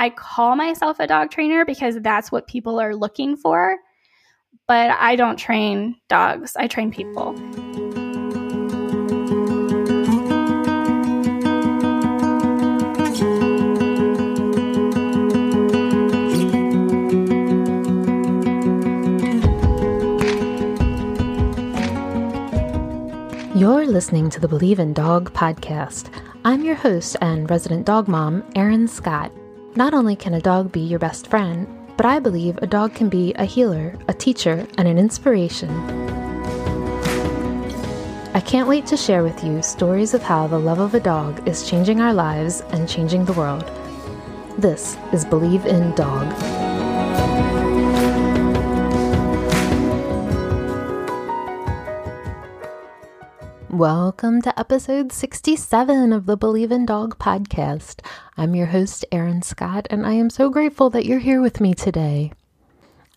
I 0.00 0.08
call 0.08 0.56
myself 0.56 0.98
a 0.98 1.06
dog 1.06 1.30
trainer 1.30 1.66
because 1.66 1.96
that's 2.00 2.32
what 2.32 2.46
people 2.46 2.80
are 2.80 2.96
looking 2.96 3.36
for, 3.36 3.76
but 4.66 4.92
I 4.92 5.14
don't 5.14 5.36
train 5.36 5.94
dogs, 6.08 6.56
I 6.56 6.68
train 6.68 6.90
people. 6.90 7.34
You're 23.54 23.84
listening 23.84 24.30
to 24.30 24.40
the 24.40 24.48
Believe 24.48 24.78
in 24.78 24.94
Dog 24.94 25.30
podcast. 25.34 26.08
I'm 26.46 26.64
your 26.64 26.74
host 26.74 27.18
and 27.20 27.50
resident 27.50 27.84
dog 27.84 28.08
mom, 28.08 28.42
Erin 28.56 28.88
Scott. 28.88 29.30
Not 29.76 29.94
only 29.94 30.16
can 30.16 30.34
a 30.34 30.40
dog 30.40 30.72
be 30.72 30.80
your 30.80 30.98
best 30.98 31.28
friend, 31.28 31.68
but 31.96 32.04
I 32.04 32.18
believe 32.18 32.58
a 32.58 32.66
dog 32.66 32.92
can 32.92 33.08
be 33.08 33.32
a 33.34 33.44
healer, 33.44 33.96
a 34.08 34.12
teacher, 34.12 34.66
and 34.76 34.88
an 34.88 34.98
inspiration. 34.98 35.70
I 38.34 38.40
can't 38.40 38.66
wait 38.66 38.84
to 38.86 38.96
share 38.96 39.22
with 39.22 39.44
you 39.44 39.62
stories 39.62 40.12
of 40.12 40.24
how 40.24 40.48
the 40.48 40.58
love 40.58 40.80
of 40.80 40.94
a 40.94 41.00
dog 41.00 41.46
is 41.48 41.70
changing 41.70 42.00
our 42.00 42.12
lives 42.12 42.62
and 42.70 42.88
changing 42.88 43.24
the 43.26 43.32
world. 43.32 43.62
This 44.58 44.96
is 45.12 45.24
Believe 45.24 45.64
in 45.66 45.94
Dog. 45.94 46.26
Welcome 53.68 54.42
to 54.42 54.58
episode 54.58 55.12
67 55.12 56.12
of 56.12 56.26
the 56.26 56.36
Believe 56.36 56.72
in 56.72 56.84
Dog 56.84 57.18
podcast. 57.20 58.04
I'm 58.40 58.54
your 58.54 58.68
host, 58.68 59.04
Erin 59.12 59.42
Scott, 59.42 59.86
and 59.90 60.06
I 60.06 60.14
am 60.14 60.30
so 60.30 60.48
grateful 60.48 60.88
that 60.90 61.04
you're 61.04 61.18
here 61.18 61.42
with 61.42 61.60
me 61.60 61.74
today. 61.74 62.32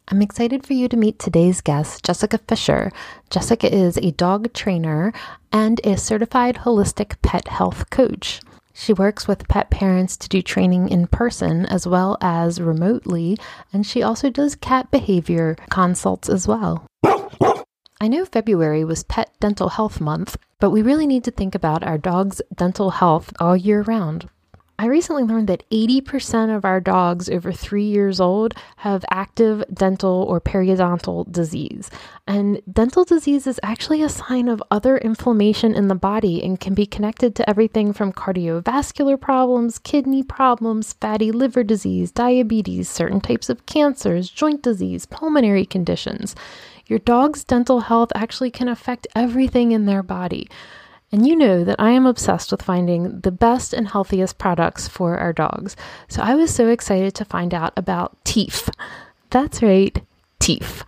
I'm 0.09 0.22
excited 0.22 0.68
for 0.68 0.74
you 0.74 0.90
to 0.90 0.98
meet 0.98 1.18
today's 1.18 1.62
guest, 1.62 2.04
Jessica 2.04 2.40
Fisher. 2.40 2.91
Jessica 3.29 3.74
is 3.74 3.96
a 3.96 4.12
dog 4.12 4.51
trainer 4.51 5.13
and 5.49 5.79
a 5.85 5.96
certified 5.96 6.57
holistic 6.66 7.21
pet 7.21 7.48
health 7.48 7.90
coach. 7.90 8.41
She 8.74 8.91
works 8.91 9.26
with 9.26 9.48
pet 9.48 9.70
parents 9.70 10.18
to 10.18 10.27
do 10.27 10.41
training 10.41 10.90
in 10.90 11.07
person 11.07 11.68
as 11.68 11.88
well 11.88 12.18
as 12.20 12.60
remotely, 12.60 13.38
and 13.71 13.88
she 13.88 14.04
also 14.04 14.29
does 14.29 14.55
cat 14.55 14.91
behavior 14.91 15.55
consults 15.70 16.27
as 16.27 16.49
well. 16.49 16.85
I 18.01 18.10
know 18.10 18.26
February 18.26 18.84
was 18.84 19.04
Pet 19.04 19.32
Dental 19.40 19.70
Health 19.70 20.01
Month, 20.01 20.35
but 20.60 20.71
we 20.71 20.82
really 20.82 21.07
need 21.07 21.24
to 21.24 21.32
think 21.32 21.55
about 21.55 21.82
our 21.82 21.98
dog's 21.98 22.41
dental 22.54 22.90
health 22.90 23.32
all 23.40 23.55
year 23.55 23.84
round. 23.84 24.27
I 24.79 24.88
recently 24.88 25.24
learned 25.24 25.48
that 25.49 25.70
80% 25.70 26.55
of 26.55 26.66
our 26.66 26.82
dogs 26.82 27.29
over 27.29 27.52
three 27.52 27.85
years 27.85 28.20
old 28.20 28.55
have 28.77 29.05
active 29.12 29.63
dental 29.71 30.26
or 30.27 30.41
periodontal 30.41 31.32
disease. 31.32 31.91
And 32.27 32.60
dental 32.71 33.04
disease 33.05 33.46
is 33.46 33.60
actually 33.62 34.01
a 34.01 34.10
sign 34.10 34.48
of 34.48 34.63
other 34.71 34.98
inflammation 34.98 35.76
in 35.76 35.90
the 35.90 35.96
body 35.96 36.44
and 36.44 36.60
can 36.60 36.74
be 36.74 36.88
connected 36.88 37.35
to 37.35 37.48
everything 37.48 37.94
from 37.94 38.12
cardiovascular 38.12 39.20
problems, 39.21 39.77
kidney 39.77 40.24
problems, 40.24 40.94
fatty 40.94 41.32
liver 41.32 41.63
disease, 41.63 42.12
diabetes, 42.12 42.90
certain 42.90 43.21
types 43.21 43.49
of 43.49 43.66
cancers, 43.68 44.27
joint 44.27 44.63
disease, 44.63 45.05
pulmonary 45.05 45.66
conditions. 45.66 46.35
Your 46.88 46.99
dog's 46.99 47.44
dental 47.44 47.82
health 47.82 48.12
actually 48.16 48.51
can 48.51 48.68
affect 48.68 49.07
everything 49.16 49.71
in 49.71 49.85
their 49.85 50.04
body. 50.04 50.49
And 51.14 51.28
you 51.28 51.36
know 51.36 51.64
that 51.64 51.80
I 51.80 51.92
am 51.92 52.08
obsessed 52.08 52.50
with 52.50 52.64
finding 52.64 53.20
the 53.20 53.32
best 53.32 53.72
and 53.72 53.88
healthiest 53.88 54.40
products 54.40 54.88
for 54.88 55.16
our 55.16 55.32
dogs. 55.32 55.76
So 56.08 56.24
I 56.24 56.34
was 56.34 56.52
so 56.52 56.70
excited 56.70 57.14
to 57.14 57.24
find 57.24 57.54
out 57.54 57.72
about 57.78 58.18
Teef. 58.26 58.68
That's 59.30 59.62
right, 59.62 60.02
Teef. 60.40 60.84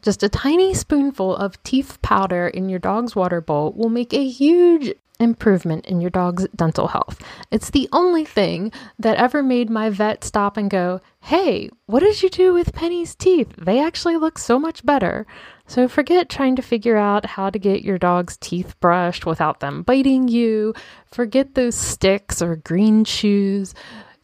Just 0.00 0.22
a 0.22 0.28
tiny 0.28 0.74
spoonful 0.74 1.34
of 1.34 1.60
Teef 1.64 2.00
powder 2.02 2.46
in 2.46 2.68
your 2.68 2.78
dog's 2.78 3.16
water 3.16 3.40
bowl 3.40 3.72
will 3.72 3.88
make 3.88 4.14
a 4.14 4.28
huge 4.28 4.94
improvement 5.18 5.86
in 5.86 6.00
your 6.00 6.10
dog's 6.10 6.46
dental 6.54 6.86
health. 6.86 7.20
It's 7.50 7.70
the 7.70 7.88
only 7.92 8.24
thing 8.24 8.70
that 8.96 9.16
ever 9.16 9.42
made 9.42 9.70
my 9.70 9.90
vet 9.90 10.22
stop 10.22 10.56
and 10.56 10.70
go, 10.70 11.00
Hey, 11.22 11.68
what 11.86 12.00
did 12.00 12.22
you 12.22 12.30
do 12.30 12.54
with 12.54 12.72
Penny's 12.72 13.16
teeth? 13.16 13.52
They 13.58 13.80
actually 13.80 14.18
look 14.18 14.38
so 14.38 14.56
much 14.56 14.86
better. 14.86 15.26
So 15.68 15.86
forget 15.86 16.30
trying 16.30 16.56
to 16.56 16.62
figure 16.62 16.96
out 16.96 17.26
how 17.26 17.50
to 17.50 17.58
get 17.58 17.82
your 17.84 17.98
dog's 17.98 18.38
Teef 18.38 18.80
brushed 18.80 19.26
without 19.26 19.60
them 19.60 19.82
biting 19.82 20.26
you. 20.26 20.72
Forget 21.04 21.54
those 21.54 21.74
sticks 21.74 22.40
or 22.40 22.56
green 22.56 23.04
chews. 23.04 23.74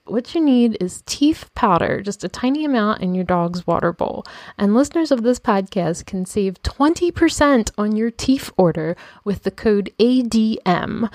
What 0.06 0.34
you 0.34 0.40
need 0.40 0.78
is 0.80 1.02
Teef 1.04 1.52
powder, 1.54 2.00
just 2.00 2.24
a 2.24 2.28
tiny 2.30 2.64
amount 2.64 3.02
in 3.02 3.14
your 3.14 3.24
dog's 3.24 3.66
water 3.66 3.92
bowl. 3.92 4.24
And 4.56 4.74
listeners 4.74 5.10
of 5.10 5.22
this 5.22 5.38
podcast 5.38 6.06
can 6.06 6.24
save 6.24 6.62
20% 6.62 7.70
on 7.76 7.94
your 7.94 8.10
teeth 8.10 8.50
order 8.56 8.96
with 9.22 9.42
the 9.42 9.50
code 9.50 9.92
ADM. 9.98 11.10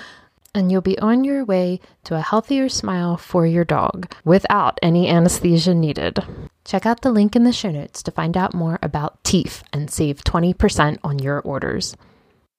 And 0.54 0.72
you'll 0.72 0.82
be 0.82 0.98
on 1.00 1.24
your 1.24 1.46
way 1.46 1.80
to 2.06 2.16
a 2.16 2.22
healthier 2.22 2.70
smile 2.70 3.18
for 3.18 3.46
your 3.46 3.66
dog 3.66 4.12
without 4.26 4.80
any 4.82 5.08
anesthesia 5.08 5.74
needed. 5.74 6.20
Check 6.66 6.86
out 6.86 7.02
the 7.02 7.12
link 7.12 7.36
in 7.36 7.44
the 7.44 7.54
show 7.54 7.72
notes 7.72 8.04
to 8.04 8.12
find 8.12 8.36
out 8.36 8.54
more 8.54 8.80
about 8.82 9.24
Teef 9.24 9.64
and 9.72 9.90
save 9.90 10.24
20% 10.24 10.98
on 11.04 11.20
your 11.20 11.40
orders. 11.42 11.96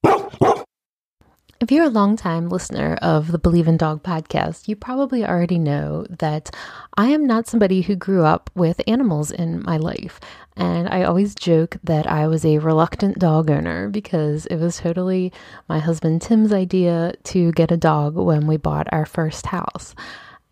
If 1.61 1.71
you're 1.71 1.85
a 1.85 1.91
longtime 1.91 2.49
listener 2.49 2.95
of 3.03 3.33
the 3.33 3.39
Believe 3.39 3.69
in 3.69 3.77
Dog 3.77 4.03
podcast, 4.03 4.67
you 4.67 4.75
probably 4.75 5.27
already 5.27 5.59
know 5.59 6.07
that 6.09 6.51
I 6.97 7.09
am 7.09 7.27
not 7.27 7.49
somebody 7.49 7.83
who 7.83 7.97
grew 7.97 8.25
up 8.25 8.51
with 8.55 8.81
animals 8.87 9.31
in 9.31 9.63
my 9.63 9.77
life. 9.77 10.21
And 10.57 10.89
I 10.89 11.03
always 11.03 11.35
joke 11.35 11.77
that 11.85 12.07
I 12.07 12.29
was 12.29 12.47
a 12.47 12.57
reluctant 12.57 13.19
dog 13.19 13.51
owner 13.51 13.91
because 13.91 14.47
it 14.47 14.57
was 14.57 14.79
totally 14.79 15.35
my 15.69 15.79
husband 15.79 16.23
Tim's 16.23 16.51
idea 16.51 17.13
to 17.25 17.53
get 17.53 17.71
a 17.71 17.77
dog 17.77 18.17
when 18.17 18.47
we 18.47 18.57
bought 18.57 18.91
our 18.91 19.05
first 19.05 19.45
house. 19.45 19.95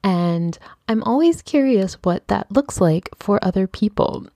And 0.04 0.58
I'm 0.88 1.02
always 1.04 1.40
curious 1.40 1.94
what 2.02 2.28
that 2.28 2.52
looks 2.52 2.82
like 2.82 3.08
for 3.18 3.42
other 3.42 3.66
people 3.66 4.26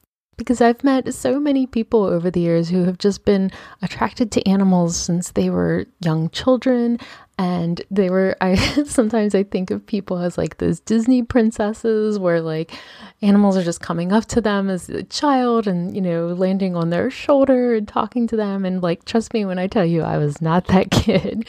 because 0.43 0.61
I've 0.61 0.83
met 0.85 1.15
so 1.15 1.39
many 1.39 1.67
people 1.67 2.05
over 2.05 2.31
the 2.31 2.41
years 2.41 2.69
who 2.69 2.85
have 2.85 2.99
just 2.99 3.25
been 3.25 3.51
attracted 3.81 4.31
to 4.33 4.49
animals 4.49 4.97
since 4.97 5.31
they 5.31 5.51
were 5.51 5.87
young 6.01 6.31
children 6.31 6.99
and 7.39 7.83
they 7.91 8.11
were 8.11 8.37
I 8.41 8.57
sometimes 8.85 9.35
I 9.35 9.43
think 9.43 9.71
of 9.71 9.87
people 9.87 10.19
as 10.19 10.37
like 10.37 10.59
those 10.59 10.81
Disney 10.81 11.23
princesses 11.23 12.19
where 12.19 12.41
like 12.41 12.73
animals 13.21 13.57
are 13.57 13.65
just 13.65 13.81
coming 13.81 14.13
up 14.13 14.27
to 14.27 14.41
them 14.41 14.69
as 14.69 14.89
a 14.89 15.03
child 15.05 15.67
and 15.67 15.95
you 15.95 16.01
know 16.01 16.29
landing 16.29 16.77
on 16.77 16.91
their 16.91 17.11
shoulder 17.11 17.75
and 17.75 17.87
talking 17.87 18.27
to 18.29 18.37
them 18.37 18.65
and 18.65 18.83
like 18.83 19.05
trust 19.05 19.33
me 19.33 19.45
when 19.45 19.59
I 19.59 19.67
tell 19.67 19.85
you 19.85 20.03
I 20.03 20.19
was 20.19 20.41
not 20.43 20.67
that 20.67 20.91
kid. 20.91 21.47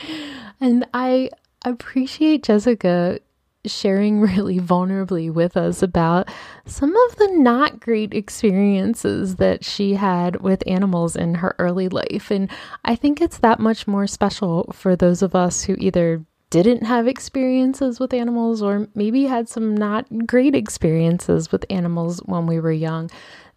And 0.60 0.86
I 0.94 1.30
appreciate 1.66 2.44
Jessica 2.44 3.20
sharing 3.66 4.20
really 4.22 4.60
vulnerably 4.60 5.32
with 5.32 5.58
us 5.58 5.82
about 5.82 6.30
some 6.66 6.96
of 6.96 7.16
the 7.18 7.28
not 7.34 7.80
great 7.80 8.14
experiences 8.14 9.36
that 9.38 9.64
she 9.64 9.94
had 9.94 10.42
with 10.42 10.64
animals 10.68 11.16
in 11.16 11.36
her 11.36 11.56
early 11.60 11.90
life. 11.90 12.32
And 12.32 12.50
I 12.86 12.96
think 12.96 13.22
it's 13.22 13.40
that 13.40 13.60
much 13.60 13.88
more 13.88 14.08
special 14.08 14.72
for 14.74 14.96
those 14.96 15.22
of 15.22 15.36
us 15.36 15.64
who 15.64 15.76
either 15.78 16.24
didn't 16.50 16.86
have 16.86 17.08
experiences 17.08 18.00
with 18.00 18.14
animals 18.14 18.62
or 18.62 18.88
maybe 18.94 19.26
had 19.26 19.50
some 19.50 19.76
not 19.76 20.06
great 20.28 20.54
experiences 20.54 21.52
with 21.52 21.66
animals 21.70 22.20
when 22.26 22.46
we 22.46 22.60
were 22.60 22.72
young 22.72 23.10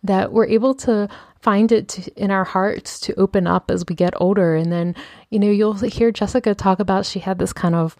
that 0.02 0.32
we're 0.32 0.46
able 0.46 0.74
to 0.74 1.08
find 1.40 1.72
it 1.72 1.88
to, 1.88 2.10
in 2.14 2.30
our 2.30 2.44
hearts 2.44 2.98
to 3.00 3.14
open 3.16 3.46
up 3.46 3.70
as 3.70 3.84
we 3.86 3.94
get 3.94 4.14
older 4.16 4.54
and 4.54 4.72
then 4.72 4.94
you 5.30 5.38
know 5.38 5.50
you'll 5.50 5.74
hear 5.74 6.10
Jessica 6.10 6.54
talk 6.54 6.80
about 6.80 7.04
she 7.04 7.18
had 7.18 7.38
this 7.38 7.52
kind 7.52 7.74
of 7.74 7.96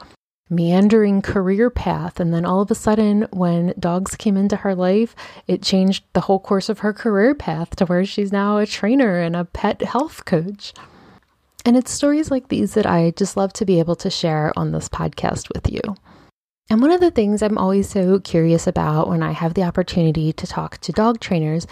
meandering 0.48 1.22
career 1.22 1.70
path. 1.70 2.20
And 2.20 2.32
then 2.32 2.44
all 2.44 2.60
of 2.60 2.70
a 2.70 2.74
sudden, 2.74 3.26
when 3.32 3.74
dogs 3.78 4.16
came 4.16 4.36
into 4.36 4.56
her 4.56 4.74
life, 4.74 5.14
it 5.46 5.62
changed 5.62 6.04
the 6.12 6.22
whole 6.22 6.40
course 6.40 6.69
of 6.69 6.81
her 6.81 6.93
career 6.93 7.34
path 7.34 7.76
to 7.76 7.87
where 7.87 8.04
she's 8.04 8.32
now 8.32 8.58
a 8.58 8.66
trainer 8.66 9.19
and 9.20 9.34
a 9.34 9.44
pet 9.44 9.82
health 9.82 10.25
coach. 10.25 10.72
And 11.64 11.76
it's 11.76 11.90
stories 11.90 12.31
like 12.31 12.48
these 12.48 12.75
that 12.75 12.87
I 12.87 13.10
just 13.10 13.37
love 13.37 13.52
to 13.54 13.64
be 13.64 13.81
able 13.81 13.96
to 13.96 14.10
share 14.10 14.52
on 14.56 14.70
this 14.70 14.88
podcast 14.88 15.52
with 15.52 15.72
you. 15.72 15.81
And 16.69 16.81
one 16.81 16.90
of 16.90 17.00
the 17.00 17.12
things 17.12 17.42
I'm 17.42 17.58
always 17.58 17.88
so 17.88 18.19
curious 18.19 18.66
about 18.66 19.08
when 19.08 19.22
I 19.22 19.32
have 19.32 19.54
the 19.54 19.62
opportunity 19.62 20.32
to 20.32 20.46
talk 20.46 20.78
to 20.78 20.92
dog 20.92 21.20
trainers 21.20 21.66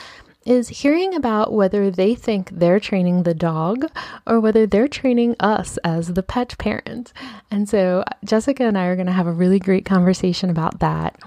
is 0.45 0.69
hearing 0.69 1.15
about 1.15 1.53
whether 1.53 1.91
they 1.91 2.15
think 2.15 2.51
they're 2.51 2.81
training 2.81 3.23
the 3.23 3.35
dog 3.35 3.87
or 4.27 4.41
whether 4.41 4.67
they're 4.67 4.89
training 4.89 5.37
us 5.41 5.77
as 5.79 6.15
the 6.15 6.23
pet 6.23 6.57
parent. 6.59 7.13
And 7.51 7.69
so 7.69 8.05
Jessica 8.25 8.65
and 8.65 8.79
I 8.79 8.87
are 8.87 8.97
going 8.97 9.07
to 9.07 9.13
have 9.13 9.27
a 9.27 9.33
really 9.33 9.59
great 9.59 9.85
conversation 9.85 10.51
about 10.51 10.81
that. 10.81 11.19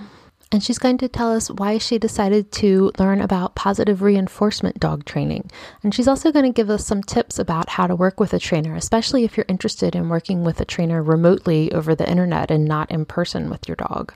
And 0.49 0.63
she's 0.63 0.79
going 0.79 0.97
to 0.99 1.09
tell 1.09 1.33
us 1.33 1.51
why 1.51 1.77
she 1.77 1.97
decided 1.99 2.53
to 2.53 2.91
learn 2.97 3.19
about 3.19 3.55
positive 3.55 4.01
reinforcement 4.01 4.79
dog 4.79 5.03
training. 5.03 5.51
And 5.83 5.93
she's 5.93 6.07
also 6.07 6.31
going 6.31 6.45
to 6.45 6.55
give 6.55 6.69
us 6.69 6.85
some 6.85 7.03
tips 7.03 7.37
about 7.37 7.67
how 7.67 7.85
to 7.85 7.97
work 7.97 8.19
with 8.19 8.33
a 8.33 8.39
trainer, 8.39 8.73
especially 8.75 9.25
if 9.25 9.35
you're 9.35 9.45
interested 9.49 9.93
in 9.93 10.07
working 10.07 10.45
with 10.45 10.61
a 10.61 10.65
trainer 10.65 11.03
remotely 11.03 11.69
over 11.73 11.95
the 11.95 12.09
internet 12.09 12.49
and 12.49 12.63
not 12.63 12.89
in 12.89 13.03
person 13.03 13.49
with 13.49 13.67
your 13.67 13.75
dog. 13.75 14.13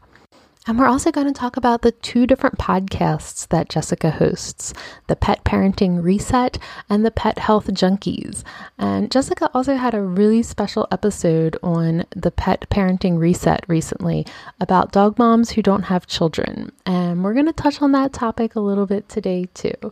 And 0.68 0.78
we're 0.78 0.88
also 0.88 1.12
going 1.12 1.26
to 1.26 1.34
talk 1.34 1.58
about 1.58 1.82
the 1.82 1.92
two 1.92 2.28
different 2.28 2.60
podcasts 2.60 3.48
that 3.48 3.68
Jessica 3.68 4.12
hosts 4.12 4.74
the 5.08 5.16
Pet 5.16 5.44
Parenting 5.44 6.04
Reset 6.04 6.60
and 6.88 7.04
the 7.04 7.10
Pet 7.10 7.40
Health 7.40 7.66
Junkies. 7.68 8.44
And 8.78 9.10
Jessica 9.12 9.50
also 9.56 9.76
had 9.76 9.96
a 9.96 10.02
really 10.02 10.44
special 10.44 10.88
episode 10.92 11.58
on 11.64 12.06
the 12.16 12.30
Pet 12.30 12.68
Parenting 12.70 13.18
Reset 13.18 13.66
recently 13.68 14.26
about 14.60 14.92
dog 14.92 15.18
moms 15.18 15.50
who 15.52 15.64
don't 15.64 15.84
have 15.84 16.06
children. 16.06 16.72
And 16.86 17.24
we're 17.24 17.34
going 17.34 17.48
to 17.48 17.54
touch 17.54 17.82
on 17.82 17.92
that 17.94 18.14
topic 18.14 18.56
a 18.56 18.60
little 18.60 18.86
bit 18.86 19.10
today, 19.10 19.48
too. 19.56 19.92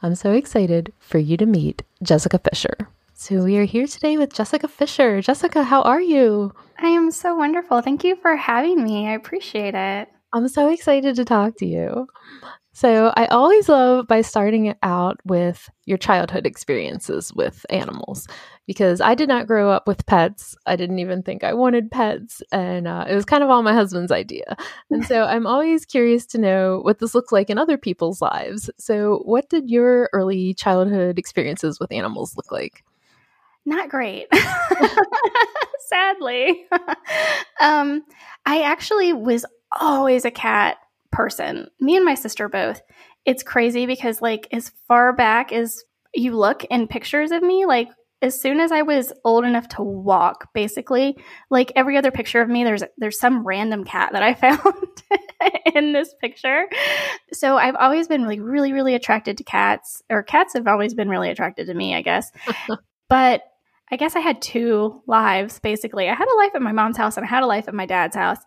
I'm 0.00 0.14
so 0.14 0.32
excited 0.32 0.92
for 1.00 1.18
you 1.18 1.36
to 1.38 1.46
meet 1.46 1.82
Jessica 2.04 2.38
Fisher. 2.38 2.88
So, 3.16 3.44
we 3.44 3.56
are 3.58 3.64
here 3.64 3.86
today 3.86 4.18
with 4.18 4.34
Jessica 4.34 4.66
Fisher. 4.66 5.22
Jessica, 5.22 5.62
how 5.62 5.82
are 5.82 6.00
you? 6.00 6.52
I 6.80 6.88
am 6.88 7.12
so 7.12 7.36
wonderful. 7.36 7.80
Thank 7.80 8.02
you 8.02 8.16
for 8.16 8.34
having 8.34 8.82
me. 8.82 9.06
I 9.06 9.12
appreciate 9.12 9.76
it. 9.76 10.08
I'm 10.32 10.48
so 10.48 10.68
excited 10.68 11.14
to 11.14 11.24
talk 11.24 11.56
to 11.58 11.66
you. 11.66 12.08
So, 12.72 13.12
I 13.16 13.26
always 13.26 13.68
love 13.68 14.08
by 14.08 14.22
starting 14.22 14.66
it 14.66 14.78
out 14.82 15.20
with 15.24 15.70
your 15.86 15.96
childhood 15.96 16.44
experiences 16.44 17.32
with 17.32 17.64
animals 17.70 18.26
because 18.66 19.00
I 19.00 19.14
did 19.14 19.28
not 19.28 19.46
grow 19.46 19.70
up 19.70 19.86
with 19.86 20.06
pets. 20.06 20.56
I 20.66 20.74
didn't 20.74 20.98
even 20.98 21.22
think 21.22 21.44
I 21.44 21.54
wanted 21.54 21.92
pets. 21.92 22.42
And 22.50 22.88
uh, 22.88 23.04
it 23.08 23.14
was 23.14 23.24
kind 23.24 23.44
of 23.44 23.48
all 23.48 23.62
my 23.62 23.74
husband's 23.74 24.10
idea. 24.10 24.56
And 24.90 25.06
so, 25.06 25.22
I'm 25.24 25.46
always 25.46 25.84
curious 25.86 26.26
to 26.26 26.38
know 26.38 26.80
what 26.82 26.98
this 26.98 27.14
looks 27.14 27.30
like 27.30 27.48
in 27.48 27.58
other 27.58 27.78
people's 27.78 28.20
lives. 28.20 28.70
So, 28.76 29.22
what 29.24 29.48
did 29.48 29.70
your 29.70 30.10
early 30.12 30.52
childhood 30.52 31.16
experiences 31.16 31.78
with 31.78 31.92
animals 31.92 32.36
look 32.36 32.50
like? 32.50 32.82
Not 33.66 33.88
great. 33.88 34.28
Sadly. 35.86 36.66
um, 37.60 38.02
I 38.46 38.62
actually 38.62 39.12
was 39.12 39.44
always 39.80 40.24
a 40.24 40.30
cat 40.30 40.76
person. 41.10 41.68
Me 41.80 41.96
and 41.96 42.04
my 42.04 42.14
sister 42.14 42.48
both. 42.48 42.82
It's 43.24 43.42
crazy 43.42 43.86
because 43.86 44.20
like 44.20 44.48
as 44.52 44.70
far 44.86 45.12
back 45.12 45.52
as 45.52 45.82
you 46.14 46.36
look 46.36 46.64
in 46.64 46.86
pictures 46.88 47.30
of 47.30 47.42
me, 47.42 47.64
like 47.66 47.88
as 48.22 48.40
soon 48.40 48.60
as 48.60 48.72
I 48.72 48.82
was 48.82 49.12
old 49.24 49.44
enough 49.44 49.68
to 49.70 49.82
walk, 49.82 50.48
basically, 50.54 51.16
like 51.50 51.72
every 51.76 51.96
other 51.96 52.10
picture 52.10 52.40
of 52.40 52.48
me, 52.48 52.64
there's 52.64 52.82
there's 52.96 53.18
some 53.18 53.46
random 53.46 53.84
cat 53.84 54.12
that 54.12 54.22
I 54.22 54.34
found 54.34 55.02
in 55.74 55.92
this 55.92 56.14
picture. 56.20 56.66
So 57.32 57.56
I've 57.56 57.76
always 57.76 58.08
been 58.08 58.26
like 58.26 58.40
really, 58.42 58.72
really 58.72 58.94
attracted 58.94 59.38
to 59.38 59.44
cats, 59.44 60.02
or 60.10 60.22
cats 60.22 60.54
have 60.54 60.66
always 60.66 60.94
been 60.94 61.08
really 61.08 61.30
attracted 61.30 61.66
to 61.66 61.74
me, 61.74 61.94
I 61.94 62.02
guess. 62.02 62.30
but 63.08 63.42
I 63.90 63.96
guess 63.96 64.16
I 64.16 64.20
had 64.20 64.40
two 64.40 65.02
lives 65.06 65.58
basically. 65.60 66.08
I 66.08 66.14
had 66.14 66.28
a 66.28 66.36
life 66.36 66.52
at 66.54 66.62
my 66.62 66.72
mom's 66.72 66.96
house 66.96 67.16
and 67.16 67.24
I 67.24 67.28
had 67.28 67.42
a 67.42 67.46
life 67.46 67.68
at 67.68 67.74
my 67.74 67.86
dad's 67.86 68.16
house. 68.16 68.38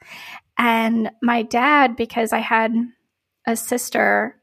And 0.57 1.12
my 1.22 1.44
dad, 1.44 1.95
because 1.95 2.34
I 2.34 2.39
had 2.39 2.74
a 3.45 3.56
sister, 3.56 4.42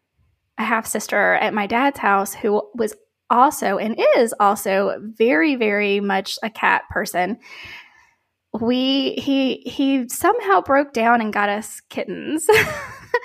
a 0.58 0.64
half 0.64 0.86
sister 0.86 1.34
at 1.34 1.52
my 1.52 1.66
dad's 1.66 1.98
house 1.98 2.32
who 2.32 2.62
was 2.74 2.94
also 3.28 3.78
and 3.78 3.98
is 4.16 4.34
also 4.38 4.96
very, 5.00 5.56
very 5.56 6.00
much 6.00 6.38
a 6.42 6.50
cat 6.50 6.82
person. 6.90 7.38
We 8.60 9.14
he 9.14 9.62
he 9.66 10.08
somehow 10.08 10.60
broke 10.60 10.92
down 10.92 11.20
and 11.20 11.32
got 11.32 11.48
us 11.48 11.80
kittens. 11.88 12.46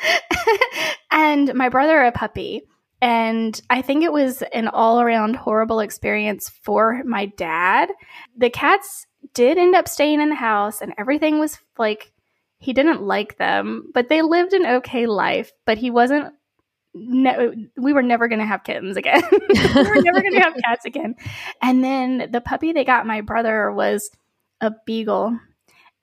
and 1.12 1.54
my 1.54 1.70
brother 1.70 2.02
a 2.02 2.12
puppy. 2.12 2.64
And 3.02 3.60
I 3.70 3.82
think 3.82 4.04
it 4.04 4.12
was 4.12 4.42
an 4.54 4.68
all 4.68 5.00
around 5.00 5.36
horrible 5.36 5.80
experience 5.80 6.50
for 6.50 7.02
my 7.06 7.28
dad. 7.28 7.90
The 8.38 8.50
cats 8.50 9.08
did 9.34 9.58
end 9.58 9.76
up 9.76 9.88
staying 9.88 10.22
in 10.22 10.30
the 10.30 10.36
house 10.36 10.82
and 10.82 10.94
everything 10.98 11.40
was 11.40 11.60
like 11.78 12.12
he 12.60 12.74
didn't 12.74 13.02
like 13.02 13.38
them, 13.38 13.90
but 13.94 14.10
they 14.10 14.22
lived 14.22 14.54
an 14.54 14.66
okay 14.66 15.06
life. 15.08 15.52
But 15.66 15.78
he 15.78 15.90
wasn't. 15.90 16.34
We 16.94 17.94
were 17.94 18.02
never 18.02 18.28
going 18.28 18.40
to 18.40 18.46
have 18.46 18.64
kittens 18.64 18.98
again. 18.98 19.22
we 19.32 19.84
were 19.84 20.02
never 20.02 20.22
going 20.22 20.34
to 20.34 20.42
have 20.42 20.56
cats 20.66 20.86
again. 20.86 21.16
And 21.62 21.84
then 21.84 22.30
the 22.32 22.42
puppy 22.42 22.74
they 22.74 22.84
got 22.84 23.08
my 23.08 23.22
brother 23.22 23.72
was 23.72 24.10
a 24.60 24.74
beagle, 24.86 25.40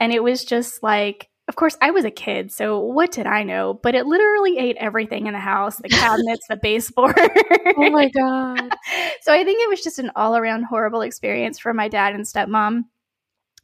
and 0.00 0.12
it 0.12 0.22
was 0.22 0.44
just 0.44 0.82
like. 0.82 1.28
Of 1.48 1.54
course, 1.54 1.76
I 1.80 1.92
was 1.92 2.04
a 2.04 2.10
kid, 2.10 2.50
so 2.50 2.80
what 2.80 3.12
did 3.12 3.26
I 3.26 3.44
know? 3.44 3.74
But 3.74 3.94
it 3.94 4.06
literally 4.06 4.58
ate 4.58 4.76
everything 4.78 5.26
in 5.26 5.32
the 5.32 5.38
house 5.38 5.76
the 5.76 5.88
cabinets, 5.88 6.44
the 6.48 6.56
baseboard. 6.56 7.16
oh 7.76 7.90
my 7.90 8.08
God. 8.08 8.74
so 9.22 9.32
I 9.32 9.44
think 9.44 9.60
it 9.60 9.68
was 9.68 9.80
just 9.80 10.00
an 10.00 10.10
all 10.16 10.36
around 10.36 10.64
horrible 10.64 11.02
experience 11.02 11.60
for 11.60 11.72
my 11.72 11.86
dad 11.86 12.14
and 12.14 12.24
stepmom. 12.24 12.82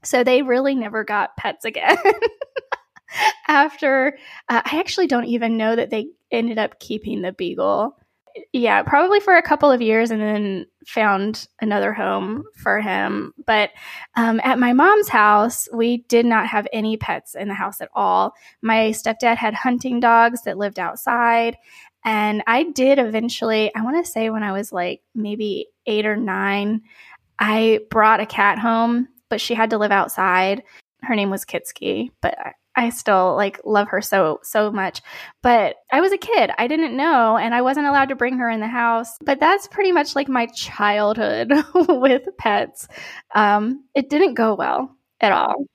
So 0.05 0.23
they 0.23 0.43
really 0.43 0.77
never 0.77 1.03
got 1.03 1.37
pets 1.37 1.65
again 1.65 1.97
after 3.49 4.17
uh, 4.49 4.63
I 4.65 4.79
actually 4.79 5.09
don't 5.09 5.27
even 5.27 5.57
know 5.57 5.75
that 5.75 5.91
they 5.91 6.11
ended 6.31 6.59
up 6.59 6.79
keeping 6.79 7.23
the 7.23 7.33
beagle. 7.33 7.97
Yeah, 8.53 8.83
probably 8.83 9.21
for 9.21 9.37
a 9.37 9.43
couple 9.43 9.71
of 9.71 9.83
years 9.83 10.11
and 10.11 10.21
then 10.21 10.67
found 10.87 11.49
another 11.61 11.93
home 11.93 12.45
for 12.57 12.81
him. 12.81 13.33
But 13.47 13.71
um, 14.17 14.41
at 14.45 14.59
my 14.59 14.73
mom's 14.73 15.09
house, 15.09 15.69
we 15.73 15.99
did 16.09 16.27
not 16.27 16.47
have 16.47 16.67
any 16.73 16.97
pets 16.97 17.35
in 17.35 17.49
the 17.49 17.55
house 17.55 17.81
at 17.81 17.91
all. 17.95 18.35
My 18.63 18.91
stepdad 18.91 19.37
had 19.37 19.55
hunting 19.55 20.01
dogs 20.01 20.43
that 20.43 20.59
lived 20.59 20.79
outside. 20.79 21.57
And 22.05 22.43
I 22.47 22.65
did 22.65 22.99
eventually, 22.99 23.73
I 23.75 23.83
want 23.83 24.05
to 24.05 24.11
say 24.11 24.31
when 24.31 24.43
I 24.43 24.53
was 24.53 24.73
like 24.73 25.03
maybe 25.15 25.69
eight 25.87 26.07
or 26.07 26.17
nine, 26.17 26.83
I 27.39 27.81
brought 27.91 28.21
a 28.21 28.27
cat 28.27 28.59
home, 28.59 29.09
but 29.29 29.41
she 29.41 29.55
had 29.55 29.71
to 29.71 29.79
live 29.79 29.93
outside. 29.93 30.63
Her 31.03 31.15
name 31.15 31.31
was 31.31 31.45
Kitsky, 31.45 32.11
but 32.21 32.37
I 32.75 32.91
still 32.91 33.37
like 33.37 33.61
love 33.65 33.89
her 33.89 34.01
so 34.01 34.41
so 34.43 34.71
much. 34.71 35.03
But 35.43 35.77
I 35.91 36.01
was 36.01 36.13
a 36.13 36.19
kid. 36.19 36.51
I 36.57 36.67
didn't 36.67 36.97
know 36.97 37.37
and 37.37 37.55
I 37.55 37.63
wasn't 37.63 37.87
allowed 37.87 38.09
to 38.09 38.17
bring 38.17 38.39
her 38.39 38.49
in 38.49 38.61
the 38.61 38.69
house. 38.69 39.17
But 39.23 39.41
that's 39.41 39.67
pretty 39.69 39.93
much 39.93 40.17
like 40.17 40.29
my 40.29 40.47
childhood 40.47 41.53
with 41.75 42.23
pets. 42.39 42.89
Um 43.35 43.85
it 43.95 44.09
didn't 44.09 44.35
go 44.35 44.55
well 44.55 44.97
at 45.21 45.33
all. 45.33 45.67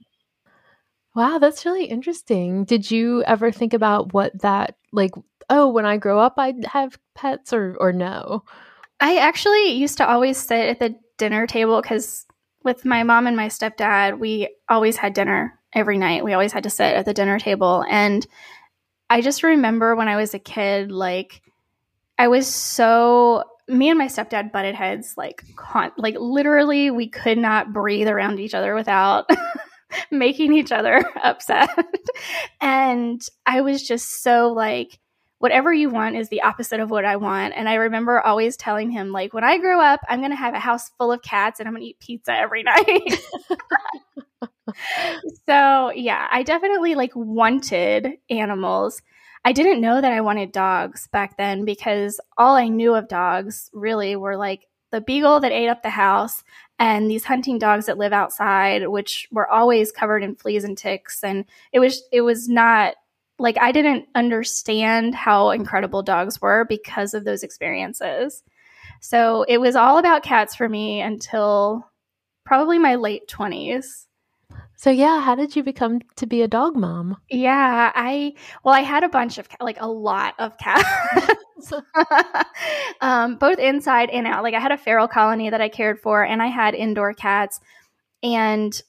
Wow, 1.15 1.39
that's 1.39 1.65
really 1.65 1.85
interesting. 1.85 2.63
Did 2.65 2.89
you 2.89 3.23
ever 3.23 3.51
think 3.51 3.73
about 3.73 4.13
what 4.13 4.39
that 4.41 4.75
like 4.91 5.11
oh, 5.49 5.69
when 5.69 5.85
I 5.85 5.97
grow 5.97 6.19
up 6.19 6.35
I'd 6.38 6.65
have 6.65 6.97
pets 7.15 7.53
or 7.53 7.75
or 7.79 7.94
no? 7.94 8.44
I 8.99 9.17
actually 9.17 9.73
used 9.73 9.97
to 9.97 10.09
always 10.09 10.38
sit 10.38 10.69
at 10.69 10.79
the 10.79 10.95
dinner 11.17 11.45
table 11.45 11.81
cuz 11.81 12.25
with 12.63 12.85
my 12.85 13.03
mom 13.03 13.27
and 13.27 13.38
my 13.38 13.47
stepdad, 13.47 14.19
we 14.19 14.49
always 14.67 14.97
had 14.97 15.13
dinner 15.13 15.56
every 15.74 15.98
night. 15.98 16.24
We 16.24 16.34
always 16.34 16.54
had 16.54 16.64
to 16.64 16.69
sit 16.69 16.96
at 16.96 17.06
the 17.06 17.14
dinner 17.14 17.40
table. 17.40 17.86
And 17.90 18.25
I 19.10 19.22
just 19.22 19.44
remember 19.44 19.96
when 19.96 20.08
I 20.08 20.16
was 20.16 20.34
a 20.34 20.40
kid, 20.40 20.92
like, 20.92 21.42
I 22.18 22.28
was 22.28 22.47
so 22.47 23.44
me 23.68 23.90
and 23.90 23.97
my 23.97 24.07
stepdad 24.07 24.52
butted 24.52 24.76
heads 24.76 25.16
like 25.18 25.44
con- 25.56 25.92
like 25.97 26.16
literally 26.18 26.90
we 26.90 27.07
could 27.07 27.38
not 27.38 27.74
breathe 27.74 28.07
around 28.07 28.40
each 28.40 28.54
other 28.54 28.74
without 28.74 29.30
making 30.12 30.54
each 30.54 30.71
other 30.71 31.04
upset 31.24 31.69
and 32.62 33.21
i 33.45 33.62
was 33.62 33.86
just 33.86 34.24
so 34.24 34.54
like 34.54 35.00
whatever 35.39 35.73
you 35.73 35.89
want 35.89 36.15
is 36.15 36.29
the 36.29 36.41
opposite 36.41 36.79
of 36.79 36.89
what 36.89 37.06
i 37.06 37.15
want. 37.15 37.53
And 37.56 37.69
i 37.69 37.75
remember 37.75 38.19
always 38.21 38.57
telling 38.57 38.91
him 38.91 39.11
like 39.11 39.33
when 39.33 39.44
i 39.44 39.57
grow 39.57 39.79
up 39.81 40.01
i'm 40.09 40.19
going 40.19 40.31
to 40.31 40.37
have 40.37 40.53
a 40.53 40.59
house 40.59 40.89
full 40.97 41.11
of 41.11 41.21
cats 41.21 41.59
and 41.59 41.67
i'm 41.67 41.73
going 41.73 41.83
to 41.83 41.89
eat 41.89 41.99
pizza 41.99 42.33
every 42.33 42.63
night. 42.63 43.19
So 45.47 45.91
yeah, 45.91 46.27
I 46.31 46.44
definitely 46.44 46.95
like 46.95 47.11
wanted 47.15 48.13
animals. 48.29 49.01
I 49.45 49.53
didn't 49.53 49.81
know 49.81 50.01
that 50.01 50.11
I 50.11 50.21
wanted 50.21 50.51
dogs 50.51 51.07
back 51.07 51.37
then 51.37 51.63
because 51.63 52.19
all 52.37 52.56
I 52.56 52.67
knew 52.67 52.95
of 52.95 53.07
dogs 53.07 53.69
really 53.73 54.15
were 54.15 54.35
like 54.35 54.65
the 54.91 55.01
beagle 55.01 55.39
that 55.39 55.51
ate 55.51 55.69
up 55.69 55.83
the 55.83 55.89
house 55.89 56.44
and 56.79 57.09
these 57.09 57.23
hunting 57.23 57.59
dogs 57.59 57.85
that 57.85 57.97
live 57.97 58.13
outside 58.13 58.87
which 58.87 59.27
were 59.31 59.49
always 59.49 59.91
covered 59.91 60.23
in 60.23 60.35
fleas 60.35 60.63
and 60.63 60.77
ticks. 60.77 61.23
And 61.23 61.45
it 61.71 61.79
was 61.79 62.03
it 62.11 62.21
was 62.21 62.49
not 62.49 62.95
like 63.39 63.57
I 63.59 63.71
didn't 63.71 64.07
understand 64.15 65.15
how 65.15 65.51
incredible 65.51 66.03
dogs 66.03 66.41
were 66.41 66.65
because 66.65 67.13
of 67.13 67.23
those 67.23 67.44
experiences. 67.44 68.44
So 69.01 69.44
it 69.47 69.59
was 69.59 69.75
all 69.75 69.97
about 69.97 70.23
cats 70.23 70.56
for 70.56 70.67
me 70.67 71.01
until 71.01 71.87
probably 72.45 72.79
my 72.79 72.95
late 72.95 73.27
20s. 73.27 74.06
So 74.75 74.89
yeah, 74.89 75.21
how 75.21 75.35
did 75.35 75.56
you 75.56 75.63
become 75.63 76.01
to 76.17 76.27
be 76.27 76.41
a 76.41 76.47
dog 76.47 76.75
mom? 76.75 77.17
Yeah, 77.29 77.91
I 77.94 78.33
well, 78.63 78.75
I 78.75 78.81
had 78.81 79.03
a 79.03 79.09
bunch 79.09 79.39
of 79.39 79.47
like 79.59 79.81
a 79.81 79.87
lot 79.87 80.35
of 80.37 80.57
cats, 80.57 81.73
um, 83.01 83.37
both 83.37 83.57
inside 83.57 84.11
and 84.11 84.27
out. 84.27 84.44
Like 84.44 84.53
I 84.53 84.59
had 84.59 84.71
a 84.71 84.77
feral 84.77 85.07
colony 85.07 85.49
that 85.49 85.61
I 85.61 85.69
cared 85.69 85.99
for, 85.99 86.23
and 86.23 86.44
I 86.44 86.47
had 86.47 86.75
indoor 86.75 87.13
cats. 87.13 87.59
And 88.21 88.79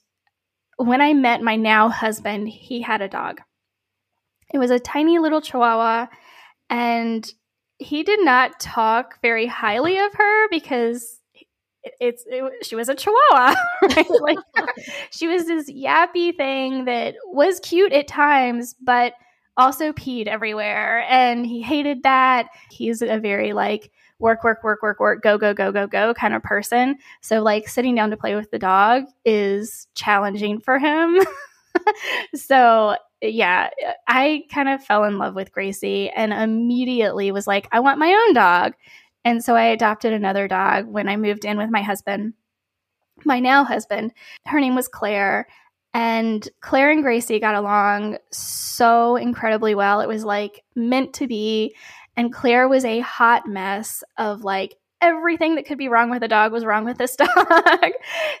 when 0.77 1.01
I 1.01 1.13
met 1.13 1.41
my 1.41 1.55
now 1.55 1.89
husband, 1.89 2.47
he 2.49 2.81
had 2.81 3.01
a 3.01 3.09
dog. 3.09 3.41
It 4.53 4.57
was 4.57 4.71
a 4.71 4.79
tiny 4.79 5.19
little 5.19 5.41
Chihuahua, 5.41 6.07
and 6.69 7.31
he 7.77 8.03
did 8.03 8.23
not 8.23 8.59
talk 8.59 9.21
very 9.21 9.45
highly 9.45 9.97
of 9.97 10.13
her 10.13 10.49
because 10.49 11.19
it's 12.01 12.25
it, 12.27 12.65
she 12.65 12.75
was 12.75 12.89
a 12.89 12.93
chihuahua 12.93 13.55
right 13.95 14.05
like 14.21 14.37
she 15.11 15.29
was 15.29 15.45
this 15.45 15.71
yappy 15.71 16.35
thing 16.35 16.83
that 16.83 17.15
was 17.27 17.61
cute 17.61 17.93
at 17.93 18.05
times 18.05 18.75
but 18.83 19.13
also 19.59 19.91
peed 19.91 20.27
everywhere 20.27 21.05
and 21.09 21.45
he 21.45 21.61
hated 21.61 22.03
that. 22.03 22.47
He's 22.71 23.01
a 23.01 23.19
very 23.19 23.51
like 23.51 23.91
work, 24.17 24.43
work, 24.43 24.63
work, 24.63 24.81
work, 24.81 24.99
work, 24.99 25.21
go, 25.21 25.37
go, 25.37 25.53
go, 25.53 25.71
go, 25.71 25.85
go 25.85 26.13
kind 26.13 26.33
of 26.33 26.41
person. 26.41 26.97
So, 27.21 27.41
like, 27.41 27.67
sitting 27.67 27.95
down 27.95 28.09
to 28.09 28.17
play 28.17 28.35
with 28.35 28.51
the 28.51 28.59
dog 28.59 29.03
is 29.25 29.87
challenging 29.95 30.59
for 30.59 30.77
him. 30.79 31.19
so, 32.35 32.95
yeah, 33.21 33.69
I 34.07 34.43
kind 34.51 34.69
of 34.69 34.83
fell 34.83 35.03
in 35.03 35.17
love 35.17 35.35
with 35.35 35.51
Gracie 35.51 36.09
and 36.09 36.31
immediately 36.31 37.31
was 37.31 37.47
like, 37.47 37.67
I 37.71 37.79
want 37.79 37.99
my 37.99 38.11
own 38.11 38.33
dog. 38.33 38.73
And 39.25 39.43
so 39.43 39.55
I 39.55 39.65
adopted 39.65 40.13
another 40.13 40.47
dog 40.47 40.87
when 40.87 41.09
I 41.09 41.17
moved 41.17 41.43
in 41.43 41.57
with 41.57 41.69
my 41.69 41.81
husband, 41.81 42.33
my 43.25 43.39
now 43.39 43.65
husband. 43.65 44.13
Her 44.45 44.59
name 44.59 44.75
was 44.75 44.87
Claire. 44.87 45.47
And 45.93 46.47
Claire 46.61 46.91
and 46.91 47.03
Gracie 47.03 47.39
got 47.39 47.55
along 47.55 48.17
so 48.31 49.15
incredibly 49.15 49.75
well. 49.75 50.01
It 50.01 50.07
was 50.07 50.23
like 50.23 50.63
meant 50.75 51.13
to 51.15 51.27
be. 51.27 51.75
And 52.15 52.33
Claire 52.33 52.67
was 52.69 52.85
a 52.85 52.99
hot 52.99 53.47
mess 53.47 54.03
of 54.17 54.43
like 54.43 54.75
everything 55.01 55.55
that 55.55 55.65
could 55.65 55.77
be 55.77 55.87
wrong 55.87 56.09
with 56.09 56.23
a 56.23 56.27
dog 56.27 56.51
was 56.51 56.65
wrong 56.65 56.85
with 56.85 56.97
this 56.97 57.15
dog. 57.17 57.91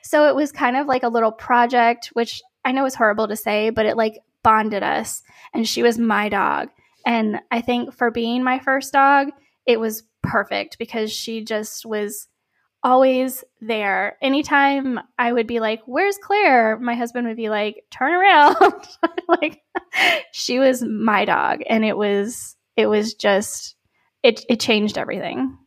so 0.03 0.27
it 0.27 0.35
was 0.35 0.51
kind 0.51 0.77
of 0.77 0.87
like 0.87 1.03
a 1.03 1.09
little 1.09 1.31
project, 1.31 2.09
which 2.13 2.41
I 2.63 2.71
know 2.71 2.85
is 2.85 2.95
horrible 2.95 3.27
to 3.27 3.35
say, 3.35 3.69
but 3.69 3.85
it 3.85 3.97
like 3.97 4.19
bonded 4.43 4.83
us. 4.83 5.21
And 5.53 5.67
she 5.67 5.83
was 5.83 5.97
my 5.97 6.29
dog. 6.29 6.69
And 7.05 7.39
I 7.51 7.61
think 7.61 7.93
for 7.93 8.11
being 8.11 8.43
my 8.43 8.59
first 8.59 8.93
dog, 8.93 9.29
it 9.65 9.79
was 9.79 10.03
perfect 10.21 10.77
because 10.77 11.11
she 11.11 11.43
just 11.43 11.85
was 11.85 12.27
always 12.83 13.43
there. 13.61 14.17
Anytime 14.21 14.99
I 15.17 15.31
would 15.31 15.47
be 15.47 15.59
like, 15.59 15.81
Where's 15.85 16.17
Claire? 16.17 16.77
My 16.79 16.95
husband 16.95 17.27
would 17.27 17.37
be 17.37 17.49
like, 17.49 17.83
Turn 17.91 18.13
around. 18.13 18.87
like 19.27 19.61
she 20.31 20.59
was 20.59 20.81
my 20.83 21.25
dog. 21.25 21.59
And 21.67 21.83
it 21.85 21.97
was 21.97 22.55
it 22.75 22.87
was 22.87 23.13
just 23.13 23.75
it 24.23 24.45
it 24.49 24.59
changed 24.59 24.97
everything. 24.97 25.57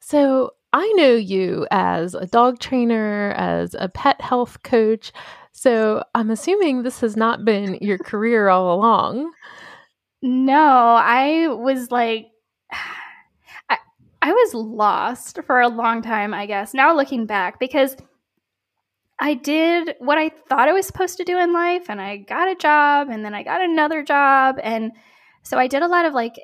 So 0.00 0.52
I 0.72 0.92
know 0.96 1.14
you 1.14 1.66
as 1.70 2.14
a 2.14 2.26
dog 2.26 2.58
trainer, 2.58 3.32
as 3.36 3.74
a 3.78 3.88
pet 3.88 4.20
health 4.20 4.62
coach. 4.62 5.12
So 5.56 6.04
I'm 6.14 6.30
assuming 6.30 6.82
this 6.82 7.00
has 7.00 7.16
not 7.16 7.46
been 7.46 7.78
your 7.80 7.96
career 7.96 8.50
all 8.50 8.74
along. 8.74 9.32
No, 10.20 10.60
I 10.60 11.48
was 11.48 11.90
like 11.90 12.26
I, 13.70 13.78
I 14.20 14.32
was 14.32 14.52
lost 14.52 15.38
for 15.46 15.62
a 15.62 15.68
long 15.68 16.02
time, 16.02 16.34
I 16.34 16.44
guess. 16.44 16.74
Now 16.74 16.94
looking 16.94 17.24
back 17.24 17.58
because 17.58 17.96
I 19.18 19.32
did 19.32 19.94
what 19.98 20.18
I 20.18 20.28
thought 20.28 20.68
I 20.68 20.74
was 20.74 20.86
supposed 20.86 21.16
to 21.16 21.24
do 21.24 21.38
in 21.38 21.54
life 21.54 21.88
and 21.88 22.02
I 22.02 22.18
got 22.18 22.48
a 22.48 22.54
job 22.54 23.08
and 23.08 23.24
then 23.24 23.34
I 23.34 23.42
got 23.42 23.62
another 23.62 24.02
job 24.02 24.56
and 24.62 24.92
so 25.42 25.56
I 25.56 25.68
did 25.68 25.82
a 25.82 25.88
lot 25.88 26.04
of 26.04 26.12
like 26.12 26.34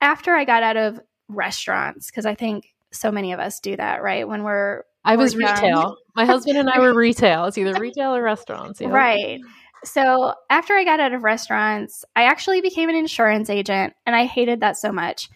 after 0.00 0.34
I 0.34 0.44
got 0.44 0.64
out 0.64 0.76
of 0.76 1.00
restaurants 1.28 2.10
because 2.10 2.26
I 2.26 2.34
think 2.34 2.64
so 2.90 3.12
many 3.12 3.32
of 3.32 3.38
us 3.38 3.60
do 3.60 3.76
that, 3.76 4.02
right? 4.02 4.26
When 4.26 4.42
we're 4.42 4.82
I 5.04 5.16
was 5.16 5.36
retail. 5.36 5.96
My 6.14 6.24
husband 6.24 6.58
and 6.58 6.68
I 6.68 6.80
were 6.80 6.94
retail. 6.94 7.44
It's 7.44 7.58
either 7.58 7.80
retail 7.80 8.14
or 8.14 8.22
restaurants. 8.22 8.80
Yeah. 8.80 8.88
Right. 8.88 9.40
So 9.84 10.34
after 10.50 10.74
I 10.74 10.84
got 10.84 11.00
out 11.00 11.12
of 11.12 11.22
restaurants, 11.22 12.04
I 12.16 12.24
actually 12.24 12.60
became 12.60 12.88
an 12.88 12.96
insurance 12.96 13.48
agent 13.48 13.94
and 14.06 14.16
I 14.16 14.26
hated 14.26 14.60
that 14.60 14.76
so 14.76 14.92
much. 14.92 15.28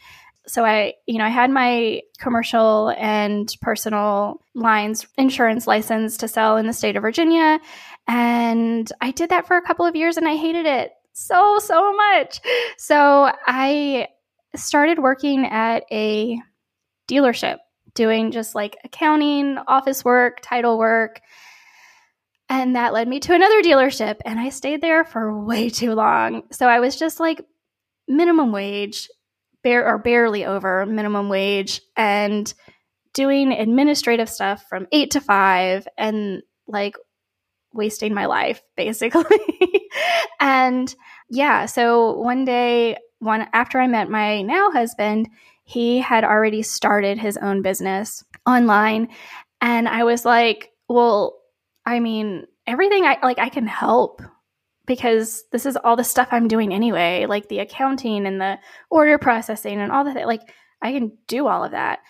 So 0.47 0.65
I, 0.65 0.95
you 1.07 1.19
know, 1.19 1.25
I 1.25 1.29
had 1.29 1.51
my 1.51 2.01
commercial 2.19 2.93
and 2.99 3.49
personal 3.61 4.41
lines 4.55 5.07
insurance 5.17 5.69
license 5.69 6.17
to 6.19 6.29
sell 6.29 6.57
in 6.57 6.67
the 6.67 6.73
state 6.73 6.97
of 6.97 7.03
Virginia. 7.03 7.61
And 8.09 8.91
I 9.01 9.13
did 9.13 9.31
that 9.31 9.47
for 9.47 9.57
a 9.57 9.63
couple 9.63 9.87
of 9.87 9.95
years 9.95 10.17
and 10.17 10.27
I 10.27 10.35
hated 10.37 10.67
it 10.67 10.91
so, 11.13 11.59
so 11.61 11.93
much. 11.93 12.41
So 12.79 13.31
I 13.47 14.09
started 14.57 14.99
working 14.99 15.47
at 15.47 15.85
a 15.93 16.41
dealership 17.09 17.59
doing 17.95 18.31
just 18.31 18.55
like 18.55 18.77
accounting, 18.85 19.59
office 19.67 20.05
work, 20.05 20.41
title 20.43 20.79
work. 20.79 21.21
And 22.49 22.77
that 22.77 22.93
led 22.93 23.09
me 23.09 23.21
to 23.21 23.35
another 23.35 23.63
dealership. 23.63 24.17
And 24.25 24.39
I 24.39 24.51
stayed 24.51 24.81
there 24.81 25.05
for 25.05 25.43
way 25.45 25.71
too 25.71 25.95
long. 25.95 26.43
So 26.51 26.69
I 26.69 26.81
was 26.81 26.99
just 26.99 27.21
like 27.21 27.45
minimum 28.09 28.53
wage, 28.53 29.09
bare 29.63 29.87
or 29.87 29.99
barely 29.99 30.45
over 30.45 30.85
minimum 30.87 31.29
wage, 31.29 31.81
and 31.97 32.53
doing 33.15 33.53
administrative 33.53 34.29
stuff 34.29 34.65
from 34.69 34.87
eight 34.93 35.13
to 35.13 35.21
five 35.21 35.87
and 35.99 36.43
like 36.67 36.97
wasting 37.73 38.15
my 38.15 38.27
life 38.27 38.63
basically. 38.77 39.39
and 40.41 40.95
yeah, 41.31 41.67
so 41.67 42.19
one 42.19 42.45
day, 42.45 42.97
one 43.19 43.47
after 43.53 43.81
I 43.81 43.87
met 43.87 44.11
my 44.11 44.43
now 44.43 44.71
husband, 44.71 45.29
he 45.65 45.99
had 45.99 46.25
already 46.25 46.63
started 46.63 47.19
his 47.19 47.37
own 47.37 47.63
business 47.63 48.25
online. 48.47 49.09
And 49.61 49.89
I 49.89 50.05
was 50.05 50.25
like, 50.25 50.71
well, 50.89 51.39
I 51.87 52.01
mean, 52.01 52.47
everything 52.67 53.05
I 53.05 53.19
like, 53.23 53.39
I 53.39 53.49
can 53.49 53.67
help 53.67 54.23
because 54.87 55.45
this 55.53 55.65
is 55.67 55.77
all 55.77 55.97
the 55.97 56.05
stuff 56.05 56.29
I'm 56.31 56.49
doing 56.49 56.73
anyway, 56.73 57.27
like 57.27 57.49
the 57.49 57.61
accounting 57.61 58.27
and 58.27 58.41
the 58.41 58.59
order 58.91 59.19
processing 59.19 59.81
and 59.81 59.93
all 59.93 60.05
that. 60.05 60.27
Like, 60.27 60.43
I 60.83 60.93
can 60.93 61.17
do 61.29 61.47
all 61.47 61.65
of 61.65 61.71
that. 61.71 62.01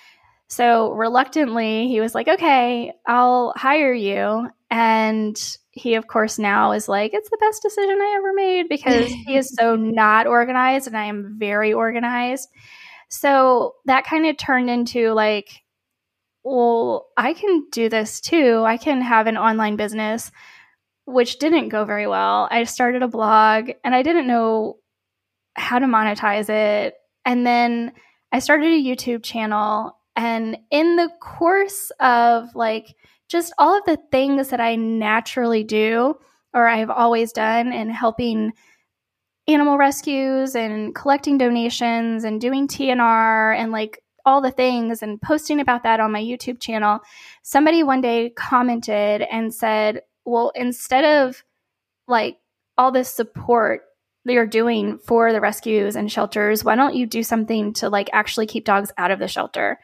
So 0.48 0.92
reluctantly, 0.92 1.88
he 1.88 2.00
was 2.00 2.14
like, 2.14 2.28
okay, 2.28 2.92
I'll 3.06 3.52
hire 3.56 3.92
you. 3.92 4.48
And 4.70 5.56
he, 5.70 5.94
of 5.94 6.06
course, 6.06 6.38
now 6.38 6.72
is 6.72 6.88
like, 6.88 7.14
it's 7.14 7.30
the 7.30 7.38
best 7.38 7.62
decision 7.62 7.98
I 8.00 8.14
ever 8.16 8.32
made 8.34 8.68
because 8.68 9.06
he 9.06 9.36
is 9.36 9.54
so 9.54 9.76
not 9.76 10.26
organized 10.26 10.86
and 10.86 10.96
I 10.96 11.06
am 11.06 11.36
very 11.38 11.72
organized. 11.72 12.48
So 13.12 13.74
that 13.84 14.06
kind 14.06 14.26
of 14.26 14.38
turned 14.38 14.70
into 14.70 15.12
like, 15.12 15.60
well, 16.44 17.08
I 17.14 17.34
can 17.34 17.66
do 17.70 17.90
this 17.90 18.22
too. 18.22 18.64
I 18.66 18.78
can 18.78 19.02
have 19.02 19.26
an 19.26 19.36
online 19.36 19.76
business, 19.76 20.32
which 21.04 21.38
didn't 21.38 21.68
go 21.68 21.84
very 21.84 22.06
well. 22.06 22.48
I 22.50 22.64
started 22.64 23.02
a 23.02 23.08
blog 23.08 23.70
and 23.84 23.94
I 23.94 24.02
didn't 24.02 24.26
know 24.26 24.78
how 25.54 25.78
to 25.78 25.84
monetize 25.84 26.48
it. 26.48 26.94
And 27.26 27.46
then 27.46 27.92
I 28.32 28.38
started 28.38 28.72
a 28.72 28.82
YouTube 28.82 29.22
channel. 29.22 29.98
And 30.16 30.56
in 30.70 30.96
the 30.96 31.10
course 31.20 31.92
of 32.00 32.54
like 32.54 32.96
just 33.28 33.52
all 33.58 33.76
of 33.76 33.84
the 33.84 33.98
things 34.10 34.48
that 34.48 34.60
I 34.60 34.76
naturally 34.76 35.64
do 35.64 36.14
or 36.54 36.66
I've 36.66 36.90
always 36.90 37.32
done 37.32 37.74
and 37.74 37.92
helping 37.92 38.54
animal 39.48 39.76
rescues 39.76 40.54
and 40.54 40.94
collecting 40.94 41.38
donations 41.38 42.24
and 42.24 42.40
doing 42.40 42.68
TNR 42.68 43.56
and 43.56 43.72
like 43.72 44.02
all 44.24 44.40
the 44.40 44.50
things 44.50 45.02
and 45.02 45.20
posting 45.20 45.60
about 45.60 45.82
that 45.82 46.00
on 46.00 46.12
my 46.12 46.22
YouTube 46.22 46.60
channel, 46.60 47.00
somebody 47.42 47.82
one 47.82 48.00
day 48.00 48.30
commented 48.30 49.22
and 49.22 49.52
said, 49.52 50.02
Well, 50.24 50.52
instead 50.54 51.04
of 51.04 51.42
like 52.06 52.38
all 52.78 52.92
this 52.92 53.12
support 53.12 53.82
that 54.24 54.32
you're 54.32 54.46
doing 54.46 54.98
for 54.98 55.32
the 55.32 55.40
rescues 55.40 55.96
and 55.96 56.10
shelters, 56.10 56.62
why 56.62 56.76
don't 56.76 56.94
you 56.94 57.06
do 57.06 57.22
something 57.22 57.72
to 57.74 57.88
like 57.88 58.10
actually 58.12 58.46
keep 58.46 58.64
dogs 58.64 58.92
out 58.96 59.10
of 59.10 59.18
the 59.18 59.28
shelter? 59.28 59.80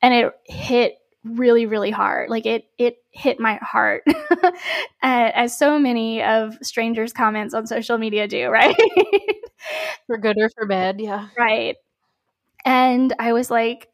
And 0.00 0.14
it 0.14 0.32
hit 0.44 0.94
really 1.24 1.66
really 1.66 1.90
hard. 1.90 2.30
Like 2.30 2.46
it 2.46 2.64
it 2.78 2.96
hit 3.12 3.38
my 3.40 3.58
heart 3.62 4.04
as 5.02 5.56
so 5.58 5.78
many 5.78 6.22
of 6.22 6.56
strangers 6.62 7.12
comments 7.12 7.54
on 7.54 7.66
social 7.66 7.98
media 7.98 8.26
do 8.28 8.48
right? 8.50 8.76
For 10.06 10.18
good 10.18 10.36
or 10.38 10.50
for 10.50 10.66
bad 10.66 11.00
yeah. 11.00 11.28
Right. 11.38 11.76
And 12.64 13.14
i 13.18 13.32
was 13.32 13.50
like 13.50 13.88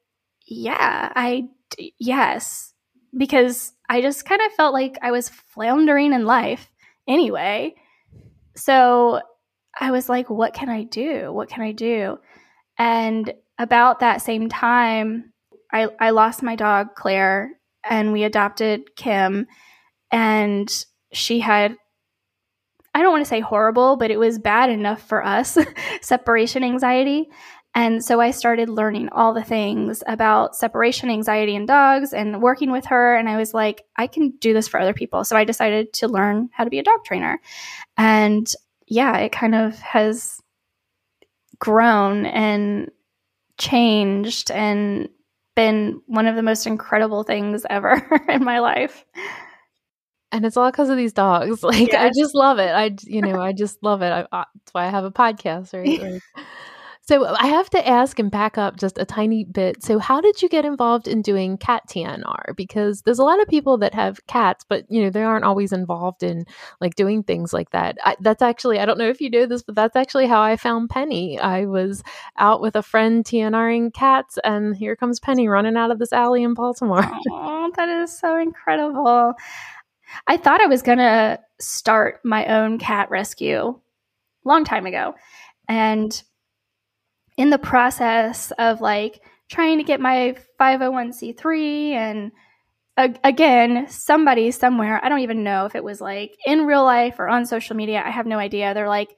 yeah 0.47 1.13
i 1.17 1.49
yes. 1.99 2.75
Because 3.17 3.73
i 3.89 4.01
just 4.03 4.25
kind 4.27 4.43
of 4.43 4.53
felt 4.53 4.75
like 4.75 4.99
i 5.03 5.11
was 5.11 5.29
floundering 5.29 6.13
in 6.13 6.25
life 6.27 6.71
anyway. 7.09 7.75
So 8.57 9.21
i 9.81 9.91
was 9.91 10.09
like 10.09 10.31
what 10.31 10.55
can 10.55 10.69
i 10.69 10.85
do? 10.85 11.33
What 11.33 11.49
can 11.49 11.63
i 11.63 11.73
do? 11.73 12.19
And 12.79 13.33
about 13.59 14.01
that 14.01 14.23
same 14.23 14.49
time 14.49 15.33
I, 15.73 15.89
I 16.01 16.11
lost 16.11 16.43
my 16.43 16.57
dog, 16.57 16.95
Claire, 16.95 17.53
and 17.89 18.13
we 18.13 18.25
adopted 18.25 18.97
Kim. 18.97 19.47
And 20.11 20.69
she 21.13 21.41
had, 21.41 21.77
I 22.95 23.03
don't 23.03 23.13
want 23.13 23.25
to 23.25 23.29
say 23.29 23.41
horrible, 23.41 23.97
but 23.97 24.11
it 24.11 24.19
was 24.19 24.39
bad 24.39 24.71
enough 24.71 25.07
for 25.07 25.25
us 25.25 25.59
separation 26.01 26.65
anxiety. 26.65 27.29
And 27.75 28.03
so 28.03 28.21
I 28.21 28.31
started 28.31 28.69
learning 28.69 29.11
all 29.11 29.35
the 29.35 29.45
things 29.45 30.03
about 30.07 30.57
separation 30.57 31.11
anxiety 31.11 31.55
in 31.55 31.67
dogs 31.67 32.13
and 32.13 32.43
working 32.43 32.73
with 32.73 32.87
her. 32.87 33.15
And 33.15 33.29
I 33.29 33.37
was 33.37 33.55
like, 33.55 33.85
I 33.97 34.07
can 34.07 34.31
do 34.41 34.53
this 34.53 34.67
for 34.67 34.81
other 34.81 34.95
people. 34.95 35.23
So 35.23 35.37
I 35.37 35.45
decided 35.45 35.93
to 35.95 36.09
learn 36.09 36.49
how 36.53 36.65
to 36.65 36.71
be 36.71 36.79
a 36.79 36.83
dog 36.83 37.05
trainer. 37.05 37.41
And 37.97 38.51
yeah, 38.87 39.19
it 39.19 39.33
kind 39.33 39.55
of 39.55 39.79
has 39.79 40.41
grown 41.59 42.27
and 42.27 42.91
changed 43.59 44.51
and 44.51 45.09
been 45.59 46.01
one 46.07 46.29
of 46.29 46.37
the 46.37 46.43
most 46.43 46.69
incredible 46.69 47.25
things 47.25 47.67
ever 47.69 48.01
in 48.29 48.45
my 48.45 48.61
life. 48.61 49.05
and 50.31 50.47
it's 50.47 50.57
all 50.57 50.71
because 50.71 50.89
of 50.89 50.97
these 50.97 51.13
dogs. 51.13 51.63
Like 51.69 51.91
yes. 51.91 52.01
I 52.01 52.11
just 52.17 52.33
love 52.33 52.61
it. 52.61 52.71
I 52.71 52.95
you 53.03 53.21
know 53.21 53.41
I 53.49 53.53
just 53.53 53.83
love 53.83 54.01
it. 54.03 54.13
I, 54.13 54.21
I, 54.31 54.45
that's 54.55 54.73
why 54.73 54.87
I 54.87 54.91
have 54.91 55.03
a 55.03 55.11
podcast, 55.11 55.75
right? 55.75 56.01
Like, 56.01 56.23
so 57.09 57.25
I 57.25 57.47
have 57.47 57.71
to 57.71 57.89
ask 57.89 58.19
and 58.19 58.31
back 58.31 58.59
up 58.59 58.77
just 58.77 58.99
a 58.99 59.07
tiny 59.07 59.43
bit. 59.43 59.83
So 59.83 59.99
how 59.99 60.21
did 60.21 60.43
you 60.43 60.49
get 60.51 60.67
involved 60.67 61.09
in 61.09 61.23
doing 61.23 61.57
cat 61.57 61.85
TNR? 61.89 62.55
Because 62.55 63.01
there's 63.01 63.19
a 63.19 63.25
lot 63.25 63.41
of 63.41 63.49
people 63.49 63.79
that 63.79 63.95
have 63.95 64.27
cats, 64.27 64.67
but 64.69 64.85
you 64.91 65.03
know 65.03 65.09
they 65.09 65.23
aren't 65.23 65.47
always 65.47 65.73
involved 65.73 66.23
in 66.23 66.45
like 66.83 66.97
doing 66.97 67.23
things 67.23 67.55
like 67.55 67.71
that. 67.71 67.97
I, 68.05 68.17
that's 68.21 68.43
actually 68.43 68.79
I 68.79 68.85
don't 68.85 68.99
know 68.99 69.09
if 69.09 69.23
you 69.23 69.31
know 69.31 69.47
this, 69.47 69.63
but 69.63 69.75
that's 69.75 69.97
actually 69.97 70.27
how 70.27 70.43
I 70.43 70.59
found 70.59 70.91
Penny. 70.91 71.41
I 71.41 71.65
was 71.65 72.03
out 72.37 72.61
with 72.61 72.77
a 72.77 72.83
friend 72.83 73.25
TNRing 73.25 73.95
cats, 73.95 74.39
and 74.45 74.77
here 74.77 74.95
comes 74.95 75.19
Penny 75.19 75.49
running 75.49 75.79
out 75.79 75.91
of 75.91 75.99
this 75.99 76.13
alley 76.13 76.43
in 76.43 76.53
Baltimore. 76.53 77.11
Oh, 77.31 77.71
that 77.77 77.89
is 77.89 78.19
so 78.19 78.39
incredible. 78.39 79.35
I 80.27 80.37
thought 80.37 80.61
I 80.61 80.67
was 80.67 80.83
gonna 80.83 81.39
start 81.59 82.21
my 82.23 82.47
own 82.47 82.79
cat 82.79 83.11
rescue 83.11 83.79
long 84.45 84.65
time 84.65 84.85
ago, 84.85 85.15
and 85.69 86.23
in 87.39 87.51
the 87.51 87.59
process 87.59 88.51
of 88.59 88.83
like 88.83 89.23
trying 89.49 89.79
to 89.79 89.85
get 89.85 90.01
my 90.01 90.37
501c3 90.61 91.93
and 91.93 92.33
again 93.23 93.87
somebody 93.89 94.51
somewhere 94.51 95.03
i 95.05 95.09
don't 95.09 95.21
even 95.21 95.45
know 95.45 95.67
if 95.67 95.77
it 95.77 95.85
was 95.85 96.01
like 96.01 96.37
in 96.45 96.67
real 96.67 96.83
life 96.83 97.21
or 97.21 97.29
on 97.29 97.47
social 97.47 97.77
media 97.77 98.03
i 98.05 98.11
have 98.11 98.27
no 98.27 98.39
idea. 98.39 98.75
They're 98.75 98.89
like 98.89 99.17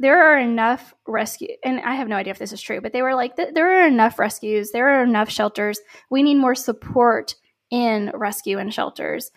there 0.00 0.20
are 0.20 0.38
enough 0.38 0.92
rescue 1.06 1.48
and 1.64 1.80
i 1.80 1.94
have 1.94 2.08
no 2.08 2.16
idea 2.16 2.32
if 2.32 2.40
this 2.40 2.52
is 2.52 2.60
true 2.60 2.80
but 2.80 2.92
they 2.92 3.02
were 3.02 3.14
like 3.14 3.36
there 3.36 3.80
are 3.80 3.86
enough 3.86 4.18
rescues. 4.18 4.72
There 4.72 4.88
are 4.88 5.04
enough 5.04 5.30
shelters. 5.30 5.78
We 6.10 6.24
need 6.24 6.34
more 6.34 6.56
support 6.56 7.36
in 7.70 8.10
rescue 8.14 8.58
and 8.58 8.74
shelters. 8.74 9.30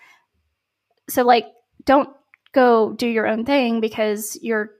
So 1.07 1.23
like 1.23 1.45
don't 1.85 2.09
go 2.53 2.93
do 2.93 3.07
your 3.07 3.27
own 3.27 3.45
thing 3.45 3.79
because 3.79 4.39
you're 4.41 4.71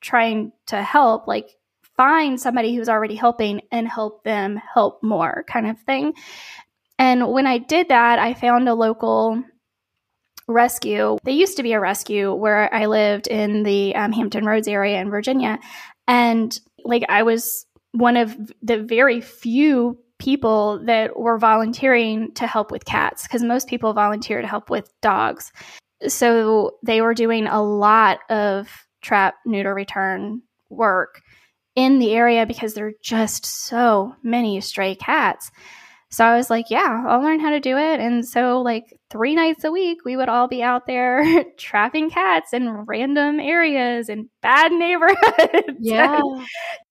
trying 0.00 0.52
to 0.66 0.82
help. 0.82 1.28
Like 1.28 1.50
find 1.96 2.40
somebody 2.40 2.74
who's 2.74 2.88
already 2.88 3.14
helping 3.14 3.62
and 3.72 3.88
help 3.88 4.24
them 4.24 4.60
help 4.74 5.02
more 5.02 5.44
kind 5.48 5.66
of 5.66 5.78
thing. 5.80 6.12
And 6.98 7.28
when 7.32 7.46
I 7.46 7.58
did 7.58 7.88
that, 7.88 8.18
I 8.18 8.34
found 8.34 8.68
a 8.68 8.74
local 8.74 9.42
rescue. 10.48 11.18
They 11.24 11.32
used 11.32 11.56
to 11.56 11.62
be 11.62 11.72
a 11.72 11.80
rescue 11.80 12.32
where 12.32 12.72
I 12.72 12.86
lived 12.86 13.26
in 13.26 13.62
the 13.62 13.94
um, 13.94 14.12
Hampton 14.12 14.44
Roads 14.44 14.68
area 14.68 15.00
in 15.00 15.10
Virginia. 15.10 15.58
And 16.06 16.58
like 16.84 17.04
I 17.08 17.22
was 17.22 17.66
one 17.92 18.16
of 18.16 18.36
the 18.62 18.82
very 18.82 19.20
few 19.20 19.98
people 20.18 20.80
that 20.84 21.18
were 21.18 21.38
volunteering 21.38 22.32
to 22.34 22.46
help 22.46 22.70
with 22.70 22.84
cats 22.84 23.24
because 23.24 23.42
most 23.42 23.68
people 23.68 23.92
volunteer 23.92 24.40
to 24.40 24.46
help 24.46 24.70
with 24.70 24.90
dogs. 25.02 25.52
So 26.06 26.76
they 26.82 27.00
were 27.00 27.14
doing 27.14 27.46
a 27.46 27.62
lot 27.62 28.20
of 28.30 28.68
trap, 29.02 29.34
neuter, 29.44 29.74
return 29.74 30.42
work 30.70 31.22
in 31.76 31.98
the 32.00 32.12
area 32.12 32.46
because 32.46 32.74
there 32.74 32.86
are 32.88 32.92
just 33.02 33.46
so 33.46 34.16
many 34.22 34.60
stray 34.60 34.96
cats. 34.96 35.50
So 36.10 36.24
I 36.24 36.36
was 36.36 36.48
like, 36.50 36.66
yeah, 36.70 37.04
I'll 37.06 37.20
learn 37.20 37.40
how 37.40 37.50
to 37.50 37.60
do 37.60 37.76
it. 37.76 38.00
And 38.00 38.26
so, 38.26 38.62
like, 38.62 38.84
three 39.10 39.34
nights 39.34 39.64
a 39.64 39.72
week, 39.72 39.98
we 40.04 40.16
would 40.16 40.28
all 40.28 40.48
be 40.48 40.62
out 40.62 40.86
there 40.86 41.44
trapping 41.58 42.10
cats 42.10 42.52
in 42.52 42.70
random 42.86 43.40
areas 43.40 44.08
in 44.08 44.30
bad 44.42 44.72
neighborhoods. 44.74 45.78
Yeah. 45.80 46.20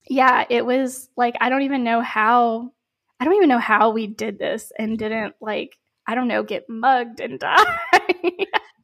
yeah, 0.08 0.44
it 0.48 0.64
was 0.64 1.08
like, 1.16 1.34
I 1.40 1.48
don't 1.48 1.62
even 1.62 1.82
know 1.82 2.00
how, 2.02 2.70
I 3.18 3.24
don't 3.24 3.34
even 3.34 3.48
know 3.48 3.58
how 3.58 3.90
we 3.90 4.06
did 4.06 4.38
this 4.38 4.70
and 4.78 4.98
didn't, 4.98 5.34
like, 5.40 5.76
I 6.06 6.14
don't 6.14 6.28
know, 6.28 6.42
get 6.44 6.68
mugged 6.68 7.20
and 7.20 7.40
die. 7.40 7.64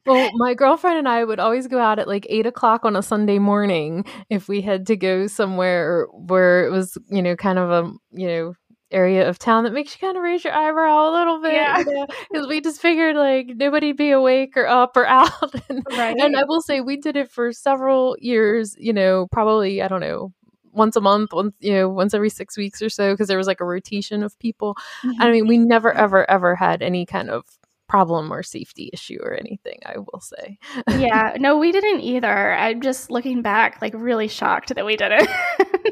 Well, 0.05 0.31
my 0.35 0.53
girlfriend 0.53 0.97
and 0.97 1.07
I 1.07 1.23
would 1.23 1.39
always 1.39 1.67
go 1.67 1.79
out 1.79 1.99
at 1.99 2.07
like 2.07 2.25
eight 2.29 2.45
o'clock 2.45 2.83
on 2.83 2.95
a 2.95 3.01
Sunday 3.01 3.39
morning 3.39 4.05
if 4.29 4.47
we 4.47 4.61
had 4.61 4.87
to 4.87 4.97
go 4.97 5.27
somewhere 5.27 6.07
where 6.11 6.65
it 6.65 6.71
was, 6.71 6.97
you 7.09 7.21
know, 7.21 7.35
kind 7.35 7.57
of 7.57 7.69
a, 7.69 7.91
you 8.11 8.27
know, 8.27 8.53
area 8.93 9.27
of 9.27 9.39
town 9.39 9.63
that 9.63 9.73
makes 9.73 9.93
you 9.93 9.99
kind 9.99 10.15
of 10.15 10.23
raise 10.23 10.43
your 10.43 10.53
eyebrow 10.53 11.09
a 11.09 11.11
little 11.11 11.41
bit. 11.41 11.53
Yeah. 11.53 11.79
Because 11.79 12.07
you 12.31 12.41
know? 12.41 12.47
we 12.47 12.61
just 12.61 12.81
figured 12.81 13.15
like 13.15 13.47
nobody'd 13.55 13.97
be 13.97 14.11
awake 14.11 14.55
or 14.55 14.67
up 14.67 14.95
or 14.95 15.05
out. 15.07 15.53
and, 15.69 15.85
right. 15.91 16.15
and 16.17 16.37
I 16.37 16.43
will 16.45 16.61
say 16.61 16.81
we 16.81 16.97
did 16.97 17.15
it 17.17 17.31
for 17.31 17.51
several 17.51 18.15
years, 18.19 18.75
you 18.77 18.93
know, 18.93 19.27
probably, 19.31 19.81
I 19.81 19.87
don't 19.87 20.01
know, 20.01 20.31
once 20.71 20.95
a 20.95 21.01
month, 21.01 21.33
once 21.33 21.53
you 21.59 21.73
know, 21.73 21.89
once 21.89 22.13
every 22.13 22.29
six 22.29 22.57
weeks 22.57 22.81
or 22.81 22.89
so, 22.89 23.13
because 23.13 23.27
there 23.27 23.37
was 23.37 23.47
like 23.47 23.61
a 23.61 23.65
rotation 23.65 24.23
of 24.23 24.37
people. 24.39 24.75
Mm-hmm. 25.03 25.21
I 25.21 25.31
mean, 25.31 25.47
we 25.47 25.57
never, 25.57 25.91
ever, 25.91 26.29
ever 26.29 26.55
had 26.55 26.81
any 26.81 27.05
kind 27.05 27.29
of 27.29 27.45
problem 27.87 28.31
or 28.31 28.41
safety 28.41 28.89
issue 28.93 29.19
or 29.21 29.33
anything 29.33 29.79
i 29.85 29.97
will 29.97 30.21
say 30.21 30.57
yeah 30.97 31.35
no 31.39 31.57
we 31.57 31.71
didn't 31.71 31.99
either 32.01 32.53
i'm 32.53 32.81
just 32.81 33.11
looking 33.11 33.41
back 33.41 33.81
like 33.81 33.93
really 33.95 34.27
shocked 34.27 34.73
that 34.73 34.85
we 34.85 34.95
didn't 34.95 35.29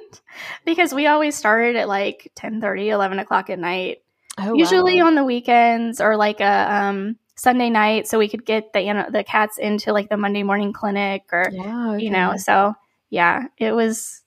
because 0.66 0.94
we 0.94 1.08
always 1.08 1.36
started 1.36 1.76
at 1.76 1.88
like 1.88 2.32
10 2.36 2.62
30 2.62 2.90
11 2.90 3.20
o'clock 3.20 3.50
at 3.50 3.60
night 3.60 4.00
oh, 4.40 4.54
usually 4.56 5.02
wow. 5.02 5.08
on 5.08 5.16
the 5.16 5.24
weekends 5.24 6.00
or 6.00 6.16
like 6.16 6.40
a 6.40 6.76
um, 6.76 7.18
sunday 7.36 7.70
night 7.70 8.08
so 8.08 8.18
we 8.18 8.30
could 8.30 8.46
get 8.46 8.72
the 8.74 8.82
you 8.82 8.94
know, 8.94 9.08
the 9.12 9.24
cats 9.24 9.58
into 9.58 9.92
like 9.92 10.10
the 10.10 10.18
monday 10.18 10.44
morning 10.44 10.74
clinic 10.74 11.24
or 11.32 11.50
yeah, 11.52 11.92
okay. 11.92 12.04
you 12.04 12.10
know 12.10 12.36
so 12.38 12.74
yeah 13.10 13.44
it 13.58 13.74
was 13.74 14.22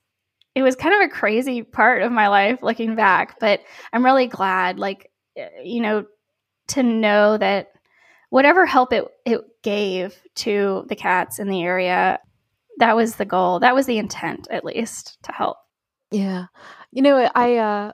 it 0.54 0.62
was 0.62 0.76
kind 0.76 0.94
of 0.94 1.00
a 1.00 1.12
crazy 1.12 1.62
part 1.62 2.02
of 2.02 2.12
my 2.12 2.28
life 2.28 2.62
looking 2.62 2.94
back 2.94 3.40
but 3.40 3.60
i'm 3.92 4.04
really 4.04 4.26
glad 4.26 4.78
like 4.78 5.10
eh, 5.36 5.48
you 5.62 5.80
know 5.80 6.04
to 6.68 6.82
know 6.82 7.36
that 7.38 7.72
whatever 8.30 8.66
help 8.66 8.92
it, 8.92 9.04
it 9.24 9.40
gave 9.62 10.20
to 10.36 10.84
the 10.88 10.96
cats 10.96 11.38
in 11.38 11.48
the 11.48 11.62
area, 11.62 12.18
that 12.78 12.96
was 12.96 13.16
the 13.16 13.24
goal. 13.24 13.60
That 13.60 13.74
was 13.74 13.86
the 13.86 13.98
intent, 13.98 14.48
at 14.50 14.64
least, 14.64 15.18
to 15.24 15.32
help. 15.32 15.56
Yeah. 16.10 16.46
You 16.90 17.02
know, 17.02 17.30
I, 17.34 17.56
uh, 17.56 17.92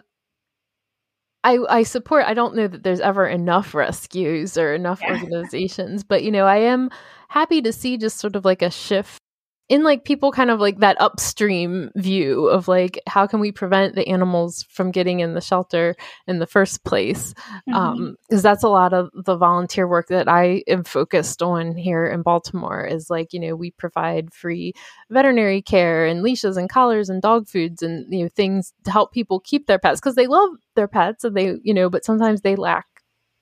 I, 1.43 1.59
I 1.69 1.83
support 1.85 2.27
i 2.27 2.35
don't 2.35 2.55
know 2.55 2.69
that 2.69 2.83
there's 2.83 3.01
ever 3.01 3.27
enough 3.27 3.75
rescues 3.75 4.59
or 4.59 4.75
enough 4.75 5.01
yeah. 5.01 5.13
organizations 5.13 6.05
but 6.05 6.23
you 6.23 6.31
know 6.31 6.45
i 6.45 6.59
am 6.59 6.91
happy 7.29 7.63
to 7.63 7.73
see 7.73 7.97
just 7.97 8.19
sort 8.19 8.37
of 8.37 8.45
like 8.45 8.61
a 8.61 8.71
shift 8.71 9.23
in 9.71 9.85
like 9.85 10.05
people 10.05 10.33
kind 10.33 10.51
of 10.51 10.59
like 10.59 10.81
that 10.81 11.01
upstream 11.01 11.93
view 11.95 12.49
of 12.49 12.67
like 12.67 13.01
how 13.07 13.25
can 13.25 13.39
we 13.39 13.53
prevent 13.53 13.95
the 13.95 14.07
animals 14.09 14.65
from 14.69 14.91
getting 14.91 15.21
in 15.21 15.35
the 15.35 15.41
shelter 15.41 15.95
in 16.27 16.41
the 16.41 16.47
first 16.47 16.85
place 16.85 17.33
because 17.33 17.63
mm-hmm. 17.69 17.75
um, 17.75 18.17
that's 18.29 18.65
a 18.65 18.69
lot 18.69 18.93
of 18.93 19.09
the 19.15 19.37
volunteer 19.37 19.87
work 19.87 20.09
that 20.09 20.29
i 20.29 20.63
am 20.67 20.83
focused 20.83 21.41
on 21.41 21.77
here 21.77 22.07
in 22.07 22.21
baltimore 22.21 22.85
is 22.85 23.09
like 23.09 23.33
you 23.33 23.39
know 23.39 23.55
we 23.55 23.71
provide 23.71 24.35
free 24.35 24.75
veterinary 25.09 25.63
care 25.63 26.05
and 26.05 26.23
leashes 26.23 26.57
and 26.57 26.69
collars 26.69 27.09
and 27.09 27.23
dog 27.23 27.49
foods 27.49 27.81
and 27.81 28.13
you 28.13 28.25
know 28.25 28.29
things 28.29 28.73
to 28.85 28.91
help 28.91 29.13
people 29.13 29.39
keep 29.39 29.67
their 29.67 29.79
pets 29.79 30.01
because 30.01 30.17
they 30.17 30.27
love 30.27 30.51
their 30.75 30.89
pets 30.89 31.23
and 31.23 31.37
they 31.37 31.57
you 31.63 31.73
know 31.73 31.89
but 31.89 32.05
sometimes 32.05 32.41
they 32.41 32.57
lack 32.57 32.87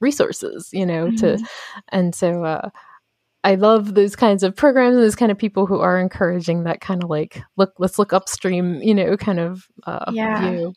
resources 0.00 0.68
you 0.72 0.84
know 0.84 1.06
mm-hmm. 1.06 1.16
to 1.16 1.38
and 1.88 2.14
so 2.14 2.44
uh 2.44 2.68
I 3.44 3.54
love 3.54 3.94
those 3.94 4.16
kinds 4.16 4.42
of 4.42 4.56
programs 4.56 4.96
and 4.96 5.04
those 5.04 5.14
kind 5.14 5.30
of 5.30 5.38
people 5.38 5.66
who 5.66 5.80
are 5.80 5.98
encouraging 5.98 6.64
that 6.64 6.80
kind 6.80 7.02
of 7.04 7.10
like 7.10 7.40
look 7.56 7.72
let's 7.78 7.98
look 7.98 8.12
upstream, 8.12 8.82
you 8.82 8.94
know, 8.94 9.16
kind 9.16 9.40
of 9.40 9.66
uh, 9.86 10.10
yeah. 10.12 10.50
view. 10.50 10.74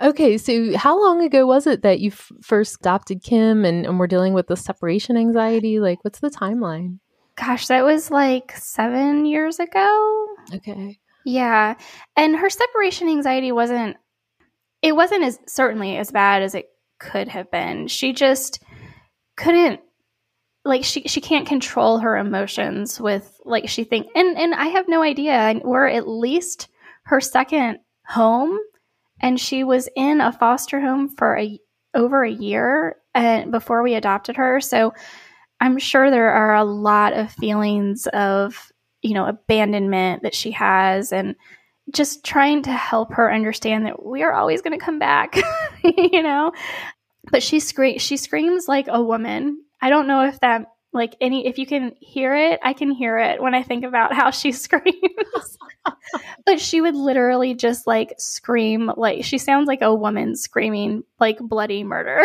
Okay, 0.00 0.38
so 0.38 0.76
how 0.78 0.98
long 0.98 1.22
ago 1.22 1.46
was 1.46 1.66
it 1.66 1.82
that 1.82 2.00
you 2.00 2.10
f- 2.10 2.32
first 2.42 2.76
adopted 2.80 3.22
Kim 3.22 3.66
and, 3.66 3.84
and 3.84 3.98
were 3.98 4.06
dealing 4.06 4.32
with 4.32 4.46
the 4.46 4.56
separation 4.56 5.18
anxiety? 5.18 5.78
Like, 5.78 6.02
what's 6.02 6.20
the 6.20 6.30
timeline? 6.30 7.00
Gosh, 7.36 7.66
that 7.66 7.84
was 7.84 8.10
like 8.10 8.52
seven 8.56 9.26
years 9.26 9.60
ago. 9.60 10.26
Okay. 10.54 10.98
Yeah. 11.26 11.74
And 12.16 12.36
her 12.36 12.48
separation 12.48 13.08
anxiety 13.08 13.52
wasn't, 13.52 13.98
it 14.80 14.96
wasn't 14.96 15.24
as 15.24 15.38
certainly 15.46 15.98
as 15.98 16.10
bad 16.10 16.42
as 16.42 16.54
it 16.54 16.70
could 16.98 17.28
have 17.28 17.50
been. 17.50 17.86
She 17.86 18.14
just 18.14 18.62
couldn't 19.36 19.80
like 20.64 20.84
she 20.84 21.02
she 21.02 21.20
can't 21.20 21.48
control 21.48 21.98
her 21.98 22.16
emotions 22.16 23.00
with 23.00 23.40
like 23.44 23.68
she 23.68 23.84
think 23.84 24.08
and 24.14 24.36
and 24.36 24.54
I 24.54 24.66
have 24.66 24.88
no 24.88 25.02
idea. 25.02 25.60
We're 25.64 25.88
at 25.88 26.08
least 26.08 26.68
her 27.04 27.20
second 27.20 27.78
home, 28.06 28.58
and 29.20 29.40
she 29.40 29.64
was 29.64 29.88
in 29.96 30.20
a 30.20 30.32
foster 30.32 30.80
home 30.80 31.08
for 31.08 31.36
a 31.38 31.58
over 31.94 32.22
a 32.22 32.30
year 32.30 32.96
and 33.14 33.50
before 33.50 33.82
we 33.82 33.94
adopted 33.94 34.36
her. 34.36 34.60
So 34.60 34.92
I'm 35.60 35.78
sure 35.78 36.10
there 36.10 36.30
are 36.30 36.54
a 36.54 36.64
lot 36.64 37.12
of 37.12 37.32
feelings 37.32 38.06
of 38.08 38.70
you 39.02 39.14
know 39.14 39.26
abandonment 39.26 40.22
that 40.22 40.34
she 40.34 40.50
has 40.52 41.12
and 41.12 41.36
just 41.92 42.24
trying 42.24 42.62
to 42.62 42.72
help 42.72 43.14
her 43.14 43.32
understand 43.32 43.86
that 43.86 44.04
we 44.04 44.22
are 44.22 44.32
always 44.32 44.62
going 44.62 44.78
to 44.78 44.84
come 44.84 44.98
back 44.98 45.36
you 45.82 46.22
know 46.22 46.52
but 47.30 47.42
she 47.42 47.58
screams 47.58 48.00
she 48.02 48.16
screams 48.16 48.68
like 48.68 48.86
a 48.88 49.02
woman 49.02 49.60
I 49.80 49.90
don't 49.90 50.06
know 50.06 50.26
if 50.26 50.40
that 50.40 50.66
like 50.92 51.14
any 51.20 51.46
if 51.46 51.58
you 51.58 51.66
can 51.66 51.94
hear 52.00 52.34
it, 52.34 52.60
I 52.62 52.72
can 52.72 52.90
hear 52.90 53.18
it 53.18 53.40
when 53.40 53.54
I 53.54 53.62
think 53.62 53.84
about 53.84 54.12
how 54.12 54.30
she 54.30 54.52
screams. 54.52 55.58
but 56.44 56.60
she 56.60 56.80
would 56.80 56.96
literally 56.96 57.54
just 57.54 57.86
like 57.86 58.14
scream 58.18 58.90
like 58.96 59.24
she 59.24 59.38
sounds 59.38 59.66
like 59.66 59.82
a 59.82 59.94
woman 59.94 60.36
screaming 60.36 61.04
like 61.18 61.38
bloody 61.38 61.84
murder. 61.84 62.20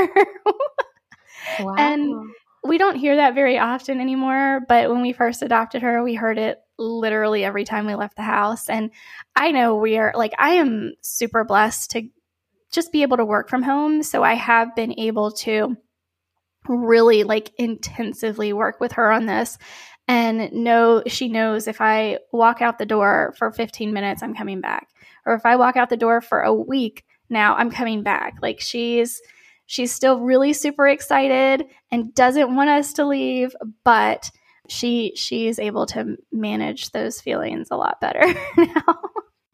wow. 1.60 1.76
And 1.78 2.34
we 2.64 2.78
don't 2.78 2.96
hear 2.96 3.18
that 3.18 3.36
very 3.36 3.60
often 3.60 4.02
anymore, 4.02 4.62
but 4.68 4.90
when 4.90 5.02
we 5.02 5.14
first 5.14 5.44
adopted 5.44 5.84
her, 5.84 6.04
we 6.04 6.16
heard 6.16 6.40
it 6.40 6.60
literally 6.78 7.44
every 7.44 7.64
time 7.64 7.86
we 7.86 7.96
left 7.96 8.16
the 8.16 8.24
house. 8.24 8.70
And 8.70 8.92
I 9.36 9.52
know 9.52 9.76
we 9.76 9.98
are 9.98 10.14
like, 10.16 10.34
I 10.38 10.52
am 10.56 10.94
super 11.02 11.44
blessed 11.44 11.92
to 11.92 12.10
just 12.72 12.92
be 12.92 13.04
able 13.04 13.18
to 13.18 13.26
work 13.26 13.50
from 13.50 13.62
home. 13.62 14.02
So 14.02 14.24
I 14.24 14.34
have 14.34 14.76
been 14.76 15.00
able 15.00 15.32
to 15.32 15.78
really 16.68 17.24
like 17.24 17.52
intensively 17.58 18.54
work 18.54 18.80
with 18.80 18.94
her 18.94 19.12
on 19.12 19.26
this 19.26 19.58
and 20.08 20.52
know 20.52 21.04
she 21.08 21.28
knows 21.28 21.68
if 21.68 21.82
I 21.82 22.20
walk 22.32 22.62
out 22.62 22.78
the 22.78 22.86
door 22.86 23.34
for 23.38 23.52
15 23.52 23.92
minutes, 23.92 24.22
I'm 24.22 24.36
coming 24.36 24.62
back. 24.62 24.88
Or 25.26 25.34
if 25.34 25.46
I 25.46 25.56
walk 25.56 25.76
out 25.76 25.90
the 25.90 25.98
door 25.98 26.22
for 26.22 26.42
a 26.42 26.54
week, 26.54 27.04
now 27.30 27.56
I'm 27.56 27.72
coming 27.72 28.04
back. 28.04 28.36
Like 28.42 28.62
she's 28.62 29.20
she's 29.66 29.92
still 29.92 30.20
really 30.20 30.54
super 30.54 30.88
excited 30.88 31.66
and 31.92 32.14
doesn't 32.14 32.56
want 32.56 32.70
us 32.70 32.94
to 32.94 33.06
leave, 33.06 33.56
but 33.84 34.30
she 34.70 35.14
she's 35.16 35.58
able 35.58 35.88
to 35.88 36.18
manage 36.32 36.92
those 36.92 37.20
feelings 37.20 37.70
a 37.72 37.78
lot 37.78 38.00
better 38.00 38.22
now. 38.58 39.00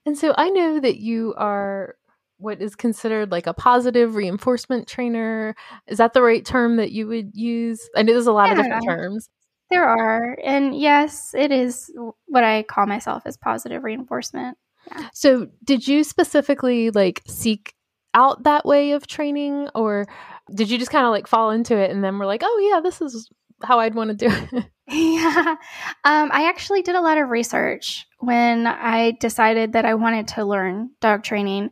And 0.05 0.17
so 0.17 0.33
I 0.35 0.49
know 0.49 0.79
that 0.79 0.97
you 0.97 1.33
are 1.37 1.95
what 2.41 2.61
is 2.61 2.75
considered 2.75 3.31
like 3.31 3.47
a 3.47 3.53
positive 3.53 4.15
reinforcement 4.15 4.87
trainer. 4.87 5.55
Is 5.87 5.97
that 5.99 6.13
the 6.13 6.21
right 6.21 6.45
term 6.45 6.77
that 6.77 6.91
you 6.91 7.07
would 7.07 7.31
use? 7.35 7.89
I 7.95 8.03
know 8.03 8.13
there's 8.13 8.27
a 8.27 8.31
lot 8.31 8.47
yeah, 8.47 8.51
of 8.53 8.57
different 8.57 8.85
terms. 8.85 9.29
There 9.69 9.87
are. 9.87 10.37
And 10.43 10.77
yes, 10.77 11.33
it 11.33 11.51
is 11.51 11.91
what 12.25 12.43
I 12.43 12.63
call 12.63 12.85
myself 12.87 13.23
as 13.25 13.37
positive 13.37 13.83
reinforcement. 13.83 14.57
Yeah. 14.91 15.09
So, 15.13 15.47
did 15.63 15.87
you 15.87 16.03
specifically 16.03 16.89
like 16.89 17.21
seek 17.27 17.73
out 18.13 18.43
that 18.43 18.65
way 18.65 18.91
of 18.91 19.07
training 19.07 19.69
or 19.73 20.05
did 20.53 20.69
you 20.69 20.77
just 20.77 20.91
kind 20.91 21.05
of 21.05 21.11
like 21.11 21.27
fall 21.27 21.51
into 21.51 21.77
it 21.77 21.91
and 21.91 22.03
then 22.03 22.17
we're 22.19 22.25
like, 22.25 22.41
"Oh 22.43 22.69
yeah, 22.71 22.81
this 22.81 23.01
is 23.01 23.29
how 23.63 23.79
I'd 23.79 23.95
want 23.95 24.09
to 24.09 24.15
do 24.15 24.35
it?" 24.51 24.65
yeah. 24.91 25.55
Um, 26.03 26.29
I 26.33 26.49
actually 26.49 26.81
did 26.81 26.95
a 26.95 27.01
lot 27.01 27.17
of 27.17 27.29
research 27.29 28.05
when 28.19 28.67
I 28.67 29.11
decided 29.21 29.73
that 29.73 29.85
I 29.85 29.93
wanted 29.93 30.27
to 30.29 30.43
learn 30.43 30.89
dog 30.99 31.23
training. 31.23 31.69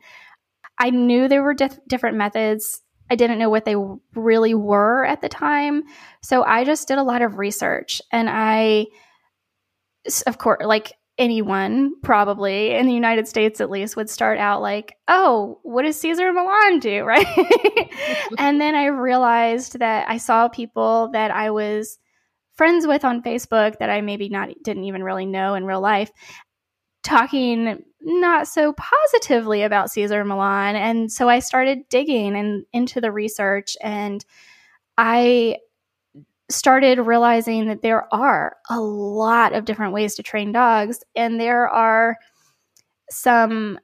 I 0.79 0.89
knew 0.89 1.27
there 1.27 1.43
were 1.43 1.53
dif- 1.53 1.79
different 1.87 2.17
methods. 2.17 2.81
I 3.11 3.15
didn't 3.15 3.39
know 3.39 3.49
what 3.49 3.65
they 3.65 3.75
really 4.15 4.53
were 4.53 5.05
at 5.05 5.21
the 5.21 5.29
time. 5.29 5.83
So 6.21 6.43
I 6.43 6.63
just 6.63 6.87
did 6.87 6.97
a 6.97 7.03
lot 7.03 7.21
of 7.21 7.37
research 7.37 8.01
and 8.11 8.29
I, 8.29 8.85
of 10.27 10.37
course, 10.37 10.63
like 10.63 10.93
anyone 11.17 11.99
probably 12.01 12.71
in 12.73 12.87
the 12.87 12.93
United 12.93 13.27
States 13.27 13.59
at 13.59 13.69
least 13.69 13.97
would 13.97 14.09
start 14.09 14.37
out 14.37 14.61
like, 14.61 14.95
oh, 15.07 15.59
what 15.63 15.81
does 15.83 15.99
Cesar 15.99 16.31
Millan 16.31 16.79
do? 16.79 17.03
Right. 17.09 17.25
and 18.37 18.61
then 18.61 18.75
I 18.75 18.85
realized 18.85 19.79
that 19.79 20.07
I 20.09 20.17
saw 20.17 20.47
people 20.47 21.09
that 21.13 21.31
I 21.31 21.49
was 21.51 21.97
friends 22.55 22.87
with 22.87 23.03
on 23.03 23.23
Facebook 23.23 23.79
that 23.79 23.89
I 23.89 24.01
maybe 24.01 24.29
not 24.29 24.49
didn't 24.63 24.85
even 24.85 25.03
really 25.03 25.25
know 25.25 25.55
in 25.55 25.65
real 25.65 25.81
life 25.81 26.11
talking 27.03 27.83
not 28.01 28.47
so 28.47 28.73
positively 28.73 29.63
about 29.63 29.91
Cesar 29.91 30.23
Millan. 30.23 30.75
And 30.75 31.11
so 31.11 31.27
I 31.27 31.39
started 31.39 31.89
digging 31.89 32.35
and 32.35 32.65
into 32.71 33.01
the 33.01 33.11
research 33.11 33.75
and 33.81 34.23
I 34.97 35.57
started 36.49 36.99
realizing 36.99 37.67
that 37.67 37.81
there 37.81 38.11
are 38.13 38.57
a 38.69 38.79
lot 38.79 39.53
of 39.53 39.65
different 39.65 39.93
ways 39.93 40.15
to 40.15 40.23
train 40.23 40.51
dogs 40.51 41.03
and 41.15 41.39
there 41.39 41.67
are 41.67 42.17
some 43.09 43.79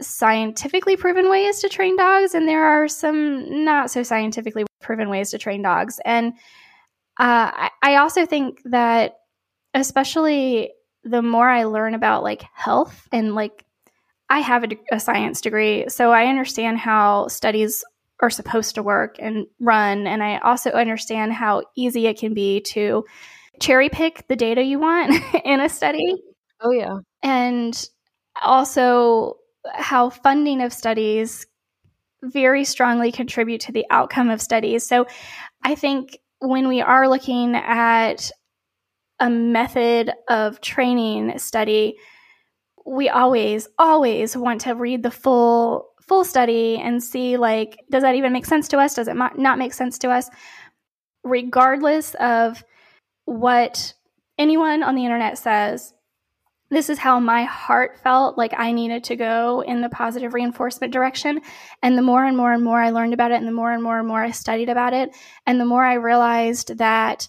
scientifically 0.00 0.96
proven 0.96 1.28
ways 1.28 1.60
to 1.60 1.68
train 1.68 1.96
dogs 1.96 2.34
and 2.34 2.48
there 2.48 2.64
are 2.64 2.88
some 2.88 3.64
not 3.64 3.90
so 3.90 4.02
scientifically 4.02 4.64
proven 4.80 5.08
ways 5.08 5.30
to 5.30 5.38
train 5.38 5.62
dogs 5.62 6.00
and 6.04 6.32
uh, 7.18 7.50
I, 7.52 7.70
I 7.82 7.96
also 7.96 8.26
think 8.26 8.60
that 8.64 9.14
especially 9.74 10.72
the 11.06 11.22
more 11.22 11.48
I 11.48 11.64
learn 11.64 11.94
about 11.94 12.22
like 12.22 12.44
health 12.52 13.08
and 13.12 13.34
like 13.34 13.64
I 14.28 14.40
have 14.40 14.64
a, 14.64 14.68
a, 14.90 14.98
science 14.98 15.40
degree, 15.40 15.88
so 15.88 16.10
I 16.10 16.26
understand 16.26 16.78
how 16.78 17.28
studies 17.28 17.84
are 18.20 18.30
supposed 18.30 18.74
to 18.74 18.82
work 18.82 19.16
and 19.20 19.46
run. 19.60 20.06
And 20.08 20.22
I 20.22 20.38
also 20.38 20.70
understand 20.70 21.32
how 21.32 21.62
easy 21.76 22.06
it 22.06 22.18
can 22.18 22.34
be 22.34 22.60
to 22.62 23.04
cherry 23.60 23.88
pick 23.88 24.26
the 24.26 24.34
data 24.34 24.62
you 24.62 24.80
want 24.80 25.14
in 25.44 25.60
a 25.60 25.68
study. 25.68 26.16
Oh, 26.60 26.72
yeah. 26.72 26.98
And 27.22 27.88
also 28.42 29.36
how 29.72 30.10
funding 30.10 30.60
of 30.60 30.72
studies 30.72 31.46
very 32.22 32.64
strongly 32.64 33.12
contribute 33.12 33.60
to 33.62 33.72
the 33.72 33.86
outcome 33.90 34.30
of 34.30 34.42
studies. 34.42 34.84
So 34.84 35.06
I 35.62 35.76
think 35.76 36.18
when 36.40 36.66
we 36.66 36.80
are 36.80 37.08
looking 37.08 37.54
at 37.54 38.30
a 39.20 39.30
method 39.30 40.12
of 40.28 40.60
training 40.60 41.38
study, 41.38 41.96
we 42.84 43.08
always, 43.08 43.68
always 43.78 44.36
want 44.36 44.60
to 44.62 44.74
read 44.74 45.02
the 45.02 45.10
full 45.10 45.90
full 46.06 46.24
study 46.24 46.76
and 46.76 47.02
see 47.02 47.36
like 47.36 47.80
does 47.90 48.04
that 48.04 48.14
even 48.14 48.32
make 48.32 48.46
sense 48.46 48.68
to 48.68 48.78
us 48.78 48.94
does 48.94 49.08
it 49.08 49.16
not 49.16 49.58
make 49.58 49.74
sense 49.74 49.98
to 49.98 50.08
us 50.08 50.30
regardless 51.24 52.14
of 52.20 52.62
what 53.24 53.92
anyone 54.38 54.84
on 54.84 54.94
the 54.94 55.04
internet 55.04 55.36
says 55.36 55.92
this 56.70 56.90
is 56.90 56.98
how 56.98 57.20
my 57.20 57.44
heart 57.44 57.98
felt 58.02 58.36
like 58.36 58.52
I 58.56 58.72
needed 58.72 59.04
to 59.04 59.16
go 59.16 59.62
in 59.62 59.80
the 59.80 59.88
positive 59.88 60.34
reinforcement 60.34 60.92
direction. 60.92 61.40
And 61.82 61.96
the 61.96 62.02
more 62.02 62.24
and 62.24 62.36
more 62.36 62.52
and 62.52 62.64
more 62.64 62.80
I 62.80 62.90
learned 62.90 63.14
about 63.14 63.30
it, 63.30 63.36
and 63.36 63.46
the 63.46 63.52
more 63.52 63.70
and 63.70 63.82
more 63.82 63.98
and 63.98 64.08
more 64.08 64.22
I 64.22 64.32
studied 64.32 64.68
about 64.68 64.92
it, 64.92 65.10
and 65.46 65.60
the 65.60 65.64
more 65.64 65.84
I 65.84 65.94
realized 65.94 66.78
that 66.78 67.28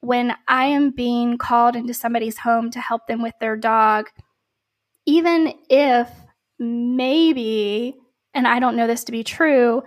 when 0.00 0.32
I 0.46 0.66
am 0.66 0.90
being 0.90 1.38
called 1.38 1.76
into 1.76 1.94
somebody's 1.94 2.38
home 2.38 2.70
to 2.70 2.80
help 2.80 3.06
them 3.06 3.22
with 3.22 3.34
their 3.40 3.56
dog, 3.56 4.08
even 5.06 5.54
if 5.68 6.08
maybe, 6.58 7.94
and 8.34 8.46
I 8.46 8.60
don't 8.60 8.76
know 8.76 8.86
this 8.86 9.04
to 9.04 9.12
be 9.12 9.24
true, 9.24 9.82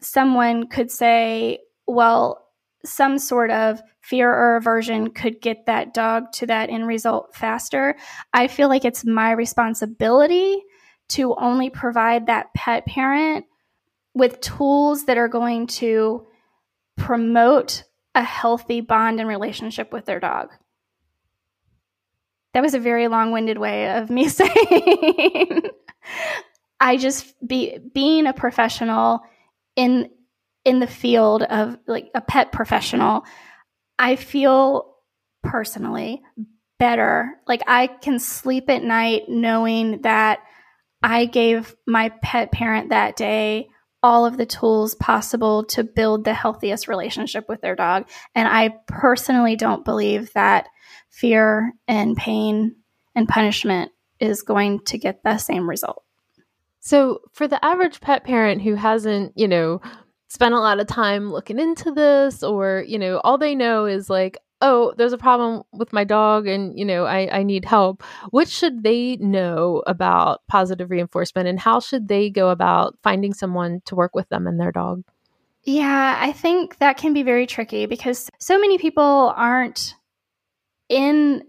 someone 0.00 0.66
could 0.66 0.90
say, 0.90 1.60
well, 1.86 2.40
some 2.84 3.18
sort 3.18 3.50
of 3.50 3.80
fear 4.00 4.30
or 4.30 4.56
aversion 4.56 5.10
could 5.10 5.40
get 5.40 5.66
that 5.66 5.94
dog 5.94 6.32
to 6.32 6.46
that 6.46 6.68
end 6.68 6.86
result 6.86 7.34
faster. 7.34 7.96
I 8.32 8.48
feel 8.48 8.68
like 8.68 8.84
it's 8.84 9.04
my 9.04 9.32
responsibility 9.32 10.62
to 11.10 11.34
only 11.36 11.70
provide 11.70 12.26
that 12.26 12.52
pet 12.54 12.84
parent 12.86 13.46
with 14.14 14.40
tools 14.40 15.04
that 15.04 15.18
are 15.18 15.28
going 15.28 15.66
to 15.66 16.26
promote 16.96 17.84
a 18.14 18.22
healthy 18.22 18.80
bond 18.80 19.20
and 19.20 19.28
relationship 19.28 19.92
with 19.92 20.04
their 20.04 20.20
dog. 20.20 20.50
That 22.52 22.62
was 22.62 22.74
a 22.74 22.80
very 22.80 23.08
long-winded 23.08 23.58
way 23.58 23.96
of 23.96 24.10
me 24.10 24.28
saying 24.28 25.62
I 26.80 26.96
just 26.96 27.34
be 27.46 27.78
being 27.92 28.26
a 28.26 28.32
professional 28.32 29.20
in 29.76 30.10
in 30.64 30.80
the 30.80 30.86
field 30.86 31.42
of 31.42 31.78
like 31.86 32.10
a 32.14 32.20
pet 32.20 32.52
professional, 32.52 33.24
I 33.98 34.16
feel 34.16 34.94
personally 35.42 36.22
better. 36.78 37.32
Like 37.46 37.62
I 37.66 37.86
can 37.86 38.18
sleep 38.18 38.70
at 38.70 38.82
night 38.82 39.24
knowing 39.28 40.02
that 40.02 40.40
I 41.02 41.26
gave 41.26 41.74
my 41.86 42.10
pet 42.22 42.50
parent 42.50 42.90
that 42.90 43.16
day 43.16 43.68
all 44.04 44.26
of 44.26 44.36
the 44.36 44.44
tools 44.44 44.94
possible 44.94 45.64
to 45.64 45.82
build 45.82 46.24
the 46.24 46.34
healthiest 46.34 46.88
relationship 46.88 47.46
with 47.48 47.62
their 47.62 47.74
dog. 47.74 48.06
And 48.34 48.46
I 48.46 48.74
personally 48.86 49.56
don't 49.56 49.82
believe 49.82 50.30
that 50.34 50.68
fear 51.08 51.72
and 51.88 52.14
pain 52.14 52.76
and 53.14 53.26
punishment 53.26 53.92
is 54.20 54.42
going 54.42 54.80
to 54.80 54.98
get 54.98 55.22
the 55.24 55.38
same 55.38 55.66
result. 55.66 56.04
So, 56.80 57.20
for 57.32 57.48
the 57.48 57.64
average 57.64 58.02
pet 58.02 58.24
parent 58.24 58.60
who 58.60 58.74
hasn't, 58.74 59.32
you 59.36 59.48
know, 59.48 59.80
spent 60.28 60.54
a 60.54 60.60
lot 60.60 60.80
of 60.80 60.86
time 60.86 61.32
looking 61.32 61.58
into 61.58 61.90
this, 61.90 62.42
or, 62.42 62.84
you 62.86 62.98
know, 62.98 63.22
all 63.24 63.38
they 63.38 63.54
know 63.54 63.86
is 63.86 64.10
like, 64.10 64.36
oh, 64.66 64.94
there's 64.96 65.12
a 65.12 65.18
problem 65.18 65.62
with 65.74 65.92
my 65.92 66.04
dog 66.04 66.46
and, 66.46 66.76
you 66.78 66.86
know, 66.86 67.04
I, 67.04 67.40
I 67.40 67.42
need 67.42 67.66
help. 67.66 68.02
What 68.30 68.48
should 68.48 68.82
they 68.82 69.16
know 69.16 69.82
about 69.86 70.40
positive 70.48 70.90
reinforcement 70.90 71.46
and 71.46 71.60
how 71.60 71.80
should 71.80 72.08
they 72.08 72.30
go 72.30 72.48
about 72.48 72.96
finding 73.02 73.34
someone 73.34 73.82
to 73.84 73.94
work 73.94 74.14
with 74.14 74.26
them 74.30 74.46
and 74.46 74.58
their 74.58 74.72
dog? 74.72 75.04
Yeah, 75.64 76.16
I 76.18 76.32
think 76.32 76.78
that 76.78 76.96
can 76.96 77.12
be 77.12 77.22
very 77.22 77.46
tricky 77.46 77.84
because 77.84 78.30
so 78.38 78.58
many 78.58 78.78
people 78.78 79.34
aren't 79.36 79.96
in 80.88 81.42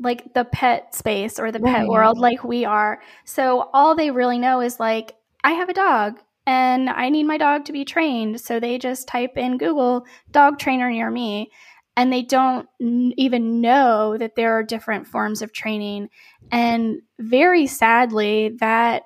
like 0.00 0.32
the 0.32 0.46
pet 0.46 0.94
space 0.94 1.38
or 1.38 1.52
the 1.52 1.60
pet 1.60 1.80
right. 1.80 1.88
world 1.88 2.18
like 2.18 2.42
we 2.42 2.64
are. 2.64 3.02
So 3.26 3.68
all 3.74 3.94
they 3.94 4.10
really 4.10 4.38
know 4.38 4.62
is 4.62 4.80
like, 4.80 5.14
I 5.44 5.52
have 5.52 5.68
a 5.68 5.74
dog 5.74 6.20
and 6.46 6.88
I 6.88 7.10
need 7.10 7.24
my 7.24 7.36
dog 7.36 7.66
to 7.66 7.72
be 7.72 7.84
trained. 7.84 8.40
So 8.40 8.60
they 8.60 8.78
just 8.78 9.08
type 9.08 9.36
in 9.36 9.58
Google 9.58 10.06
dog 10.30 10.58
trainer 10.58 10.90
near 10.90 11.10
me 11.10 11.50
and 11.96 12.12
they 12.12 12.22
don't 12.22 12.68
n- 12.80 13.12
even 13.16 13.60
know 13.60 14.16
that 14.18 14.36
there 14.36 14.52
are 14.52 14.62
different 14.62 15.06
forms 15.06 15.42
of 15.42 15.52
training. 15.52 16.08
And 16.52 17.02
very 17.18 17.66
sadly, 17.66 18.56
that 18.60 19.02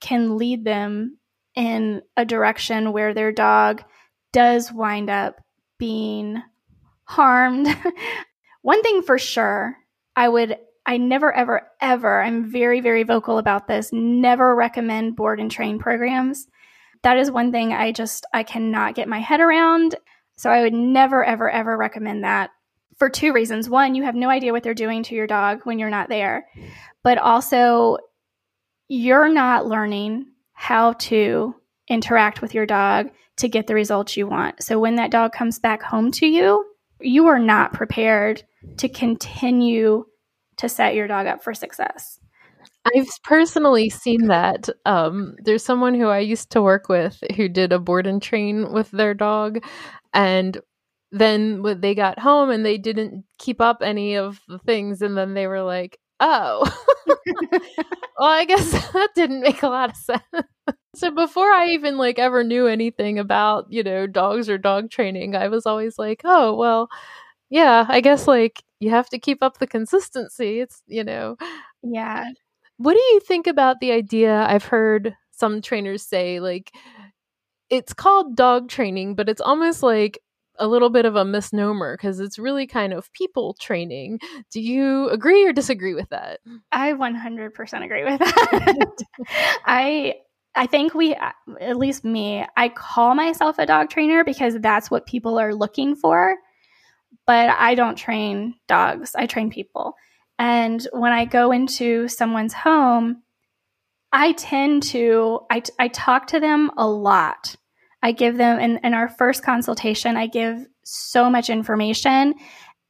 can 0.00 0.36
lead 0.36 0.64
them 0.64 1.18
in 1.54 2.02
a 2.16 2.24
direction 2.24 2.92
where 2.92 3.14
their 3.14 3.32
dog 3.32 3.82
does 4.32 4.72
wind 4.72 5.08
up 5.08 5.40
being 5.78 6.42
harmed. 7.04 7.68
One 8.62 8.82
thing 8.82 9.02
for 9.02 9.18
sure, 9.18 9.76
I 10.16 10.28
would 10.28 10.58
I 10.86 10.98
never, 10.98 11.32
ever, 11.32 11.70
ever, 11.80 12.20
I'm 12.20 12.50
very, 12.50 12.80
very 12.80 13.04
vocal 13.04 13.38
about 13.38 13.68
this, 13.68 13.90
never 13.92 14.54
recommend 14.54 15.16
board 15.16 15.40
and 15.40 15.50
train 15.50 15.78
programs. 15.78 16.46
That 17.02 17.16
is 17.16 17.30
one 17.30 17.52
thing 17.52 17.72
I 17.72 17.92
just, 17.92 18.26
I 18.34 18.42
cannot 18.42 18.94
get 18.94 19.08
my 19.08 19.20
head 19.20 19.40
around. 19.40 19.96
So 20.36 20.50
I 20.50 20.62
would 20.62 20.72
never, 20.72 21.24
ever, 21.24 21.50
ever 21.50 21.76
recommend 21.76 22.24
that 22.24 22.50
for 22.98 23.08
two 23.08 23.32
reasons. 23.32 23.68
One, 23.68 23.94
you 23.94 24.02
have 24.04 24.14
no 24.14 24.30
idea 24.30 24.52
what 24.52 24.62
they're 24.62 24.74
doing 24.74 25.02
to 25.04 25.14
your 25.14 25.26
dog 25.26 25.60
when 25.64 25.78
you're 25.78 25.90
not 25.90 26.08
there, 26.08 26.46
but 27.02 27.18
also 27.18 27.98
you're 28.88 29.28
not 29.28 29.66
learning 29.66 30.26
how 30.52 30.92
to 30.94 31.54
interact 31.88 32.40
with 32.40 32.54
your 32.54 32.66
dog 32.66 33.10
to 33.36 33.48
get 33.48 33.66
the 33.66 33.74
results 33.74 34.16
you 34.16 34.26
want. 34.26 34.62
So 34.62 34.78
when 34.78 34.96
that 34.96 35.10
dog 35.10 35.32
comes 35.32 35.58
back 35.58 35.82
home 35.82 36.12
to 36.12 36.26
you, 36.26 36.64
you 37.00 37.26
are 37.26 37.38
not 37.38 37.72
prepared 37.72 38.42
to 38.78 38.88
continue 38.88 40.04
to 40.56 40.68
set 40.68 40.94
your 40.94 41.08
dog 41.08 41.26
up 41.26 41.42
for 41.42 41.52
success. 41.52 42.20
I've 42.94 43.08
personally 43.24 43.88
seen 43.88 44.26
that. 44.28 44.68
Um, 44.84 45.36
there's 45.42 45.64
someone 45.64 45.94
who 45.94 46.08
I 46.08 46.18
used 46.18 46.50
to 46.50 46.62
work 46.62 46.88
with 46.88 47.22
who 47.34 47.48
did 47.48 47.72
a 47.72 47.78
board 47.78 48.06
and 48.06 48.22
train 48.22 48.72
with 48.72 48.90
their 48.90 49.14
dog, 49.14 49.64
and 50.14 50.60
then 51.12 51.62
when 51.62 51.80
they 51.80 51.94
got 51.94 52.18
home 52.18 52.50
and 52.50 52.66
they 52.66 52.78
didn't 52.78 53.24
keep 53.38 53.60
up 53.60 53.78
any 53.82 54.16
of 54.16 54.40
the 54.48 54.58
things, 54.60 55.02
and 55.02 55.16
then 55.16 55.34
they 55.34 55.46
were 55.48 55.62
like, 55.62 55.98
"Oh, 56.20 56.64
well, 58.18 58.30
I 58.30 58.44
guess 58.44 58.70
that 58.92 59.10
didn't 59.14 59.40
make 59.40 59.62
a 59.62 59.68
lot 59.68 59.90
of 59.90 59.96
sense." 59.96 60.22
so 60.96 61.10
before 61.10 61.50
I 61.52 61.68
even 61.70 61.98
like 61.98 62.18
ever 62.18 62.44
knew 62.44 62.66
anything 62.66 63.18
about 63.18 63.66
you 63.70 63.82
know 63.82 64.06
dogs 64.06 64.48
or 64.48 64.58
dog 64.58 64.90
training, 64.90 65.36
I 65.36 65.48
was 65.48 65.66
always 65.66 65.98
like, 65.98 66.22
"Oh, 66.24 66.54
well." 66.54 66.88
yeah, 67.50 67.86
I 67.88 68.00
guess 68.00 68.26
like 68.28 68.62
you 68.80 68.90
have 68.90 69.08
to 69.10 69.18
keep 69.18 69.42
up 69.42 69.58
the 69.58 69.66
consistency. 69.66 70.60
It's, 70.60 70.82
you 70.86 71.04
know. 71.04 71.36
Yeah. 71.82 72.24
What 72.78 72.94
do 72.94 73.00
you 73.00 73.20
think 73.20 73.46
about 73.46 73.80
the 73.80 73.92
idea? 73.92 74.44
I've 74.48 74.64
heard 74.64 75.16
some 75.32 75.62
trainers 75.62 76.02
say 76.02 76.40
like 76.40 76.72
it's 77.74 77.92
called 77.92 78.36
dog 78.36 78.68
training, 78.68 79.14
but 79.14 79.28
it's 79.28 79.40
almost 79.40 79.82
like 79.82 80.20
a 80.58 80.68
little 80.68 80.90
bit 80.90 81.04
of 81.04 81.16
a 81.16 81.24
misnomer 81.24 81.96
because 81.96 82.20
it's 82.20 82.38
really 82.38 82.66
kind 82.66 82.92
of 82.92 83.12
people 83.12 83.54
training. 83.60 84.20
Do 84.52 84.60
you 84.60 85.08
agree 85.08 85.44
or 85.46 85.52
disagree 85.52 85.94
with 85.94 86.10
that? 86.10 86.40
I 86.70 86.92
100% 86.92 87.84
agree 87.84 88.04
with 88.04 88.18
that. 88.20 88.96
I 89.66 90.14
I 90.56 90.66
think 90.66 90.94
we 90.94 91.16
uh, 91.16 91.32
at 91.60 91.76
least 91.76 92.04
me, 92.04 92.46
I 92.56 92.68
call 92.68 93.16
myself 93.16 93.58
a 93.58 93.66
dog 93.66 93.90
trainer 93.90 94.22
because 94.22 94.56
that's 94.60 94.88
what 94.88 95.04
people 95.04 95.38
are 95.40 95.52
looking 95.52 95.96
for 95.96 96.36
but 97.26 97.50
I 97.50 97.74
don't 97.74 97.96
train 97.96 98.54
dogs, 98.68 99.14
I 99.14 99.26
train 99.26 99.50
people. 99.50 99.94
And 100.38 100.86
when 100.92 101.12
I 101.12 101.24
go 101.24 101.52
into 101.52 102.08
someone's 102.08 102.52
home, 102.52 103.22
I 104.12 104.32
tend 104.32 104.82
to, 104.84 105.40
I, 105.50 105.62
I 105.78 105.88
talk 105.88 106.28
to 106.28 106.40
them 106.40 106.70
a 106.76 106.86
lot. 106.86 107.56
I 108.04 108.12
give 108.12 108.36
them, 108.36 108.60
in, 108.60 108.78
in 108.84 108.92
our 108.92 109.08
first 109.08 109.42
consultation, 109.42 110.18
I 110.18 110.26
give 110.26 110.66
so 110.84 111.30
much 111.30 111.48
information. 111.48 112.34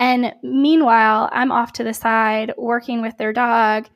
And 0.00 0.34
meanwhile, 0.42 1.30
I'm 1.30 1.52
off 1.52 1.72
to 1.74 1.84
the 1.84 1.94
side 1.94 2.52
working 2.58 3.00
with 3.00 3.16
their 3.16 3.32
dog, 3.32 3.88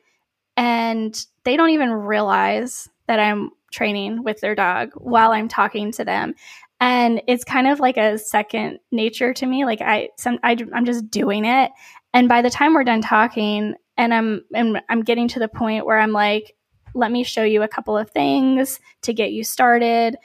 and 0.55 1.13
they 1.43 1.57
don't 1.57 1.71
even 1.71 1.91
realize 1.91 2.89
that 3.07 3.19
I'm 3.19 3.49
training 3.69 4.23
with 4.23 4.39
their 4.39 4.55
dog 4.55 4.91
while 4.95 5.31
I'm 5.31 5.49
talking 5.49 5.91
to 5.91 6.05
them. 6.05 6.35
And 6.79 7.21
it's 7.27 7.43
kind 7.43 7.67
of 7.67 7.81
like 7.81 7.97
a 7.97 8.17
second 8.17 8.79
nature 8.89 9.33
to 9.33 9.45
me 9.45 9.65
like 9.65 9.81
i 9.81 10.07
some 10.17 10.39
I, 10.43 10.55
i'm 10.73 10.85
just 10.85 11.11
doing 11.11 11.43
it. 11.43 11.71
And 12.13 12.29
by 12.29 12.41
the 12.41 12.49
time 12.49 12.73
we're 12.73 12.85
done 12.85 13.01
talking 13.01 13.75
and 13.97 14.13
i'm 14.13 14.45
and 14.53 14.81
i'm 14.87 15.01
getting 15.01 15.27
to 15.27 15.39
the 15.39 15.49
point 15.49 15.85
where 15.85 15.99
i'm 15.99 16.13
like 16.13 16.55
let 16.95 17.11
me 17.11 17.23
show 17.23 17.43
you 17.43 17.61
a 17.61 17.67
couple 17.67 17.97
of 17.97 18.09
things 18.11 18.79
to 19.01 19.13
get 19.13 19.31
you 19.31 19.43
started 19.43 20.15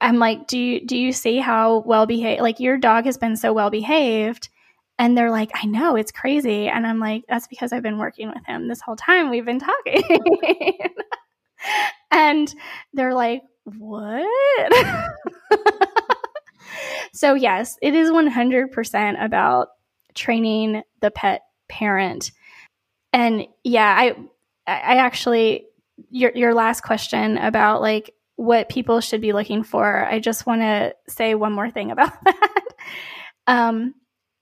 i'm 0.00 0.18
like 0.18 0.46
do 0.46 0.58
you 0.58 0.86
do 0.86 0.96
you 0.96 1.12
see 1.12 1.38
how 1.38 1.78
well 1.86 2.06
behaved 2.06 2.42
like 2.42 2.60
your 2.60 2.76
dog 2.76 3.04
has 3.04 3.18
been 3.18 3.36
so 3.36 3.52
well 3.52 3.70
behaved 3.70 4.48
and 4.98 5.16
they're 5.16 5.30
like 5.30 5.50
i 5.54 5.66
know 5.66 5.96
it's 5.96 6.12
crazy 6.12 6.68
and 6.68 6.86
i'm 6.86 6.98
like 6.98 7.24
that's 7.28 7.46
because 7.46 7.72
i've 7.72 7.82
been 7.82 7.98
working 7.98 8.28
with 8.28 8.44
him 8.46 8.68
this 8.68 8.80
whole 8.80 8.96
time 8.96 9.30
we've 9.30 9.46
been 9.46 9.60
talking 9.60 10.02
and 12.10 12.54
they're 12.92 13.14
like 13.14 13.42
what? 13.64 15.06
so, 17.12 17.34
yes, 17.34 17.78
it 17.82 17.94
is 17.94 18.10
100% 18.10 19.24
about 19.24 19.68
training 20.14 20.82
the 21.00 21.10
pet 21.10 21.42
parent. 21.68 22.32
And 23.12 23.46
yeah, 23.62 23.94
I, 23.96 24.16
I 24.66 24.96
actually, 24.96 25.66
your, 26.10 26.32
your 26.34 26.54
last 26.54 26.82
question 26.82 27.38
about 27.38 27.80
like 27.80 28.14
what 28.36 28.68
people 28.68 29.00
should 29.00 29.20
be 29.20 29.32
looking 29.32 29.62
for, 29.62 30.04
I 30.04 30.18
just 30.18 30.46
want 30.46 30.62
to 30.62 30.94
say 31.08 31.34
one 31.34 31.52
more 31.52 31.70
thing 31.70 31.90
about 31.90 32.12
that. 32.24 32.64
um, 33.46 33.94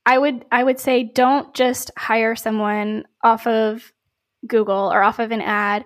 I 0.04 0.18
would, 0.18 0.44
I 0.50 0.62
would 0.64 0.80
say 0.80 1.04
don't 1.04 1.54
just 1.54 1.90
hire 1.96 2.34
someone 2.34 3.04
off 3.22 3.46
of 3.46 3.92
Google 4.46 4.92
or 4.92 5.02
off 5.02 5.18
of 5.18 5.30
an 5.30 5.40
ad. 5.40 5.84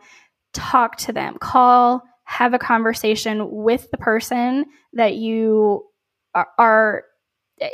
Talk 0.54 0.96
to 0.98 1.12
them, 1.12 1.36
call, 1.38 2.02
have 2.24 2.54
a 2.54 2.58
conversation 2.58 3.50
with 3.50 3.90
the 3.90 3.98
person 3.98 4.64
that 4.94 5.16
you 5.16 5.84
are, 6.34 6.48
are 6.58 7.04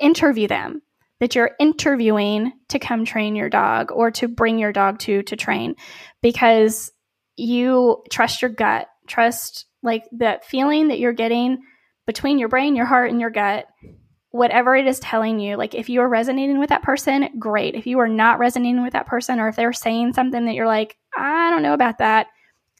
interview 0.00 0.46
them 0.46 0.82
that 1.20 1.36
you're 1.36 1.52
interviewing 1.60 2.52
to 2.68 2.80
come 2.80 3.04
train 3.04 3.36
your 3.36 3.48
dog 3.48 3.92
or 3.92 4.10
to 4.10 4.26
bring 4.26 4.58
your 4.58 4.72
dog 4.72 4.98
to 4.98 5.22
to 5.22 5.36
train 5.36 5.74
because 6.20 6.90
you 7.36 8.02
trust 8.10 8.42
your 8.42 8.50
gut 8.50 8.88
trust 9.06 9.66
like 9.82 10.04
that 10.12 10.44
feeling 10.44 10.88
that 10.88 10.98
you're 10.98 11.12
getting 11.12 11.62
between 12.06 12.38
your 12.38 12.48
brain 12.48 12.76
your 12.76 12.86
heart 12.86 13.10
and 13.10 13.20
your 13.20 13.30
gut 13.30 13.66
whatever 14.30 14.74
it 14.74 14.86
is 14.86 14.98
telling 14.98 15.38
you 15.38 15.56
like 15.56 15.74
if 15.74 15.88
you 15.88 16.00
are 16.00 16.08
resonating 16.08 16.58
with 16.58 16.70
that 16.70 16.82
person 16.82 17.28
great 17.38 17.74
if 17.74 17.86
you 17.86 17.98
are 17.98 18.08
not 18.08 18.38
resonating 18.38 18.82
with 18.82 18.94
that 18.94 19.06
person 19.06 19.38
or 19.38 19.48
if 19.48 19.56
they're 19.56 19.72
saying 19.72 20.12
something 20.12 20.46
that 20.46 20.54
you're 20.54 20.66
like 20.66 20.96
i 21.16 21.50
don't 21.50 21.62
know 21.62 21.74
about 21.74 21.98
that 21.98 22.28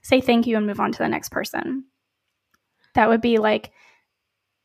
say 0.03 0.21
thank 0.21 0.47
you 0.47 0.57
and 0.57 0.67
move 0.67 0.81
on 0.81 0.93
to 0.93 0.99
the 0.99 1.09
next 1.09 1.31
person. 1.31 1.85
That 2.95 3.09
would 3.09 3.21
be 3.21 3.38
like 3.38 3.73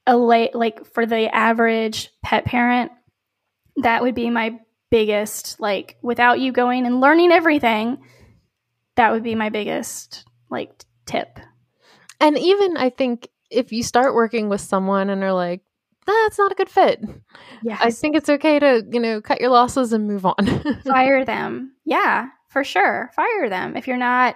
a 0.06 0.18
late, 0.18 0.56
like 0.56 0.86
for 0.86 1.06
the 1.06 1.34
average 1.34 2.10
pet 2.24 2.46
parent, 2.46 2.92
that 3.78 4.02
would 4.02 4.16
be 4.16 4.30
my 4.30 4.60
biggest, 4.90 5.60
like 5.60 5.98
without 6.02 6.40
you 6.40 6.52
going 6.52 6.86
and 6.86 7.00
learning 7.00 7.32
everything, 7.32 8.00
that 8.96 9.12
would 9.12 9.24
be 9.24 9.36
my 9.36 9.50
biggest 9.50 10.26
like 10.50 10.72
tip. 11.06 11.40
And 12.20 12.38
even 12.38 12.78
I 12.78 12.90
think 12.90 13.28
if 13.50 13.72
you 13.72 13.84
start 13.84 14.16
working 14.16 14.50
with 14.50 14.62
someone 14.62 15.10
and 15.10 15.24
are 15.24 15.34
like, 15.34 15.62
that's 16.06 16.38
not 16.38 16.52
a 16.52 16.56
good 16.56 16.70
fit. 16.70 17.04
Yeah. 17.62 17.78
I 17.82 17.92
think 17.92 18.16
it's 18.16 18.30
okay 18.30 18.60
to, 18.60 18.86
you 18.92 19.00
know, 19.00 19.20
cut 19.20 19.42
your 19.42 19.50
losses 19.50 19.92
and 19.94 20.08
move 20.08 20.26
on. 20.26 20.82
Fire 20.86 21.26
them. 21.26 21.74
Yeah, 21.86 22.28
for 22.48 22.64
sure. 22.64 23.12
Fire 23.16 23.50
them. 23.50 23.76
If 23.76 23.88
you're 23.88 23.98
not 23.98 24.36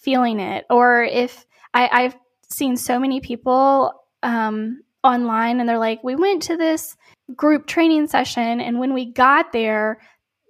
feeling 0.00 0.40
it 0.40 0.64
or 0.70 1.02
if 1.02 1.44
I, 1.74 1.88
i've 1.92 2.16
seen 2.48 2.76
so 2.76 2.98
many 2.98 3.20
people 3.20 3.92
um, 4.22 4.82
online 5.04 5.60
and 5.60 5.68
they're 5.68 5.78
like 5.78 6.02
we 6.02 6.16
went 6.16 6.42
to 6.44 6.56
this 6.56 6.96
group 7.36 7.66
training 7.66 8.06
session 8.06 8.60
and 8.60 8.78
when 8.78 8.94
we 8.94 9.12
got 9.12 9.52
there 9.52 10.00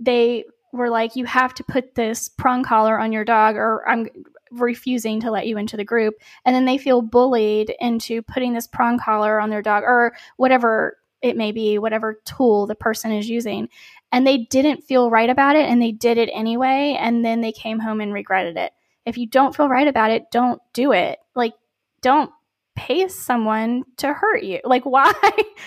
they 0.01 0.45
were 0.73 0.89
like 0.89 1.17
you 1.17 1.25
have 1.25 1.53
to 1.55 1.65
put 1.65 1.95
this 1.95 2.29
prong 2.29 2.63
collar 2.63 2.99
on 2.99 3.13
your 3.13 3.25
dog 3.25 3.57
or 3.57 3.87
i'm 3.89 4.07
refusing 4.51 5.21
to 5.21 5.31
let 5.31 5.47
you 5.47 5.59
into 5.59 5.77
the 5.77 5.85
group 5.85 6.15
and 6.45 6.55
then 6.55 6.65
they 6.65 6.79
feel 6.79 7.03
bullied 7.03 7.75
into 7.81 8.23
putting 8.23 8.53
this 8.53 8.67
prong 8.67 8.99
collar 8.99 9.41
on 9.41 9.51
their 9.51 9.63
dog 9.63 9.83
or 9.85 10.15
whatever 10.37 10.97
it 11.23 11.37
may 11.37 11.53
be 11.53 11.79
whatever 11.79 12.21
tool 12.25 12.67
the 12.67 12.75
person 12.75 13.13
is 13.13 13.29
using 13.29 13.69
and 14.11 14.27
they 14.27 14.39
didn't 14.39 14.83
feel 14.83 15.11
right 15.11 15.31
about 15.31 15.55
it 15.55 15.69
and 15.69 15.81
they 15.81 15.93
did 15.93 16.19
it 16.19 16.31
anyway 16.33 16.97
and 16.99 17.25
then 17.25 17.41
they 17.41 17.53
came 17.53 17.79
home 17.79 18.01
and 18.01 18.13
regretted 18.13 18.57
it 18.57 18.73
if 19.07 19.19
you 19.19 19.27
don't 19.27 19.55
feel 19.55 19.69
right 19.69 19.89
about 19.89 20.11
it, 20.11 20.31
don't 20.31 20.61
do 20.73 20.93
it. 20.93 21.19
Like, 21.35 21.55
don't 22.03 22.31
pay 22.77 23.09
someone 23.09 23.85
to 23.99 24.13
hurt 24.13 24.43
you. 24.43 24.61
Like, 24.65 24.85
why? 24.87 25.13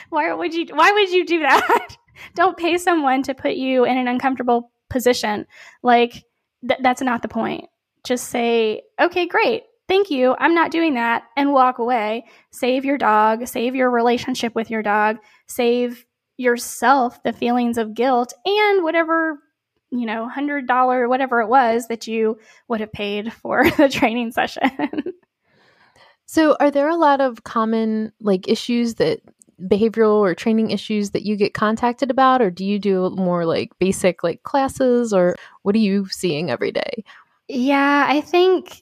why 0.10 0.34
would 0.34 0.54
you? 0.54 0.67
Why 0.74 0.91
would 0.91 1.10
you 1.10 1.26
do 1.26 1.39
that? 1.39 1.96
don't 2.36 2.58
pay 2.58 2.78
someone 2.78 3.24
to 3.24 3.34
put 3.34 3.54
you 3.54 3.86
in 3.86 3.98
an 3.98 4.08
uncomfortable 4.08 4.72
position. 4.89 5.46
Like, 5.82 6.24
th- 6.67 6.80
that's 6.82 7.02
not 7.02 7.22
the 7.22 7.28
point. 7.28 7.65
Just 8.04 8.30
say, 8.30 8.84
okay, 9.00 9.28
great. 9.28 9.63
Thank 9.88 10.10
you. 10.10 10.36
I'm 10.39 10.56
not 10.56 10.72
doing 10.72 10.96
that 10.96 11.24
and 11.38 11.54
walk 11.54 11.78
away. 11.80 12.26
Save 12.52 12.86
your 12.86 12.98
dog, 12.98 13.48
save 13.48 13.76
your 13.76 13.89
relationship 13.89 14.56
with 14.56 14.70
your 14.70 14.82
dog, 14.82 15.18
save 15.48 16.06
yourself 16.38 17.22
the 17.24 17.34
feelings 17.34 17.78
of 17.78 17.94
guilt 17.94 18.34
and 18.46 18.84
whatever 18.84 19.39
you 19.94 20.08
know, 20.08 20.28
hundred 20.28 20.68
dollar 20.68 21.08
whatever 21.08 21.39
it 21.39 21.48
was 21.48 21.88
that 21.88 22.08
you 22.08 22.39
would 22.68 22.80
have 22.80 22.92
paid 22.92 23.32
for 23.32 23.63
the 23.78 23.88
training 23.88 24.32
session. 24.32 25.04
so, 26.26 26.58
are 26.60 26.72
there 26.72 26.89
a 26.89 26.96
lot 26.96 27.22
of 27.22 27.44
common 27.44 28.12
like 28.20 28.48
issues 28.48 28.96
that 28.96 29.22
behavioral 29.62 30.16
or 30.16 30.34
training 30.34 30.72
issues 30.72 31.12
that 31.12 31.24
you 31.24 31.36
get 31.36 31.54
contacted 31.54 32.10
about, 32.10 32.42
or 32.42 32.50
do 32.50 32.66
you 32.66 32.80
do 32.80 33.12
more 33.12 33.46
like 33.46 33.78
basic 33.78 34.24
like 34.24 34.42
classes, 34.42 35.13
or 35.13 35.36
what 35.62 35.76
are 35.76 35.80
you 35.80 36.08
seeing 36.10 36.50
every 36.50 36.72
day? 36.72 37.04
Yeah, 37.47 38.06
I 38.08 38.21
think 38.21 38.82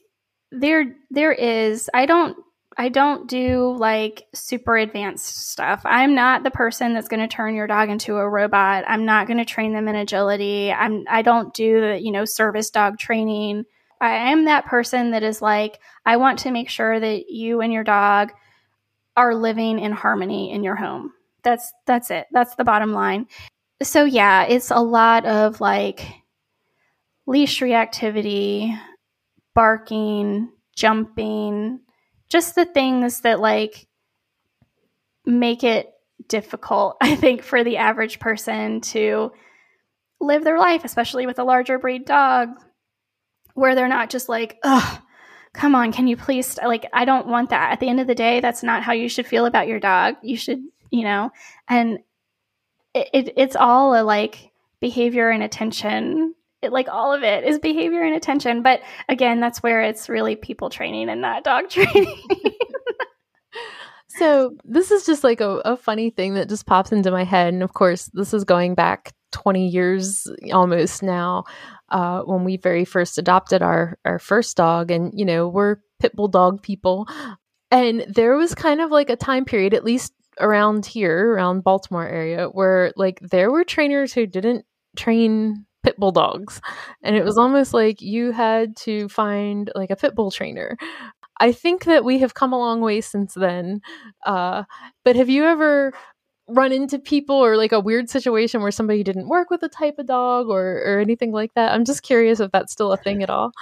there 0.50 0.96
there 1.10 1.32
is. 1.32 1.90
I 1.92 2.06
don't 2.06 2.36
I 2.78 2.88
don't 2.88 3.28
do 3.28 3.74
like 3.76 4.24
super 4.34 4.76
advanced 4.76 5.50
stuff. 5.50 5.82
I'm 5.84 6.14
not 6.14 6.42
the 6.42 6.50
person 6.50 6.94
that's 6.94 7.08
going 7.08 7.20
to 7.20 7.28
turn 7.28 7.54
your 7.54 7.66
dog 7.66 7.90
into 7.90 8.16
a 8.16 8.28
robot. 8.28 8.84
I'm 8.86 9.04
not 9.04 9.26
going 9.26 9.38
to 9.38 9.44
train 9.44 9.72
them 9.72 9.88
in 9.88 9.96
agility. 9.96 10.72
I'm 10.72 11.04
I 11.08 11.22
don't 11.22 11.52
do 11.54 11.80
the, 11.80 12.00
you 12.00 12.12
know, 12.12 12.24
service 12.24 12.70
dog 12.70 12.98
training. 12.98 13.64
I 14.00 14.30
am 14.32 14.46
that 14.46 14.66
person 14.66 15.10
that 15.12 15.22
is 15.22 15.42
like 15.42 15.80
I 16.06 16.16
want 16.16 16.40
to 16.40 16.50
make 16.50 16.68
sure 16.70 16.98
that 16.98 17.30
you 17.30 17.60
and 17.60 17.72
your 17.72 17.84
dog 17.84 18.32
are 19.16 19.34
living 19.34 19.78
in 19.78 19.92
harmony 19.92 20.52
in 20.52 20.64
your 20.64 20.76
home. 20.76 21.12
That's 21.42 21.72
that's 21.86 22.10
it. 22.10 22.26
That's 22.32 22.54
the 22.54 22.64
bottom 22.64 22.92
line. 22.92 23.26
So 23.82 24.04
yeah, 24.04 24.44
it's 24.44 24.70
a 24.70 24.80
lot 24.80 25.26
of 25.26 25.60
like 25.60 26.06
leash 27.26 27.60
reactivity, 27.60 28.78
barking, 29.54 30.50
jumping, 30.76 31.80
just 32.28 32.54
the 32.54 32.64
things 32.64 33.20
that 33.20 33.40
like 33.40 33.86
make 35.24 35.64
it 35.64 35.92
difficult, 36.28 36.96
I 37.00 37.14
think, 37.16 37.42
for 37.42 37.64
the 37.64 37.76
average 37.76 38.18
person 38.18 38.80
to 38.82 39.32
live 40.20 40.44
their 40.44 40.58
life, 40.58 40.84
especially 40.84 41.26
with 41.26 41.38
a 41.38 41.44
larger 41.44 41.78
breed 41.78 42.04
dog, 42.04 42.50
where 43.54 43.74
they're 43.74 43.88
not 43.88 44.10
just 44.10 44.28
like, 44.28 44.58
ugh, 44.62 45.02
come 45.52 45.74
on, 45.74 45.92
can 45.92 46.06
you 46.06 46.16
please? 46.16 46.58
Like, 46.58 46.86
I 46.92 47.04
don't 47.04 47.26
want 47.26 47.50
that. 47.50 47.72
At 47.72 47.80
the 47.80 47.88
end 47.88 48.00
of 48.00 48.06
the 48.06 48.14
day, 48.14 48.40
that's 48.40 48.62
not 48.62 48.82
how 48.82 48.92
you 48.92 49.08
should 49.08 49.26
feel 49.26 49.46
about 49.46 49.68
your 49.68 49.80
dog. 49.80 50.16
You 50.22 50.36
should, 50.36 50.62
you 50.90 51.04
know, 51.04 51.30
and 51.68 51.98
it, 52.94 53.08
it 53.12 53.32
it's 53.36 53.56
all 53.56 54.00
a 54.00 54.02
like 54.02 54.50
behavior 54.80 55.28
and 55.28 55.42
attention 55.42 56.34
it, 56.62 56.72
like 56.72 56.88
all 56.88 57.12
of 57.12 57.22
it 57.22 57.44
is 57.44 57.58
behavior 57.58 58.02
and 58.02 58.14
attention. 58.14 58.62
But 58.62 58.80
again, 59.08 59.40
that's 59.40 59.62
where 59.62 59.82
it's 59.82 60.08
really 60.08 60.36
people 60.36 60.70
training 60.70 61.08
and 61.08 61.20
not 61.20 61.44
dog 61.44 61.68
training. 61.70 62.22
so 64.08 64.52
this 64.64 64.90
is 64.90 65.04
just 65.04 65.24
like 65.24 65.40
a, 65.40 65.60
a 65.64 65.76
funny 65.76 66.10
thing 66.10 66.34
that 66.34 66.48
just 66.48 66.66
pops 66.66 66.92
into 66.92 67.10
my 67.10 67.24
head. 67.24 67.52
And 67.52 67.62
of 67.62 67.72
course, 67.74 68.10
this 68.14 68.32
is 68.32 68.44
going 68.44 68.74
back 68.74 69.12
20 69.32 69.68
years 69.68 70.28
almost 70.52 71.02
now 71.02 71.44
uh, 71.88 72.22
when 72.22 72.44
we 72.44 72.56
very 72.56 72.84
first 72.84 73.18
adopted 73.18 73.62
our, 73.62 73.98
our 74.04 74.18
first 74.18 74.56
dog. 74.56 74.90
And, 74.90 75.12
you 75.18 75.24
know, 75.24 75.48
we're 75.48 75.76
pit 76.00 76.14
bull 76.14 76.28
dog 76.28 76.62
people. 76.62 77.08
And 77.70 78.04
there 78.08 78.36
was 78.36 78.54
kind 78.54 78.80
of 78.80 78.90
like 78.90 79.10
a 79.10 79.16
time 79.16 79.46
period, 79.46 79.72
at 79.72 79.84
least 79.84 80.12
around 80.38 80.86
here, 80.86 81.32
around 81.32 81.64
Baltimore 81.64 82.06
area, 82.06 82.46
where 82.46 82.92
like 82.96 83.18
there 83.20 83.50
were 83.50 83.64
trainers 83.64 84.12
who 84.12 84.26
didn't 84.26 84.64
train 84.96 85.66
pit 85.82 85.96
bull 85.98 86.12
dogs. 86.12 86.60
And 87.02 87.16
it 87.16 87.24
was 87.24 87.38
almost 87.38 87.74
like 87.74 88.00
you 88.00 88.32
had 88.32 88.76
to 88.78 89.08
find 89.08 89.70
like 89.74 89.90
a 89.90 89.96
pit 89.96 90.14
bull 90.14 90.30
trainer. 90.30 90.76
I 91.40 91.52
think 91.52 91.84
that 91.84 92.04
we 92.04 92.18
have 92.20 92.34
come 92.34 92.52
a 92.52 92.58
long 92.58 92.80
way 92.80 93.00
since 93.00 93.34
then. 93.34 93.80
Uh, 94.24 94.64
but 95.04 95.16
have 95.16 95.28
you 95.28 95.44
ever 95.44 95.92
run 96.48 96.72
into 96.72 96.98
people 96.98 97.36
or 97.36 97.56
like 97.56 97.72
a 97.72 97.80
weird 97.80 98.10
situation 98.10 98.62
where 98.62 98.70
somebody 98.70 99.02
didn't 99.02 99.28
work 99.28 99.50
with 99.50 99.62
a 99.62 99.68
type 99.68 99.98
of 99.98 100.06
dog 100.06 100.48
or, 100.48 100.82
or 100.84 101.00
anything 101.00 101.32
like 101.32 101.54
that? 101.54 101.72
I'm 101.72 101.84
just 101.84 102.02
curious 102.02 102.40
if 102.40 102.52
that's 102.52 102.72
still 102.72 102.92
a 102.92 102.96
thing 102.96 103.22
at 103.22 103.30
all. 103.30 103.52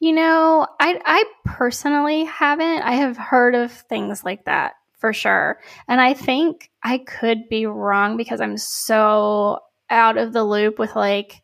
You 0.00 0.12
know, 0.12 0.66
I 0.78 1.00
I 1.04 1.24
personally 1.44 2.24
haven't. 2.24 2.82
I 2.82 2.92
have 2.92 3.16
heard 3.16 3.54
of 3.56 3.72
things 3.72 4.24
like 4.24 4.44
that 4.44 4.74
for 4.98 5.12
sure. 5.12 5.58
And 5.88 6.00
I 6.00 6.14
think 6.14 6.70
I 6.82 6.98
could 6.98 7.48
be 7.48 7.66
wrong 7.66 8.16
because 8.16 8.40
I'm 8.40 8.56
so 8.56 9.58
out 9.90 10.16
of 10.18 10.32
the 10.32 10.44
loop 10.44 10.78
with 10.78 10.94
like 10.96 11.42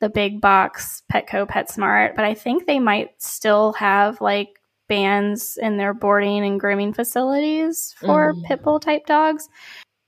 the 0.00 0.08
big 0.08 0.40
box 0.40 1.02
Petco 1.12 1.48
PetSmart, 1.48 2.16
but 2.16 2.24
I 2.24 2.34
think 2.34 2.66
they 2.66 2.78
might 2.78 3.10
still 3.18 3.72
have 3.74 4.20
like 4.20 4.60
bans 4.88 5.58
in 5.60 5.76
their 5.76 5.94
boarding 5.94 6.44
and 6.44 6.60
grooming 6.60 6.92
facilities 6.92 7.94
for 7.98 8.34
mm. 8.34 8.44
pit 8.44 8.62
bull 8.62 8.78
type 8.78 9.06
dogs. 9.06 9.48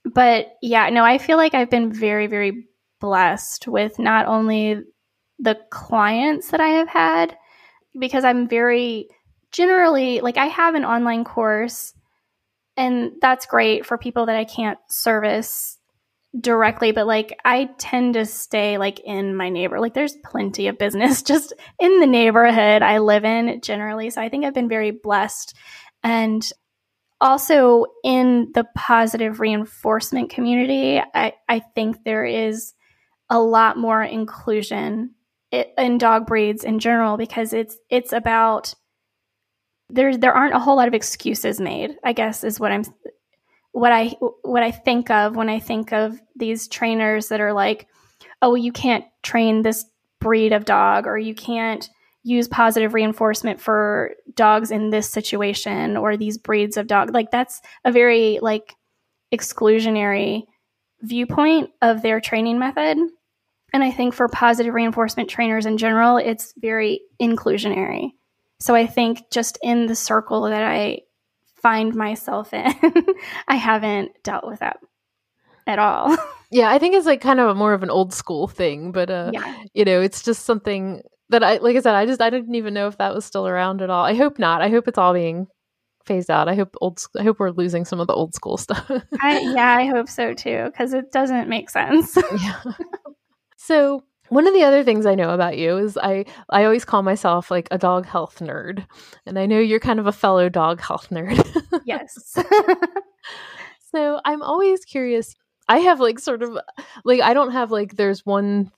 But 0.05 0.55
yeah, 0.61 0.89
no, 0.89 1.03
I 1.03 1.17
feel 1.17 1.37
like 1.37 1.53
I've 1.53 1.69
been 1.69 1.91
very, 1.91 2.27
very 2.27 2.67
blessed 3.01 3.67
with 3.67 3.99
not 3.99 4.27
only 4.27 4.81
the 5.39 5.57
clients 5.69 6.51
that 6.51 6.61
I 6.61 6.69
have 6.69 6.87
had, 6.87 7.35
because 7.97 8.23
I'm 8.23 8.47
very 8.47 9.07
generally 9.51 10.21
like 10.21 10.37
I 10.37 10.45
have 10.45 10.75
an 10.75 10.85
online 10.85 11.23
course, 11.23 11.93
and 12.77 13.13
that's 13.21 13.47
great 13.47 13.85
for 13.85 13.97
people 13.97 14.27
that 14.27 14.35
I 14.35 14.45
can't 14.45 14.79
service 14.87 15.78
directly, 16.39 16.91
but 16.91 17.07
like 17.07 17.37
I 17.43 17.69
tend 17.77 18.13
to 18.13 18.25
stay 18.25 18.77
like 18.77 18.99
in 18.99 19.35
my 19.35 19.49
neighbor. 19.49 19.79
Like 19.79 19.93
there's 19.93 20.15
plenty 20.23 20.67
of 20.67 20.77
business 20.77 21.21
just 21.23 21.53
in 21.79 21.99
the 21.99 22.07
neighborhood 22.07 22.81
I 22.81 22.99
live 22.99 23.25
in 23.25 23.61
generally. 23.61 24.09
So 24.09 24.21
I 24.21 24.29
think 24.29 24.45
I've 24.45 24.53
been 24.53 24.69
very 24.69 24.91
blessed. 24.91 25.55
And 26.03 26.49
also 27.21 27.85
in 28.03 28.51
the 28.53 28.65
positive 28.75 29.39
reinforcement 29.39 30.29
community, 30.29 31.01
I, 31.13 31.33
I 31.47 31.59
think 31.59 32.03
there 32.03 32.25
is 32.25 32.73
a 33.29 33.39
lot 33.39 33.77
more 33.77 34.01
inclusion 34.01 35.15
in 35.51 35.97
dog 35.97 36.27
breeds 36.27 36.63
in 36.63 36.79
general 36.79 37.17
because 37.17 37.53
it's 37.53 37.77
it's 37.89 38.13
about 38.13 38.75
there 39.89 40.15
there 40.15 40.33
aren't 40.33 40.53
a 40.53 40.59
whole 40.59 40.77
lot 40.77 40.87
of 40.87 40.93
excuses 40.93 41.59
made. 41.59 41.95
I 42.03 42.13
guess 42.13 42.43
is 42.43 42.59
what 42.59 42.71
I'm 42.71 42.83
what 43.71 43.91
I 43.91 44.07
what 44.43 44.63
I 44.63 44.71
think 44.71 45.09
of 45.09 45.35
when 45.35 45.49
I 45.49 45.59
think 45.59 45.93
of 45.93 46.19
these 46.35 46.67
trainers 46.67 47.29
that 47.29 47.41
are 47.41 47.53
like, 47.53 47.87
oh, 48.41 48.55
you 48.55 48.71
can't 48.71 49.05
train 49.23 49.61
this 49.61 49.85
breed 50.19 50.53
of 50.53 50.65
dog, 50.65 51.07
or 51.07 51.17
you 51.17 51.33
can't 51.33 51.89
use 52.23 52.47
positive 52.47 52.93
reinforcement 52.93 53.61
for 53.61 54.11
dogs 54.35 54.71
in 54.71 54.89
this 54.89 55.09
situation, 55.09 55.97
or 55.97 56.17
these 56.17 56.37
breeds 56.37 56.77
of 56.77 56.87
dog. 56.87 57.13
Like 57.13 57.31
that's 57.31 57.61
a 57.85 57.91
very 57.91 58.39
like 58.41 58.75
exclusionary 59.33 60.43
viewpoint 61.01 61.69
of 61.81 62.01
their 62.01 62.19
training 62.19 62.59
method. 62.59 62.97
And 63.71 63.83
I 63.83 63.91
think 63.91 64.13
for 64.13 64.27
positive 64.27 64.73
reinforcement 64.73 65.29
trainers 65.29 65.65
in 65.65 65.77
general, 65.77 66.17
it's 66.17 66.53
very 66.57 67.01
inclusionary. 67.21 68.11
So 68.59 68.75
I 68.75 68.87
think 68.87 69.29
just 69.31 69.57
in 69.61 69.85
the 69.85 69.95
circle 69.95 70.41
that 70.43 70.63
I 70.63 71.01
find 71.61 71.95
myself 71.95 72.53
in, 72.53 72.73
I 73.47 73.55
haven't 73.55 74.11
dealt 74.23 74.45
with 74.45 74.59
that 74.59 74.79
at 75.67 75.79
all. 75.79 76.17
yeah, 76.51 76.69
I 76.69 76.79
think 76.79 76.95
it's 76.95 77.05
like 77.05 77.21
kind 77.21 77.39
of 77.39 77.49
a 77.49 77.55
more 77.55 77.73
of 77.73 77.83
an 77.83 77.89
old 77.89 78.13
school 78.13 78.47
thing, 78.47 78.91
but 78.91 79.09
uh 79.09 79.31
yeah. 79.33 79.63
you 79.73 79.85
know, 79.85 80.01
it's 80.01 80.23
just 80.23 80.45
something 80.45 81.01
that 81.29 81.43
I 81.43 81.57
like 81.57 81.75
I 81.75 81.81
said, 81.81 81.95
I 81.95 82.05
just 82.05 82.21
I 82.21 82.29
didn't 82.29 82.55
even 82.55 82.73
know 82.73 82.87
if 82.87 82.97
that 82.97 83.13
was 83.13 83.25
still 83.25 83.47
around 83.47 83.81
at 83.81 83.89
all. 83.89 84.03
I 84.03 84.15
hope 84.15 84.39
not. 84.39 84.61
I 84.61 84.69
hope 84.69 84.87
it's 84.87 84.97
all 84.97 85.13
being 85.13 85.47
phased 86.05 86.31
out. 86.31 86.49
I 86.49 86.55
hope 86.55 86.75
old 86.81 87.03
I 87.17 87.23
hope 87.23 87.39
we're 87.39 87.51
losing 87.51 87.85
some 87.85 87.99
of 87.99 88.07
the 88.07 88.13
old 88.13 88.33
school 88.33 88.57
stuff. 88.65 88.89
I, 89.21 89.39
yeah, 89.39 89.75
I 89.77 89.85
hope 89.85 90.09
so 90.09 90.33
too 90.33 90.71
cuz 90.77 90.93
it 90.93 91.11
doesn't 91.11 91.49
make 91.49 91.69
sense. 91.69 92.17
yeah. 92.41 92.61
So, 93.61 94.03
one 94.29 94.47
of 94.47 94.53
the 94.53 94.63
other 94.63 94.83
things 94.83 95.05
I 95.05 95.15
know 95.15 95.31
about 95.31 95.57
you 95.57 95.77
is 95.77 95.97
I 95.97 96.25
I 96.49 96.63
always 96.63 96.85
call 96.85 97.01
myself 97.03 97.51
like 97.51 97.67
a 97.71 97.77
dog 97.77 98.05
health 98.05 98.39
nerd. 98.39 98.85
And 99.25 99.37
I 99.37 99.45
know 99.45 99.59
you're 99.59 99.79
kind 99.79 99.99
of 99.99 100.07
a 100.07 100.11
fellow 100.11 100.49
dog 100.49 100.81
health 100.81 101.09
nerd. 101.09 101.43
yes. 101.85 102.37
so, 103.91 104.19
I'm 104.25 104.41
always 104.41 104.85
curious. 104.85 105.35
I 105.67 105.79
have 105.79 105.99
like 105.99 106.19
sort 106.19 106.43
of 106.43 106.57
like 107.03 107.21
I 107.21 107.33
don't 107.33 107.51
have 107.51 107.71
like 107.71 107.95
there's 107.95 108.25
one 108.25 108.71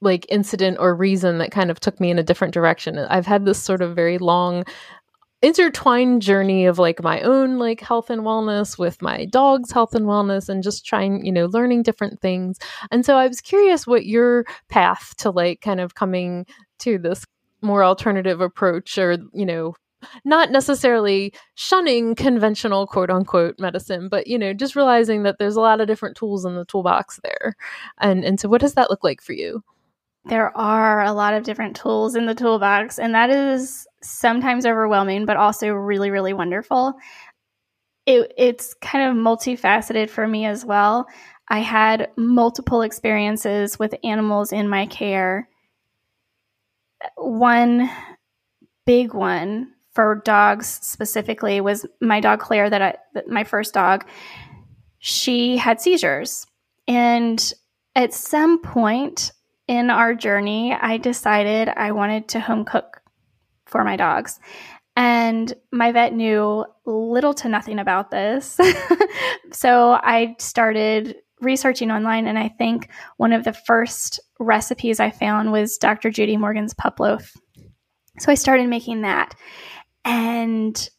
like 0.00 0.26
incident 0.28 0.78
or 0.80 0.94
reason 0.94 1.38
that 1.38 1.50
kind 1.50 1.70
of 1.70 1.78
took 1.78 2.00
me 2.00 2.10
in 2.10 2.18
a 2.18 2.22
different 2.22 2.54
direction. 2.54 2.98
I've 2.98 3.26
had 3.26 3.44
this 3.44 3.62
sort 3.62 3.82
of 3.82 3.94
very 3.94 4.18
long 4.18 4.64
intertwined 5.42 6.20
journey 6.22 6.66
of 6.66 6.78
like 6.78 7.02
my 7.02 7.20
own 7.22 7.58
like 7.58 7.80
health 7.80 8.10
and 8.10 8.22
wellness 8.22 8.78
with 8.78 9.00
my 9.00 9.24
dog's 9.26 9.72
health 9.72 9.94
and 9.94 10.06
wellness 10.06 10.48
and 10.48 10.62
just 10.62 10.84
trying 10.84 11.24
you 11.24 11.32
know 11.32 11.46
learning 11.46 11.82
different 11.82 12.20
things. 12.20 12.58
And 12.90 13.04
so 13.06 13.16
i 13.16 13.26
was 13.26 13.40
curious 13.40 13.86
what 13.86 14.06
your 14.06 14.44
path 14.68 15.14
to 15.18 15.30
like 15.30 15.60
kind 15.60 15.80
of 15.80 15.94
coming 15.94 16.46
to 16.80 16.98
this 16.98 17.24
more 17.62 17.84
alternative 17.84 18.40
approach 18.40 18.98
or 18.98 19.18
you 19.32 19.46
know 19.46 19.74
not 20.24 20.50
necessarily 20.50 21.32
shunning 21.54 22.14
conventional 22.14 22.86
quote 22.86 23.10
unquote 23.10 23.58
medicine 23.58 24.08
but 24.08 24.26
you 24.26 24.38
know 24.38 24.52
just 24.54 24.76
realizing 24.76 25.22
that 25.24 25.38
there's 25.38 25.56
a 25.56 25.60
lot 25.60 25.80
of 25.80 25.86
different 25.86 26.16
tools 26.16 26.44
in 26.44 26.54
the 26.54 26.64
toolbox 26.66 27.20
there. 27.22 27.54
And 27.98 28.24
and 28.24 28.40
so 28.40 28.48
what 28.48 28.60
does 28.60 28.74
that 28.74 28.90
look 28.90 29.04
like 29.04 29.20
for 29.22 29.32
you 29.32 29.62
there 30.26 30.56
are 30.56 31.02
a 31.02 31.12
lot 31.12 31.34
of 31.34 31.44
different 31.44 31.76
tools 31.76 32.14
in 32.14 32.26
the 32.26 32.34
toolbox, 32.34 32.98
and 32.98 33.14
that 33.14 33.30
is 33.30 33.86
sometimes 34.02 34.66
overwhelming, 34.66 35.26
but 35.26 35.36
also 35.36 35.68
really, 35.68 36.10
really 36.10 36.32
wonderful. 36.32 36.94
It, 38.06 38.32
it's 38.36 38.74
kind 38.74 39.08
of 39.08 39.16
multifaceted 39.16 40.10
for 40.10 40.26
me 40.26 40.44
as 40.44 40.64
well. 40.64 41.06
I 41.48 41.60
had 41.60 42.10
multiple 42.16 42.82
experiences 42.82 43.78
with 43.78 43.94
animals 44.04 44.52
in 44.52 44.68
my 44.68 44.86
care. 44.86 45.48
One 47.16 47.90
big 48.86 49.14
one 49.14 49.72
for 49.94 50.22
dogs 50.24 50.66
specifically 50.82 51.60
was 51.60 51.86
my 52.00 52.20
dog 52.20 52.40
Claire 52.40 52.70
that 52.70 52.82
I 52.82 52.96
that 53.14 53.28
my 53.28 53.44
first 53.44 53.74
dog 53.74 54.04
she 54.98 55.56
had 55.56 55.80
seizures 55.80 56.46
and 56.86 57.52
at 57.96 58.12
some 58.14 58.60
point 58.60 59.32
in 59.70 59.88
our 59.88 60.16
journey 60.16 60.74
I 60.74 60.96
decided 60.96 61.68
I 61.68 61.92
wanted 61.92 62.26
to 62.30 62.40
home 62.40 62.64
cook 62.64 63.00
for 63.66 63.84
my 63.84 63.94
dogs 63.94 64.40
and 64.96 65.54
my 65.70 65.92
vet 65.92 66.12
knew 66.12 66.64
little 66.84 67.32
to 67.34 67.48
nothing 67.48 67.78
about 67.78 68.10
this 68.10 68.58
so 69.52 69.92
I 69.92 70.34
started 70.40 71.18
researching 71.40 71.92
online 71.92 72.26
and 72.26 72.36
I 72.36 72.48
think 72.48 72.90
one 73.16 73.32
of 73.32 73.44
the 73.44 73.52
first 73.52 74.18
recipes 74.40 74.98
I 74.98 75.12
found 75.12 75.52
was 75.52 75.78
Dr. 75.78 76.10
Judy 76.10 76.36
Morgan's 76.36 76.74
pup 76.74 76.98
loaf 76.98 77.32
so 78.18 78.32
I 78.32 78.34
started 78.34 78.68
making 78.68 79.02
that 79.02 79.36
and 80.04 80.90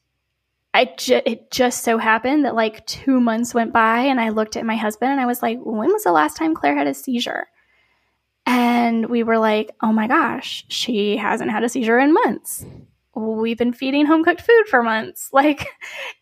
I 0.73 0.93
ju- 0.97 1.21
it 1.25 1.51
just 1.51 1.83
so 1.83 1.97
happened 1.97 2.45
that 2.45 2.55
like 2.55 2.85
two 2.85 3.19
months 3.19 3.53
went 3.53 3.73
by 3.73 4.03
and 4.03 4.21
I 4.21 4.29
looked 4.29 4.55
at 4.55 4.65
my 4.65 4.77
husband 4.77 5.11
and 5.11 5.19
I 5.19 5.25
was 5.25 5.41
like, 5.41 5.59
when 5.61 5.91
was 5.91 6.05
the 6.05 6.13
last 6.13 6.37
time 6.37 6.55
Claire 6.55 6.77
had 6.77 6.87
a 6.87 6.93
seizure? 6.93 7.47
And 8.45 9.09
we 9.09 9.23
were 9.23 9.37
like, 9.37 9.71
oh 9.81 9.93
my 9.93 10.07
gosh, 10.07 10.65
she 10.67 11.17
hasn't 11.17 11.51
had 11.51 11.63
a 11.63 11.69
seizure 11.69 11.99
in 11.99 12.13
months. 12.13 12.65
We've 13.13 13.57
been 13.57 13.73
feeding 13.73 14.05
home 14.05 14.23
cooked 14.23 14.41
food 14.41 14.67
for 14.69 14.83
months. 14.83 15.29
Like 15.33 15.67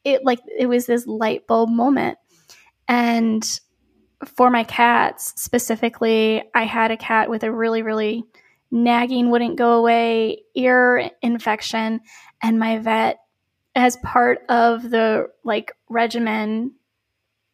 it 0.03 0.23
like 0.23 0.39
it 0.57 0.67
was 0.67 0.85
this 0.85 1.07
light 1.07 1.47
bulb 1.47 1.69
moment. 1.69 2.17
And 2.87 3.47
for 4.25 4.49
my 4.49 4.63
cats 4.63 5.33
specifically, 5.41 6.43
I 6.53 6.63
had 6.63 6.91
a 6.91 6.97
cat 6.97 7.29
with 7.29 7.43
a 7.43 7.51
really, 7.51 7.81
really 7.81 8.23
nagging 8.71 9.29
wouldn't 9.29 9.57
go 9.57 9.73
away, 9.73 10.43
ear 10.55 11.09
infection, 11.21 12.01
and 12.41 12.59
my 12.59 12.77
vet 12.79 13.19
as 13.75 13.97
part 13.97 14.39
of 14.49 14.89
the 14.89 15.27
like 15.43 15.71
regimen 15.89 16.73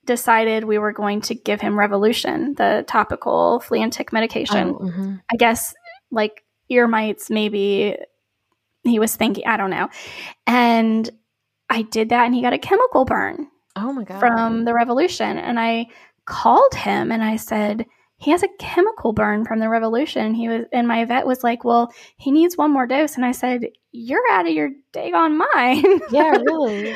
decided 0.06 0.64
we 0.64 0.78
were 0.78 0.92
going 0.92 1.22
to 1.22 1.36
give 1.36 1.62
him 1.62 1.78
revolution 1.78 2.54
the 2.56 2.84
topical 2.88 3.60
flea 3.62 3.82
and 3.84 3.94
tick 3.94 4.12
medication 4.14 4.70
Oh, 4.70 4.80
mhm. 4.80 5.22
i 5.32 5.36
guess 5.36 5.74
like 6.12 6.44
ear 6.70 6.88
mites 6.88 7.30
maybe 7.30 7.98
he 8.84 9.00
was 9.00 9.16
thinking 9.16 9.46
i 9.48 9.58
don't 9.58 9.70
know 9.72 9.90
and 10.48 11.10
i 11.70 11.82
did 11.84 12.10
that 12.10 12.26
and 12.26 12.36
he 12.36 12.42
got 12.42 12.54
a 12.54 12.58
chemical 12.58 13.06
burn 13.06 13.48
Oh 13.76 13.92
my 13.92 14.04
god. 14.04 14.20
from 14.20 14.66
the 14.66 14.74
revolution 14.74 15.38
and 15.38 15.60
i 15.60 15.88
called 16.26 16.74
him 16.76 17.12
and 17.12 17.24
i 17.24 17.36
said 17.36 17.86
he 18.18 18.32
has 18.32 18.44
a 18.44 18.48
chemical 18.60 19.12
burn 19.14 19.44
from 19.46 19.60
the 19.60 19.70
revolution 19.70 20.34
he 20.34 20.48
was 20.48 20.66
and 20.72 20.88
my 20.88 21.04
vet 21.06 21.28
was 21.28 21.44
like 21.44 21.64
well 21.64 21.92
he 22.18 22.32
needs 22.32 22.58
one 22.58 22.72
more 22.72 22.88
dose 22.88 23.16
and 23.16 23.26
i 23.26 23.32
said 23.32 23.66
you're 23.92 24.24
out 24.32 24.48
of 24.48 24.54
your 24.54 24.70
day 24.94 25.12
daggone 25.12 25.38
mind 25.54 26.02
yeah, 26.12 26.30
really. 26.46 26.96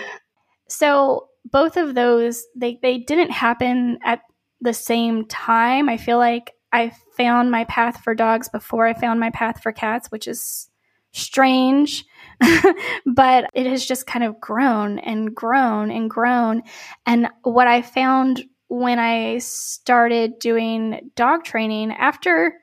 so 0.68 1.29
both 1.52 1.78
of 1.78 1.96
those 1.96 2.46
they 2.56 2.80
they 2.82 2.98
didn't 3.00 3.32
happen 3.32 4.00
at 4.04 4.22
the 4.62 4.74
same 4.74 5.26
time. 5.26 5.90
I 5.90 5.98
feel 5.98 6.18
like 6.18 6.54
i 6.72 6.92
found 7.18 7.50
my 7.50 7.64
path 7.66 8.04
for 8.04 8.14
dogs 8.14 8.48
before 8.50 8.86
i 8.86 8.94
found 8.94 9.20
my 9.20 9.32
path 9.32 9.60
for 9.64 9.72
cats 9.72 10.12
which 10.12 10.28
is 10.28 10.70
strange. 11.12 12.06
But 13.06 13.50
it 13.54 13.66
has 13.66 13.86
just 13.86 14.06
kind 14.06 14.24
of 14.24 14.40
grown 14.40 15.00
and 15.00 15.34
grown 15.36 15.92
and 15.92 16.10
grown. 16.10 16.62
And 17.06 17.28
what 17.42 17.68
i 17.68 17.82
found 17.82 18.44
when 18.68 19.00
i 19.00 19.40
started 19.40 20.40
doing 20.40 21.12
dog 21.16 21.44
training 21.44 21.92
after 21.92 22.54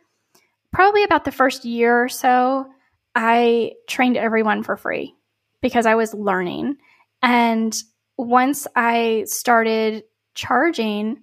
probably 0.72 1.02
about 1.02 1.24
the 1.24 1.32
first 1.32 1.64
year 1.64 2.04
or 2.04 2.08
so 2.08 2.66
i 3.14 3.72
trained 3.88 4.16
everyone 4.16 4.62
for 4.62 4.76
free 4.76 5.14
because 5.60 5.86
i 5.86 5.94
was 5.96 6.14
learning. 6.14 6.76
And 7.22 7.76
once 8.16 8.66
I 8.74 9.24
started 9.26 10.04
charging, 10.34 11.18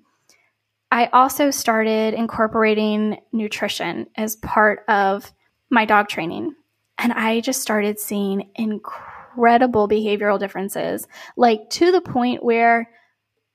I 0.91 1.07
also 1.07 1.49
started 1.49 2.13
incorporating 2.13 3.19
nutrition 3.31 4.07
as 4.15 4.35
part 4.35 4.83
of 4.87 5.31
my 5.69 5.85
dog 5.85 6.07
training. 6.07 6.53
And 6.99 7.11
I 7.11 7.41
just 7.41 7.61
started 7.61 7.99
seeing 7.99 8.51
incredible 8.55 9.87
behavioral 9.87 10.39
differences, 10.39 11.07
like 11.35 11.69
to 11.71 11.91
the 11.91 12.01
point 12.01 12.43
where 12.43 12.89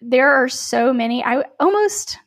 there 0.01 0.33
are 0.33 0.49
so 0.49 0.93
many, 0.93 1.25
I 1.25 1.45
almost, 1.61 2.19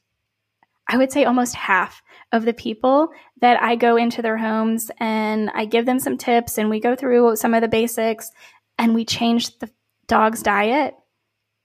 I 0.88 0.98
would 0.98 1.12
say 1.12 1.26
almost 1.26 1.56
half 1.56 2.02
of 2.32 2.46
the 2.46 2.54
people 2.54 3.10
that 3.42 3.62
I 3.62 3.76
go 3.76 3.98
into 3.98 4.22
their 4.22 4.38
homes 4.38 4.90
and 4.98 5.50
I 5.54 5.66
give 5.66 5.86
them 5.86 6.00
some 6.00 6.18
tips 6.18 6.58
and 6.58 6.70
we 6.70 6.80
go 6.80 6.96
through 6.96 7.36
some 7.36 7.54
of 7.54 7.62
the 7.62 7.68
basics 7.68 8.32
and 8.78 8.96
we 8.96 9.04
change 9.04 9.58
the 9.60 9.70
dog's 10.08 10.42
diet 10.42 10.96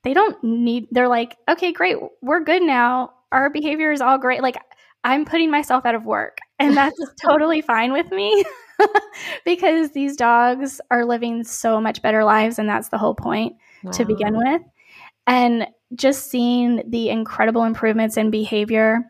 they 0.07 0.15
don't 0.15 0.43
need 0.45 0.87
they're 0.93 1.09
like 1.09 1.37
okay 1.51 1.73
great 1.73 1.97
we're 2.23 2.39
good 2.39 2.63
now. 2.63 3.13
Our 3.33 3.51
behavior 3.51 3.91
is 3.91 4.01
all 4.01 4.19
great. 4.19 4.41
Like 4.41 4.57
i'm 5.03 5.25
putting 5.25 5.51
myself 5.51 5.85
out 5.85 5.97
of 5.97 6.05
work 6.05 6.39
and 6.59 6.77
that's 6.81 6.99
totally 7.21 7.61
fine 7.61 7.93
with 7.93 8.11
me 8.13 8.45
because 9.45 9.91
these 9.91 10.17
dogs 10.17 10.81
are 10.91 11.05
living 11.05 11.43
so 11.43 11.81
much 11.81 12.03
better 12.03 12.25
lives 12.25 12.59
and 12.59 12.69
that's 12.69 12.89
the 12.89 12.99
whole 12.99 13.15
point 13.15 13.57
to 13.93 14.05
begin 14.05 14.37
with. 14.37 14.63
And 15.29 15.69
just 15.95 16.31
seeing 16.31 16.83
the 16.89 17.09
incredible 17.09 17.65
improvements 17.65 18.17
in 18.17 18.31
behavior 18.31 19.01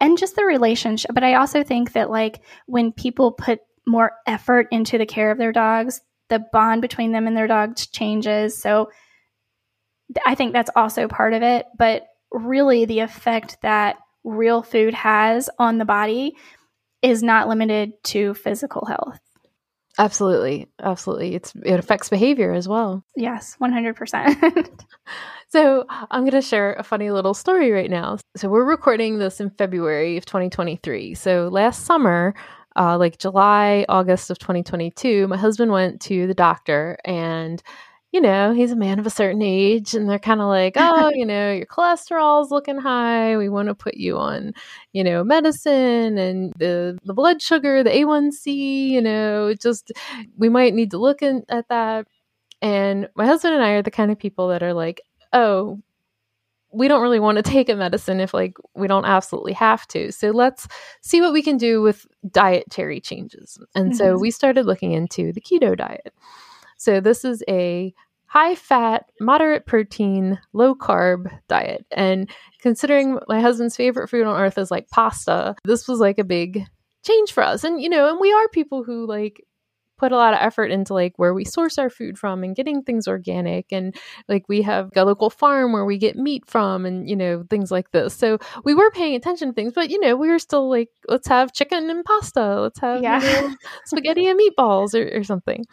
and 0.00 0.18
just 0.18 0.36
the 0.36 0.44
relationship 0.44 1.10
but 1.14 1.24
i 1.24 1.34
also 1.34 1.62
think 1.62 1.92
that 1.92 2.10
like 2.10 2.40
when 2.66 2.92
people 2.92 3.32
put 3.32 3.60
more 3.86 4.12
effort 4.26 4.66
into 4.70 4.98
the 4.98 5.06
care 5.06 5.30
of 5.30 5.38
their 5.38 5.52
dogs 5.52 6.00
the 6.28 6.44
bond 6.52 6.82
between 6.82 7.12
them 7.12 7.26
and 7.26 7.36
their 7.36 7.46
dogs 7.46 7.86
changes. 7.86 8.60
So 8.60 8.90
I 10.26 10.34
think 10.34 10.52
that's 10.52 10.70
also 10.74 11.08
part 11.08 11.32
of 11.34 11.42
it, 11.42 11.66
but 11.76 12.06
really 12.32 12.84
the 12.84 13.00
effect 13.00 13.58
that 13.62 13.96
real 14.24 14.62
food 14.62 14.94
has 14.94 15.48
on 15.58 15.78
the 15.78 15.84
body 15.84 16.36
is 17.02 17.22
not 17.22 17.48
limited 17.48 17.92
to 18.04 18.34
physical 18.34 18.86
health. 18.86 19.20
Absolutely. 19.98 20.68
Absolutely. 20.80 21.34
It's 21.34 21.52
it 21.64 21.78
affects 21.78 22.08
behavior 22.08 22.52
as 22.52 22.68
well. 22.68 23.04
Yes, 23.16 23.56
100%. 23.60 24.68
So 25.50 25.86
I'm 25.88 26.22
going 26.22 26.32
to 26.32 26.42
share 26.42 26.74
a 26.74 26.82
funny 26.82 27.10
little 27.10 27.32
story 27.32 27.70
right 27.70 27.90
now. 27.90 28.18
So 28.36 28.50
we're 28.50 28.66
recording 28.66 29.18
this 29.18 29.40
in 29.40 29.48
February 29.48 30.18
of 30.18 30.26
2023. 30.26 31.14
So 31.14 31.48
last 31.50 31.86
summer, 31.86 32.34
uh, 32.76 32.98
like 32.98 33.18
July, 33.18 33.86
August 33.88 34.30
of 34.30 34.38
2022, 34.38 35.26
my 35.26 35.38
husband 35.38 35.72
went 35.72 36.02
to 36.02 36.26
the 36.26 36.34
doctor 36.34 36.98
and 37.02 37.62
you 38.12 38.20
know, 38.20 38.52
he's 38.52 38.72
a 38.72 38.76
man 38.76 38.98
of 38.98 39.06
a 39.06 39.10
certain 39.10 39.42
age, 39.42 39.94
and 39.94 40.08
they're 40.08 40.18
kind 40.18 40.40
of 40.40 40.48
like, 40.48 40.74
oh, 40.76 41.10
you 41.14 41.26
know, 41.26 41.52
your 41.52 41.66
cholesterol's 41.66 42.50
looking 42.50 42.78
high. 42.78 43.36
We 43.36 43.48
want 43.50 43.68
to 43.68 43.74
put 43.74 43.96
you 43.96 44.16
on, 44.18 44.52
you 44.92 45.04
know, 45.04 45.22
medicine 45.24 46.16
and 46.18 46.52
the 46.58 46.98
the 47.04 47.14
blood 47.14 47.42
sugar, 47.42 47.82
the 47.82 47.90
A1C, 47.90 48.88
you 48.90 49.02
know, 49.02 49.54
just 49.54 49.92
we 50.38 50.48
might 50.48 50.74
need 50.74 50.90
to 50.92 50.98
look 50.98 51.22
in, 51.22 51.44
at 51.50 51.68
that. 51.68 52.06
And 52.62 53.08
my 53.16 53.26
husband 53.26 53.54
and 53.54 53.64
I 53.64 53.72
are 53.72 53.82
the 53.82 53.90
kind 53.90 54.10
of 54.12 54.18
people 54.18 54.48
that 54.48 54.62
are 54.62 54.74
like, 54.74 55.02
oh, 55.32 55.80
we 56.72 56.88
don't 56.88 57.02
really 57.02 57.20
want 57.20 57.36
to 57.36 57.42
take 57.50 57.68
a 57.68 57.76
medicine 57.76 58.20
if 58.20 58.34
like 58.34 58.56
we 58.74 58.88
don't 58.88 59.04
absolutely 59.04 59.52
have 59.54 59.86
to. 59.88 60.12
So 60.12 60.30
let's 60.30 60.68
see 61.02 61.20
what 61.20 61.32
we 61.32 61.42
can 61.42 61.56
do 61.56 61.82
with 61.82 62.06
dietary 62.30 63.00
changes. 63.00 63.58
And 63.74 63.94
so 63.94 64.16
Mhm. 64.16 64.20
we 64.20 64.30
started 64.30 64.66
looking 64.66 64.92
into 64.92 65.32
the 65.32 65.40
keto 65.40 65.76
diet. 65.76 66.14
So 66.78 67.00
this 67.00 67.24
is 67.24 67.42
a 67.48 67.92
high 68.26 68.54
fat, 68.54 69.06
moderate 69.20 69.66
protein, 69.66 70.38
low 70.52 70.74
carb 70.74 71.30
diet. 71.48 71.86
And 71.90 72.30
considering 72.60 73.18
my 73.28 73.40
husband's 73.40 73.76
favorite 73.76 74.08
food 74.08 74.26
on 74.26 74.40
earth 74.40 74.58
is 74.58 74.70
like 74.70 74.88
pasta, 74.88 75.54
this 75.64 75.86
was 75.88 75.98
like 76.00 76.18
a 76.18 76.24
big 76.24 76.64
change 77.04 77.32
for 77.32 77.42
us. 77.42 77.64
And 77.64 77.80
you 77.82 77.88
know, 77.88 78.08
and 78.10 78.18
we 78.20 78.32
are 78.32 78.48
people 78.48 78.84
who 78.84 79.06
like 79.06 79.44
put 79.98 80.12
a 80.12 80.16
lot 80.16 80.32
of 80.32 80.38
effort 80.40 80.70
into 80.70 80.94
like 80.94 81.12
where 81.16 81.34
we 81.34 81.44
source 81.44 81.76
our 81.76 81.90
food 81.90 82.16
from 82.16 82.44
and 82.44 82.54
getting 82.54 82.82
things 82.82 83.08
organic 83.08 83.66
and 83.72 83.96
like 84.28 84.44
we 84.48 84.62
have 84.62 84.90
a 84.94 85.04
local 85.04 85.28
farm 85.28 85.72
where 85.72 85.84
we 85.84 85.98
get 85.98 86.14
meat 86.14 86.44
from 86.46 86.86
and 86.86 87.10
you 87.10 87.16
know 87.16 87.44
things 87.50 87.72
like 87.72 87.90
this 87.90 88.14
so 88.14 88.38
we 88.64 88.74
were 88.74 88.92
paying 88.92 89.16
attention 89.16 89.48
to 89.48 89.54
things 89.54 89.72
but 89.72 89.90
you 89.90 89.98
know 89.98 90.14
we 90.14 90.28
were 90.28 90.38
still 90.38 90.70
like 90.70 90.88
let's 91.08 91.26
have 91.26 91.52
chicken 91.52 91.90
and 91.90 92.04
pasta 92.04 92.60
let's 92.60 92.78
have 92.78 93.02
you 93.02 93.02
Yeah. 93.02 93.18
know, 93.18 93.54
spaghetti 93.86 94.28
and 94.28 94.38
meatballs 94.38 94.94
or, 94.94 95.18
or 95.18 95.24
something 95.24 95.64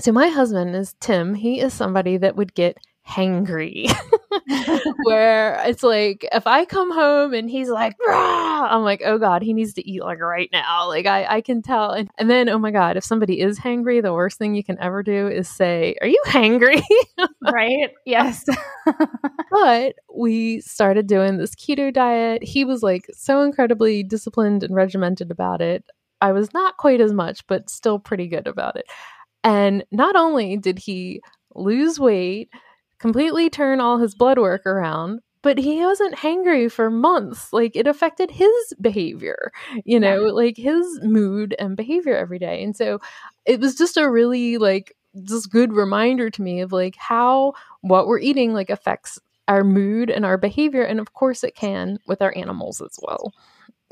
so 0.00 0.12
my 0.12 0.28
husband 0.28 0.74
is 0.74 0.94
tim 1.00 1.34
he 1.34 1.60
is 1.60 1.72
somebody 1.72 2.16
that 2.16 2.36
would 2.36 2.54
get 2.54 2.78
hangry 3.06 3.90
where 5.04 5.60
it's 5.66 5.82
like 5.82 6.26
if 6.32 6.46
I 6.46 6.64
come 6.64 6.92
home 6.92 7.34
and 7.34 7.48
he's 7.48 7.68
like, 7.68 7.94
"Rah!" 8.06 8.68
I'm 8.70 8.82
like, 8.82 9.02
oh 9.04 9.18
god, 9.18 9.42
he 9.42 9.52
needs 9.52 9.74
to 9.74 9.88
eat 9.88 10.02
like 10.02 10.20
right 10.20 10.48
now. 10.52 10.88
Like 10.88 11.06
I, 11.06 11.36
I 11.36 11.40
can 11.40 11.62
tell. 11.62 11.90
And, 11.90 12.08
and 12.18 12.28
then, 12.30 12.48
oh 12.48 12.58
my 12.58 12.70
god, 12.70 12.96
if 12.96 13.04
somebody 13.04 13.40
is 13.40 13.58
hangry, 13.58 14.02
the 14.02 14.12
worst 14.12 14.38
thing 14.38 14.54
you 14.54 14.64
can 14.64 14.78
ever 14.80 15.02
do 15.02 15.28
is 15.28 15.48
say, 15.48 15.96
"Are 16.00 16.06
you 16.06 16.20
hangry?" 16.26 16.82
right? 17.42 17.90
Yes. 18.04 18.44
but 19.50 19.94
we 20.14 20.60
started 20.60 21.06
doing 21.06 21.36
this 21.36 21.54
keto 21.54 21.92
diet. 21.92 22.42
He 22.42 22.64
was 22.64 22.82
like 22.82 23.06
so 23.12 23.42
incredibly 23.42 24.02
disciplined 24.02 24.62
and 24.62 24.74
regimented 24.74 25.30
about 25.30 25.60
it. 25.60 25.84
I 26.20 26.32
was 26.32 26.52
not 26.54 26.76
quite 26.76 27.00
as 27.00 27.12
much, 27.12 27.46
but 27.46 27.68
still 27.68 27.98
pretty 27.98 28.28
good 28.28 28.46
about 28.46 28.76
it. 28.76 28.86
And 29.44 29.84
not 29.92 30.16
only 30.16 30.56
did 30.56 30.78
he 30.78 31.20
lose 31.54 32.00
weight, 32.00 32.48
completely 32.98 33.50
turn 33.50 33.80
all 33.80 33.98
his 33.98 34.14
blood 34.14 34.38
work 34.38 34.66
around, 34.66 35.20
but 35.42 35.58
he 35.58 35.84
wasn't 35.84 36.16
hangry 36.16 36.72
for 36.72 36.90
months. 36.90 37.52
Like 37.52 37.76
it 37.76 37.86
affected 37.86 38.30
his 38.30 38.72
behavior, 38.80 39.52
you 39.84 40.00
know, 40.00 40.24
yeah. 40.24 40.32
like 40.32 40.56
his 40.56 41.00
mood 41.02 41.54
and 41.58 41.76
behavior 41.76 42.16
every 42.16 42.38
day. 42.38 42.64
And 42.64 42.74
so 42.74 42.98
it 43.44 43.60
was 43.60 43.76
just 43.76 43.98
a 43.98 44.10
really 44.10 44.56
like 44.56 44.96
just 45.22 45.50
good 45.50 45.72
reminder 45.72 46.30
to 46.30 46.42
me 46.42 46.60
of 46.60 46.72
like 46.72 46.96
how 46.96 47.52
what 47.82 48.06
we're 48.06 48.18
eating 48.18 48.52
like 48.52 48.70
affects 48.70 49.18
our 49.46 49.62
mood 49.62 50.10
and 50.10 50.24
our 50.24 50.38
behavior 50.38 50.82
and 50.82 50.98
of 50.98 51.12
course 51.12 51.44
it 51.44 51.54
can 51.54 51.98
with 52.06 52.22
our 52.22 52.32
animals 52.36 52.80
as 52.80 52.98
well 53.02 53.32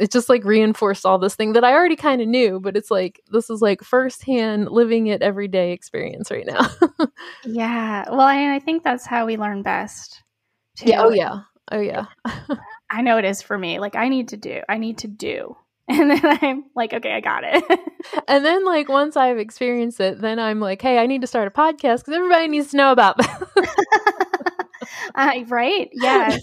it 0.03 0.11
just 0.11 0.29
like 0.29 0.45
reinforced 0.45 1.07
all 1.07 1.17
this 1.17 1.37
thing 1.37 1.53
that 1.53 1.63
I 1.63 1.75
already 1.75 1.95
kind 1.95 2.21
of 2.21 2.27
knew, 2.27 2.59
but 2.59 2.77
it's 2.77 2.91
like 2.91 3.21
this 3.31 3.49
is 3.49 3.63
like 3.63 3.85
firsthand 3.85 4.69
living 4.69 5.07
it 5.07 5.23
everyday 5.23 5.71
experience 5.71 6.29
right 6.29 6.45
now. 6.45 6.69
yeah. 7.45 8.07
Well, 8.11 8.21
I, 8.23 8.57
I 8.57 8.59
think 8.59 8.83
that's 8.83 9.07
how 9.07 9.27
we 9.27 9.37
learn 9.37 9.63
best. 9.63 10.25
Too. 10.77 10.89
Yeah. 10.89 11.03
Oh 11.05 11.11
yeah. 11.11 11.43
Oh 11.71 11.79
yeah. 11.79 12.07
I 12.91 13.03
know 13.03 13.17
it 13.19 13.25
is 13.25 13.43
for 13.43 13.57
me. 13.57 13.79
Like 13.79 13.95
I 13.95 14.09
need 14.09 14.29
to 14.29 14.37
do. 14.37 14.63
I 14.69 14.79
need 14.79 14.99
to 14.99 15.09
do. 15.09 15.57
And 15.89 16.11
then 16.11 16.21
I'm 16.25 16.65
like, 16.75 16.95
okay, 16.95 17.13
I 17.13 17.21
got 17.21 17.43
it. 17.45 17.65
and 18.29 18.45
then 18.45 18.65
like 18.65 18.89
once 18.89 19.17
I've 19.17 19.39
experienced 19.39 20.01
it, 20.01 20.21
then 20.21 20.39
I'm 20.39 20.59
like, 20.59 20.81
hey, 20.81 20.99
I 20.99 21.07
need 21.07 21.21
to 21.21 21.27
start 21.27 21.49
a 21.49 21.51
podcast 21.51 21.99
because 21.99 22.15
everybody 22.15 22.49
needs 22.49 22.71
to 22.71 22.77
know 22.77 22.93
about 22.93 23.21
uh, 25.15 25.41
right? 25.49 25.91
Yes. 25.93 26.41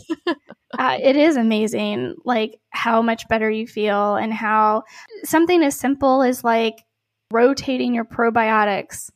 Uh, 0.77 0.97
it 1.01 1.15
is 1.15 1.35
amazing, 1.35 2.15
like 2.25 2.59
how 2.69 3.01
much 3.01 3.27
better 3.27 3.49
you 3.49 3.65
feel, 3.65 4.15
and 4.15 4.33
how 4.33 4.83
something 5.23 5.63
as 5.63 5.75
simple 5.75 6.21
as 6.21 6.43
like 6.43 6.83
rotating 7.31 7.93
your 7.93 8.05
probiotics. 8.05 9.09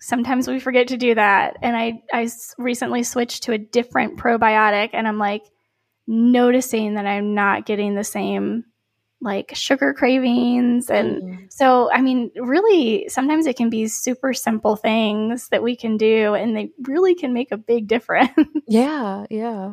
Sometimes 0.00 0.46
we 0.46 0.60
forget 0.60 0.88
to 0.88 0.98
do 0.98 1.14
that. 1.14 1.56
And 1.62 1.74
I, 1.74 2.02
I 2.12 2.28
recently 2.58 3.02
switched 3.02 3.44
to 3.44 3.52
a 3.52 3.58
different 3.58 4.18
probiotic, 4.18 4.90
and 4.92 5.08
I'm 5.08 5.18
like 5.18 5.42
noticing 6.06 6.94
that 6.94 7.06
I'm 7.06 7.34
not 7.34 7.64
getting 7.64 7.94
the 7.94 8.04
same 8.04 8.64
like 9.24 9.52
sugar 9.54 9.94
cravings 9.94 10.90
and 10.90 11.22
mm. 11.22 11.52
so 11.52 11.90
i 11.92 12.00
mean 12.02 12.30
really 12.36 13.08
sometimes 13.08 13.46
it 13.46 13.56
can 13.56 13.70
be 13.70 13.88
super 13.88 14.34
simple 14.34 14.76
things 14.76 15.48
that 15.48 15.62
we 15.62 15.74
can 15.74 15.96
do 15.96 16.34
and 16.34 16.54
they 16.54 16.70
really 16.82 17.14
can 17.14 17.32
make 17.32 17.50
a 17.50 17.56
big 17.56 17.88
difference 17.88 18.30
yeah 18.68 19.24
yeah 19.30 19.72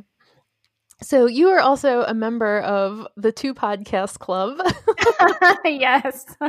so 1.02 1.26
you 1.26 1.50
are 1.50 1.60
also 1.60 2.04
a 2.04 2.14
member 2.14 2.60
of 2.62 3.08
the 3.18 3.32
two 3.32 3.54
podcast 3.54 4.20
club. 4.20 4.60
Yes. 5.66 6.26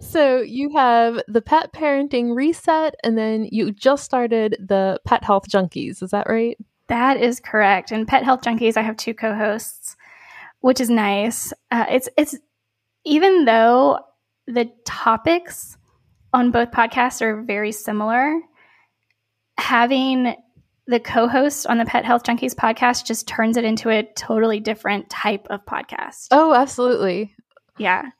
So 0.00 0.40
you 0.40 0.70
have 0.70 1.20
the 1.28 1.42
pet 1.42 1.72
parenting 1.72 2.34
reset 2.34 2.94
and 3.04 3.18
then 3.18 3.46
you 3.50 3.70
just 3.70 4.04
started 4.04 4.56
the 4.58 4.98
pet 5.04 5.22
health 5.24 5.44
junkies. 5.48 6.02
Is 6.02 6.10
that 6.10 6.26
right? 6.28 6.56
That 6.88 7.18
is 7.18 7.38
correct. 7.40 7.92
And 7.92 8.08
pet 8.08 8.24
health 8.24 8.40
junkies 8.40 8.78
i 8.78 8.82
have 8.82 8.96
two 8.96 9.12
co-hosts 9.12 9.96
which 10.60 10.80
is 10.80 10.90
nice. 10.90 11.52
Uh, 11.70 11.84
it's 11.88 12.08
it's 12.16 12.36
even 13.04 13.44
though 13.44 14.00
the 14.46 14.70
topics 14.84 15.76
on 16.32 16.50
both 16.50 16.70
podcasts 16.70 17.22
are 17.22 17.42
very 17.42 17.72
similar, 17.72 18.40
having 19.58 20.34
the 20.86 21.00
co-host 21.00 21.66
on 21.66 21.78
the 21.78 21.84
Pet 21.84 22.04
Health 22.04 22.22
Junkies 22.22 22.54
podcast 22.54 23.06
just 23.06 23.26
turns 23.26 23.56
it 23.56 23.64
into 23.64 23.90
a 23.90 24.04
totally 24.16 24.60
different 24.60 25.10
type 25.10 25.46
of 25.50 25.64
podcast. 25.66 26.28
Oh, 26.30 26.54
absolutely. 26.54 27.34
Yeah. 27.78 28.10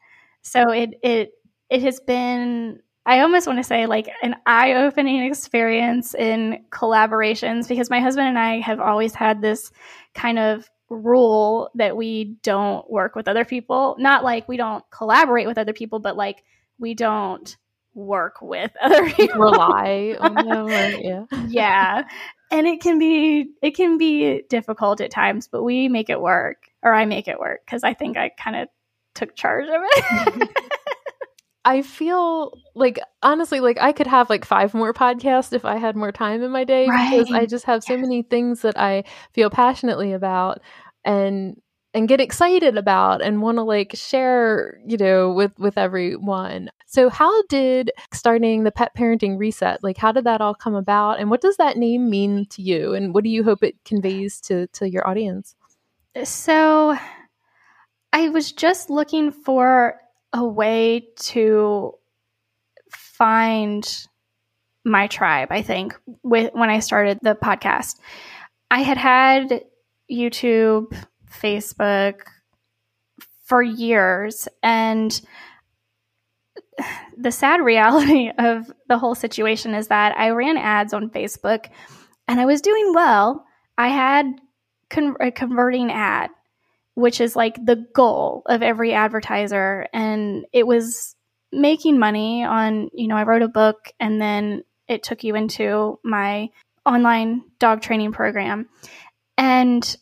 So 0.43 0.71
it 0.71 0.99
it 1.03 1.33
it 1.71 1.83
has 1.83 2.01
been 2.01 2.81
I 3.05 3.21
almost 3.21 3.47
want 3.47 3.61
to 3.61 3.65
say 3.65 3.87
like 3.87 4.09
an 4.23 4.35
eye-opening 4.47 5.23
experience 5.23 6.15
in 6.15 6.65
collaborations 6.71 7.69
because 7.69 7.89
my 7.89 8.01
husband 8.01 8.29
and 8.29 8.39
I 8.39 8.59
have 8.61 8.81
always 8.81 9.15
had 9.15 9.41
this 9.41 9.71
kind 10.15 10.41
of 10.41 10.69
rule 10.89 11.71
that 11.77 11.97
we 11.97 12.37
don't 12.43 12.89
work 12.91 13.15
with 13.15 13.29
other 13.29 13.45
people. 13.45 13.95
Not 13.99 14.25
like 14.25 14.49
we 14.49 14.57
don't 14.57 14.85
collaborate 14.91 15.47
with 15.47 15.59
other 15.59 15.73
people, 15.73 16.01
but 16.01 16.17
like 16.17 16.43
we 16.79 16.95
don't 16.95 17.57
work 17.97 18.41
with 18.41 18.71
other 18.81 19.11
people. 19.11 19.41
Rely 19.41 20.17
on 20.21 20.35
them. 20.47 20.67
Or, 20.67 20.71
yeah. 20.71 21.25
yeah. 21.49 22.03
And 22.53 22.67
it 22.69 22.81
can 22.81 23.01
be 23.01 23.51
it 23.61 23.73
can 23.73 23.99
be 23.99 24.43
difficult 24.43 25.01
at 25.01 25.11
times, 25.11 25.49
but 25.49 25.65
we 25.65 25.89
make 25.89 26.09
it 26.09 26.21
work. 26.21 26.69
Or 26.83 26.95
I 26.95 27.07
make 27.07 27.27
it 27.27 27.41
work 27.41 27.63
because 27.65 27.83
I 27.83 27.95
think 27.95 28.17
I 28.17 28.29
kind 28.29 28.55
of 28.55 28.69
took 29.15 29.35
charge 29.35 29.65
of 29.65 29.81
it. 29.83 30.05
Mm-hmm. 30.05 30.43
I 31.65 31.83
feel 31.83 32.57
like 32.77 33.01
honestly, 33.25 33.59
like 33.59 33.79
I 33.81 33.91
could 33.91 34.07
have 34.07 34.31
like 34.31 34.45
five 34.45 34.73
more 34.73 34.95
podcasts 34.95 35.53
if 35.53 35.65
I 35.65 35.79
had 35.79 35.97
more 35.97 36.13
time 36.13 36.45
in 36.45 36.53
my 36.53 36.63
day 36.63 36.87
right. 36.87 37.11
because 37.11 37.33
I 37.33 37.47
just 37.47 37.65
have 37.65 37.83
so 37.83 37.95
yeah. 37.95 38.03
many 38.03 38.23
things 38.23 38.63
that 38.63 38.79
I 38.79 39.03
feel 39.33 39.51
passionately 39.51 40.13
about 40.13 40.61
and 41.05 41.61
and 41.93 42.07
get 42.07 42.21
excited 42.21 42.77
about 42.77 43.21
and 43.21 43.43
want 43.43 43.57
to 43.57 43.63
like 43.63 43.93
share, 43.95 44.79
you 44.87 44.97
know, 44.97 45.33
with 45.33 45.59
with 45.59 45.77
everyone. 45.77 46.71
So 46.87 47.09
how 47.11 47.43
did 47.49 47.91
starting 48.13 48.63
the 48.63 48.71
pet 48.71 48.93
parenting 48.97 49.39
reset, 49.39 49.83
like 49.83 49.97
how 49.97 50.13
did 50.13 50.25
that 50.25 50.41
all 50.41 50.55
come 50.55 50.77
about 50.77 51.19
and 51.19 51.31
what 51.31 51.41
does 51.41 51.57
that 51.57 51.77
name 51.77 52.09
mean 52.09 52.47
to 52.51 52.63
you 52.63 52.95
and 52.95 53.13
what 53.13 53.25
do 53.25 53.31
you 53.31 53.43
hope 53.43 53.63
it 53.63 53.77
conveys 53.85 54.41
to 54.43 54.69
to 54.69 54.89
your 54.89 55.07
audience? 55.07 55.57
So 56.25 56.97
I 58.13 58.29
was 58.29 58.53
just 58.53 58.89
looking 58.89 59.33
for 59.33 60.01
a 60.33 60.47
way 60.47 61.09
to 61.17 61.93
find 62.91 64.07
my 64.85 65.09
tribe, 65.09 65.49
I 65.51 65.63
think, 65.63 65.95
with 66.23 66.55
when 66.55 66.71
I 66.71 66.79
started 66.79 67.19
the 67.21 67.35
podcast. 67.35 67.97
I 68.71 68.83
had 68.83 68.97
had 68.97 69.65
YouTube, 70.11 70.97
Facebook 71.31 72.21
for 73.45 73.63
years 73.63 74.49
and 74.63 75.21
the 77.17 77.33
sad 77.33 77.61
reality 77.61 78.31
of 78.39 78.73
the 78.89 78.99
whole 78.99 79.15
situation 79.15 79.75
is 79.75 79.89
that 79.89 80.17
I 80.19 80.31
ran 80.31 80.57
ads 80.57 80.93
on 80.93 81.11
Facebook 81.11 81.69
and 82.29 82.41
I 82.41 82.47
was 82.47 82.61
doing 82.61 82.93
well. 82.95 83.45
I 83.79 83.89
had 83.89 84.27
con- 84.91 85.17
a 85.21 85.31
converting 85.31 85.91
ad 85.93 86.31
which 86.97 87.21
is 87.21 87.37
like 87.37 87.65
the 87.65 87.77
goal 87.77 88.43
of 88.47 88.63
every 88.63 88.95
advertiser. 88.95 89.87
And 89.93 90.47
it 90.53 90.67
was 90.67 91.15
making 91.53 91.99
money 91.99 92.43
on, 92.43 92.89
you 92.95 93.07
know, 93.07 93.17
I 93.17 93.25
wrote 93.25 93.43
a 93.43 93.49
book 93.49 93.93
and 94.01 94.21
then 94.21 94.65
it 94.89 95.03
took 95.03 95.23
you 95.23 95.37
into 95.37 96.01
my 96.03 96.49
online 96.87 97.43
dog 97.59 97.83
training 97.83 98.13
program. 98.13 98.67
And 99.37 99.97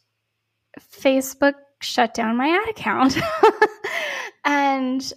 Facebook 0.81 1.55
shut 1.81 2.15
down 2.15 2.37
my 2.37 2.49
ad 2.49 2.69
account. 2.69 3.19
and 4.45 5.13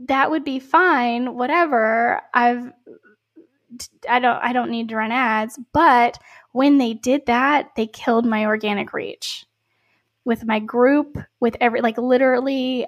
that 0.00 0.30
would 0.30 0.44
be 0.44 0.58
fine, 0.58 1.34
whatever. 1.34 2.20
I've 2.34 2.72
I 4.08 4.20
don't 4.20 4.36
I 4.42 4.52
don't 4.52 4.70
need 4.70 4.88
to 4.90 4.96
run 4.96 5.12
ads, 5.12 5.58
but 5.72 6.18
when 6.52 6.78
they 6.78 6.94
did 6.94 7.26
that, 7.26 7.72
they 7.76 7.86
killed 7.86 8.24
my 8.24 8.46
organic 8.46 8.92
reach 8.92 9.46
with 10.24 10.44
my 10.44 10.58
group, 10.58 11.18
with 11.38 11.56
every, 11.60 11.80
like 11.80 11.98
literally, 11.98 12.86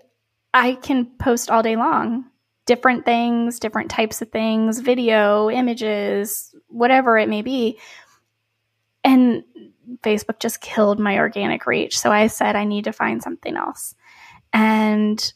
I 0.53 0.75
can 0.75 1.07
post 1.19 1.51
all 1.51 1.63
day 1.63 1.77
long 1.77 2.25
different 2.67 3.07
things, 3.07 3.59
different 3.59 3.91
types 3.91 4.21
of 4.21 4.31
things, 4.31 4.81
video, 4.81 5.49
images, 5.49 6.55
whatever 6.69 7.17
it 7.17 7.27
may 7.27 7.41
be. 7.41 7.79
And 9.03 9.43
Facebook 10.03 10.39
just 10.39 10.61
killed 10.61 11.01
my 11.01 11.17
organic 11.17 11.67
reach. 11.67 11.99
So 11.99 12.13
I 12.13 12.27
said, 12.27 12.57
I 12.57 12.65
need 12.65 12.85
to 12.85 12.93
find 12.93 13.23
something 13.23 13.57
else. 13.57 13.95
And 14.53 15.33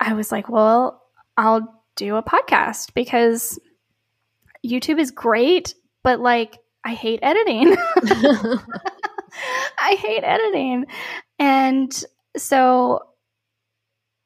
I 0.00 0.14
was 0.14 0.32
like, 0.32 0.48
well, 0.48 1.02
I'll 1.36 1.82
do 1.96 2.16
a 2.16 2.22
podcast 2.22 2.94
because 2.94 3.58
YouTube 4.66 4.98
is 4.98 5.10
great, 5.10 5.74
but 6.02 6.20
like, 6.20 6.58
I 6.84 6.94
hate 6.94 7.20
editing. 7.22 7.76
I 9.78 9.94
hate 9.94 10.24
editing. 10.24 10.86
And 11.38 11.92
so 12.36 13.00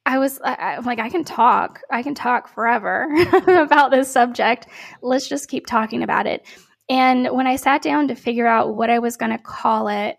I 0.05 0.19
was 0.19 0.39
I, 0.43 0.75
am 0.75 0.85
like, 0.85 0.99
I 0.99 1.09
can 1.09 1.23
talk. 1.23 1.81
I 1.91 2.03
can 2.03 2.15
talk 2.15 2.47
forever 2.47 3.07
about 3.47 3.91
this 3.91 4.09
subject. 4.09 4.67
Let's 5.01 5.27
just 5.27 5.49
keep 5.49 5.65
talking 5.65 6.03
about 6.03 6.27
it. 6.27 6.45
And 6.87 7.29
when 7.31 7.47
I 7.47 7.55
sat 7.55 7.81
down 7.81 8.07
to 8.09 8.15
figure 8.15 8.47
out 8.47 8.75
what 8.75 8.89
I 8.89 8.99
was 8.99 9.17
going 9.17 9.31
to 9.31 9.39
call 9.39 9.87
it, 9.87 10.17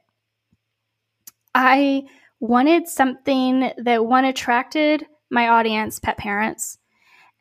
I 1.55 2.03
wanted 2.41 2.89
something 2.89 3.71
that 3.79 4.05
one 4.05 4.25
attracted 4.25 5.07
my 5.31 5.49
audience, 5.49 5.99
pet 5.99 6.17
parents, 6.17 6.79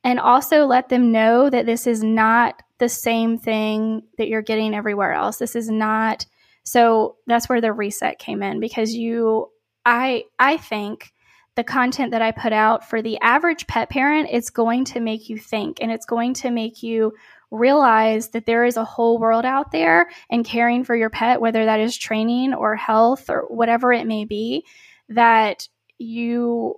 and 0.04 0.20
also 0.20 0.66
let 0.66 0.90
them 0.90 1.12
know 1.12 1.50
that 1.50 1.66
this 1.66 1.88
is 1.88 2.04
not 2.04 2.62
the 2.78 2.90
same 2.90 3.38
thing 3.38 4.04
that 4.18 4.28
you're 4.28 4.42
getting 4.42 4.76
everywhere 4.76 5.14
else. 5.14 5.38
This 5.38 5.56
is 5.56 5.70
not 5.70 6.26
so 6.64 7.18
that's 7.28 7.48
where 7.48 7.62
the 7.62 7.72
reset 7.72 8.18
came 8.18 8.42
in 8.42 8.60
because 8.60 8.94
you 8.94 9.50
I 9.86 10.24
I 10.40 10.58
think 10.58 11.14
the 11.56 11.64
content 11.64 12.12
that 12.12 12.22
I 12.22 12.32
put 12.32 12.52
out 12.52 12.90
for 12.90 13.02
the 13.02 13.18
average 13.22 13.66
pet 13.68 13.90
parent, 13.90 14.30
it's 14.32 14.50
going 14.50 14.84
to 14.86 15.00
make 15.00 15.30
you 15.30 15.38
think 15.38 15.78
and 15.82 15.92
it's 15.92 16.06
going 16.06 16.34
to 16.36 16.52
make 16.52 16.84
you 16.84 17.14
realize 17.50 18.30
that 18.30 18.46
there 18.46 18.66
is 18.66 18.76
a 18.76 18.84
whole 18.84 19.20
world 19.20 19.46
out 19.46 19.72
there 19.72 20.10
and 20.30 20.44
caring 20.44 20.84
for 20.84 20.96
your 20.96 21.10
pet, 21.10 21.40
whether 21.40 21.64
that 21.66 21.80
is 21.80 21.96
training 21.96 22.54
or 22.54 22.76
health 22.76 23.30
or 23.30 23.46
whatever 23.48 23.94
it 23.94 24.06
may 24.06 24.26
be, 24.26 24.66
that 25.10 25.70
you 25.98 26.76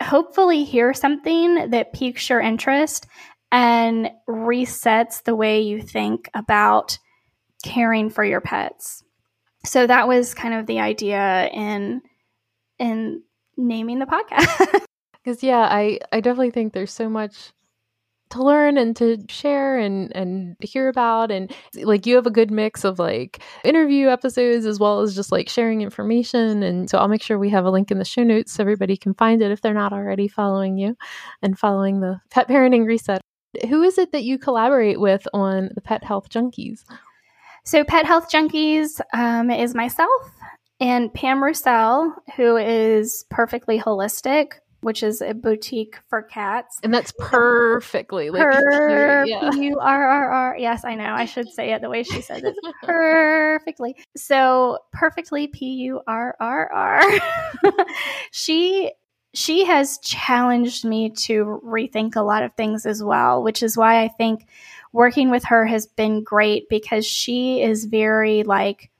hopefully 0.00 0.64
hear 0.64 0.92
something 0.94 1.70
that 1.70 1.92
piques 1.92 2.28
your 2.28 2.40
interest 2.40 3.06
and 3.50 4.10
resets 4.28 5.22
the 5.22 5.34
way 5.34 5.62
you 5.62 5.80
think 5.80 6.28
about 6.34 6.98
caring 7.64 8.10
for 8.10 8.24
your 8.24 8.40
pets. 8.40 9.02
So 9.64 9.86
that 9.86 10.08
was 10.08 10.34
kind 10.34 10.54
of 10.54 10.66
the 10.66 10.80
idea 10.80 11.48
in 11.52 12.02
in 12.78 13.22
naming 13.56 13.98
the 13.98 14.06
podcast. 14.06 14.82
Because 15.24 15.42
yeah, 15.42 15.66
I 15.68 15.98
I 16.12 16.20
definitely 16.20 16.52
think 16.52 16.72
there's 16.72 16.92
so 16.92 17.08
much 17.08 17.52
to 18.30 18.42
learn 18.42 18.76
and 18.76 18.96
to 18.96 19.18
share 19.28 19.78
and 19.78 20.14
and 20.16 20.56
hear 20.60 20.88
about 20.88 21.30
and 21.30 21.54
like 21.82 22.06
you 22.06 22.16
have 22.16 22.26
a 22.26 22.30
good 22.30 22.50
mix 22.50 22.84
of 22.84 22.98
like 22.98 23.40
interview 23.64 24.08
episodes 24.08 24.66
as 24.66 24.80
well 24.80 25.00
as 25.00 25.14
just 25.14 25.30
like 25.30 25.48
sharing 25.48 25.82
information 25.82 26.62
and 26.62 26.90
so 26.90 26.98
I'll 26.98 27.08
make 27.08 27.22
sure 27.22 27.38
we 27.38 27.50
have 27.50 27.64
a 27.64 27.70
link 27.70 27.90
in 27.90 27.98
the 27.98 28.04
show 28.04 28.24
notes 28.24 28.52
so 28.52 28.62
everybody 28.62 28.96
can 28.96 29.14
find 29.14 29.42
it 29.42 29.50
if 29.50 29.60
they're 29.60 29.74
not 29.74 29.92
already 29.92 30.28
following 30.28 30.76
you 30.76 30.96
and 31.42 31.58
following 31.58 32.00
the 32.00 32.20
pet 32.30 32.48
parenting 32.48 32.86
reset. 32.86 33.20
Who 33.68 33.82
is 33.82 33.96
it 33.96 34.12
that 34.12 34.24
you 34.24 34.38
collaborate 34.38 35.00
with 35.00 35.26
on 35.32 35.70
the 35.74 35.80
Pet 35.80 36.04
Health 36.04 36.28
Junkies? 36.28 36.84
So 37.64 37.84
Pet 37.84 38.04
Health 38.04 38.30
Junkies 38.30 39.00
um, 39.14 39.50
is 39.50 39.74
myself 39.74 40.30
and 40.78 41.12
Pam 41.12 41.42
Roussel, 41.42 42.12
who 42.36 42.56
is 42.56 43.24
perfectly 43.30 43.80
holistic 43.80 44.54
which 44.86 45.02
is 45.02 45.20
a 45.20 45.34
boutique 45.34 45.98
for 46.08 46.22
cats. 46.22 46.78
And 46.84 46.94
that's 46.94 47.12
perfectly 47.18 48.30
like 48.30 48.40
per 48.40 49.24
U 49.24 49.78
R 49.80 50.06
R 50.06 50.30
R. 50.30 50.56
Yes, 50.56 50.84
I 50.84 50.94
know. 50.94 51.12
I 51.12 51.24
should 51.24 51.48
say 51.48 51.72
it 51.72 51.82
the 51.82 51.90
way 51.90 52.04
she 52.04 52.22
said 52.22 52.44
it. 52.44 52.54
perfectly. 52.84 53.96
So 54.16 54.78
perfectly 54.92 55.48
P 55.48 55.66
U 55.86 56.02
R 56.06 56.36
R 56.38 56.72
R. 56.72 57.02
She 58.30 58.92
she 59.34 59.64
has 59.64 59.98
challenged 59.98 60.84
me 60.84 61.10
to 61.10 61.60
rethink 61.64 62.14
a 62.14 62.22
lot 62.22 62.44
of 62.44 62.54
things 62.54 62.86
as 62.86 63.02
well, 63.02 63.42
which 63.42 63.64
is 63.64 63.76
why 63.76 64.04
I 64.04 64.06
think 64.06 64.46
working 64.92 65.32
with 65.32 65.46
her 65.46 65.66
has 65.66 65.86
been 65.86 66.22
great 66.22 66.68
because 66.68 67.04
she 67.04 67.60
is 67.60 67.86
very 67.86 68.44
like 68.44 68.92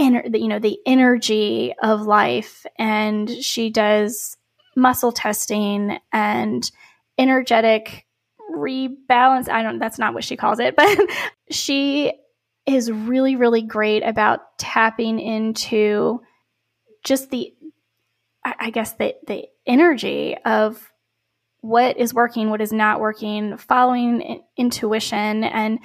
Ener- 0.00 0.40
you 0.40 0.48
know 0.48 0.58
the 0.58 0.80
energy 0.86 1.74
of 1.80 2.00
life 2.00 2.66
and 2.76 3.30
she 3.30 3.70
does 3.70 4.36
muscle 4.76 5.12
testing 5.12 5.98
and 6.12 6.70
energetic 7.18 8.06
rebalance. 8.54 9.48
I 9.48 9.62
don't, 9.62 9.78
that's 9.78 9.98
not 9.98 10.14
what 10.14 10.24
she 10.24 10.36
calls 10.36 10.58
it, 10.58 10.76
but 10.76 10.98
she 11.50 12.12
is 12.66 12.90
really, 12.90 13.36
really 13.36 13.62
great 13.62 14.02
about 14.02 14.58
tapping 14.58 15.20
into 15.20 16.20
just 17.04 17.30
the, 17.30 17.52
I 18.44 18.70
guess, 18.70 18.94
the, 18.94 19.14
the 19.26 19.44
energy 19.66 20.36
of 20.44 20.90
what 21.60 21.96
is 21.96 22.12
working, 22.12 22.50
what 22.50 22.60
is 22.60 22.72
not 22.72 23.00
working, 23.00 23.56
following 23.56 24.42
intuition. 24.56 25.44
And 25.44 25.78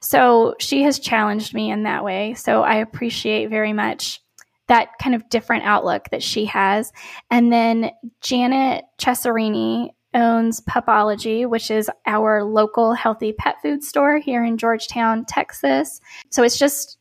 so 0.00 0.54
she 0.60 0.84
has 0.84 1.00
challenged 1.00 1.54
me 1.54 1.72
in 1.72 1.82
that 1.84 2.04
way. 2.04 2.34
So 2.34 2.62
I 2.62 2.76
appreciate 2.76 3.50
very 3.50 3.72
much 3.72 4.20
that 4.68 4.88
kind 5.00 5.14
of 5.14 5.28
different 5.28 5.64
outlook 5.64 6.08
that 6.10 6.22
she 6.22 6.46
has. 6.46 6.92
And 7.30 7.52
then 7.52 7.90
Janet 8.20 8.84
Cesarini 8.98 9.90
owns 10.14 10.60
Pupology, 10.60 11.48
which 11.48 11.70
is 11.70 11.90
our 12.06 12.44
local 12.44 12.94
healthy 12.94 13.32
pet 13.32 13.56
food 13.60 13.82
store 13.82 14.18
here 14.18 14.44
in 14.44 14.56
Georgetown, 14.56 15.24
Texas. 15.24 16.00
So 16.30 16.42
it's 16.42 16.58
just 16.58 16.98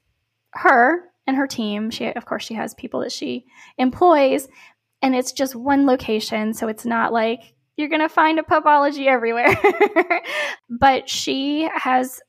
her 0.53 1.03
and 1.28 1.38
her 1.38 1.47
team. 1.47 1.89
She, 1.91 2.07
of 2.07 2.26
course, 2.26 2.43
she 2.43 2.55
has 2.55 2.74
people 2.74 3.01
that 3.01 3.11
she 3.11 3.45
employs, 3.78 4.47
and 5.01 5.16
it's 5.16 5.32
just 5.32 5.55
one 5.55 5.86
location. 5.86 6.53
So 6.53 6.68
it's 6.68 6.86
not 6.86 7.14
like 7.14 7.53
you're 7.78 7.89
going 7.89 8.01
to 8.01 8.09
find 8.09 8.39
a 8.39 8.43
Pupology 8.43 9.07
everywhere. 9.07 9.55
but 10.70 11.09
she 11.09 11.70
has 11.74 12.20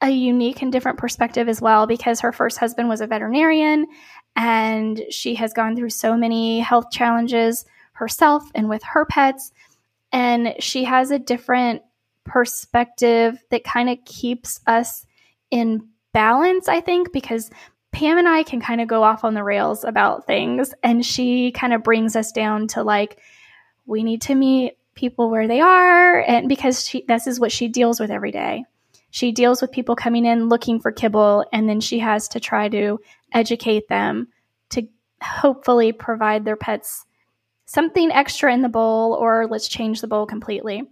a 0.00 0.10
unique 0.10 0.62
and 0.62 0.70
different 0.70 0.98
perspective 0.98 1.48
as 1.48 1.60
well 1.60 1.86
because 1.86 2.20
her 2.20 2.30
first 2.30 2.58
husband 2.58 2.88
was 2.88 3.00
a 3.00 3.06
veterinarian 3.06 3.86
and 4.38 5.02
she 5.10 5.34
has 5.34 5.52
gone 5.52 5.74
through 5.74 5.90
so 5.90 6.16
many 6.16 6.60
health 6.60 6.92
challenges 6.92 7.66
herself 7.92 8.44
and 8.54 8.68
with 8.68 8.84
her 8.84 9.04
pets. 9.04 9.50
And 10.12 10.54
she 10.60 10.84
has 10.84 11.10
a 11.10 11.18
different 11.18 11.82
perspective 12.24 13.42
that 13.50 13.64
kind 13.64 13.90
of 13.90 13.98
keeps 14.04 14.60
us 14.64 15.04
in 15.50 15.88
balance, 16.12 16.68
I 16.68 16.80
think, 16.80 17.12
because 17.12 17.50
Pam 17.90 18.16
and 18.16 18.28
I 18.28 18.44
can 18.44 18.60
kind 18.60 18.80
of 18.80 18.86
go 18.86 19.02
off 19.02 19.24
on 19.24 19.34
the 19.34 19.42
rails 19.42 19.82
about 19.82 20.24
things. 20.24 20.72
And 20.84 21.04
she 21.04 21.50
kind 21.50 21.74
of 21.74 21.82
brings 21.82 22.14
us 22.14 22.30
down 22.30 22.68
to 22.68 22.84
like, 22.84 23.18
we 23.86 24.04
need 24.04 24.22
to 24.22 24.36
meet 24.36 24.78
people 24.94 25.30
where 25.30 25.48
they 25.48 25.60
are. 25.60 26.20
And 26.20 26.48
because 26.48 26.86
she, 26.86 27.04
this 27.08 27.26
is 27.26 27.40
what 27.40 27.50
she 27.50 27.66
deals 27.66 27.98
with 27.98 28.12
every 28.12 28.30
day. 28.30 28.66
She 29.10 29.32
deals 29.32 29.60
with 29.60 29.72
people 29.72 29.96
coming 29.96 30.26
in 30.26 30.48
looking 30.48 30.80
for 30.80 30.92
kibble, 30.92 31.46
and 31.52 31.68
then 31.68 31.80
she 31.80 31.98
has 31.98 32.28
to 32.28 32.40
try 32.40 32.68
to 32.68 33.00
educate 33.32 33.88
them 33.88 34.28
to 34.70 34.88
hopefully 35.22 35.92
provide 35.92 36.44
their 36.44 36.56
pets 36.56 37.04
something 37.66 38.10
extra 38.10 38.52
in 38.52 38.62
the 38.62 38.68
bowl, 38.68 39.12
or 39.12 39.46
let's 39.46 39.68
change 39.68 40.00
the 40.00 40.06
bowl 40.06 40.26
completely. 40.26 40.82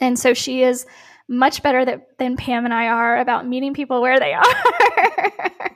And 0.00 0.18
so 0.18 0.34
she 0.34 0.62
is 0.62 0.84
much 1.26 1.62
better 1.62 1.84
that, 1.84 2.18
than 2.18 2.36
Pam 2.36 2.64
and 2.64 2.74
I 2.74 2.88
are 2.88 3.18
about 3.18 3.46
meeting 3.46 3.74
people 3.74 4.00
where 4.00 4.20
they 4.20 4.34
are. 4.34 5.72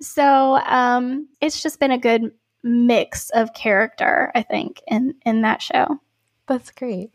so 0.00 0.56
um, 0.56 1.28
it's 1.40 1.62
just 1.62 1.78
been 1.78 1.92
a 1.92 1.98
good 1.98 2.32
mix 2.62 3.30
of 3.30 3.54
character, 3.54 4.32
I 4.34 4.42
think, 4.42 4.82
in 4.88 5.14
in 5.24 5.42
that 5.42 5.62
show. 5.62 6.00
That's 6.48 6.70
great. 6.70 7.10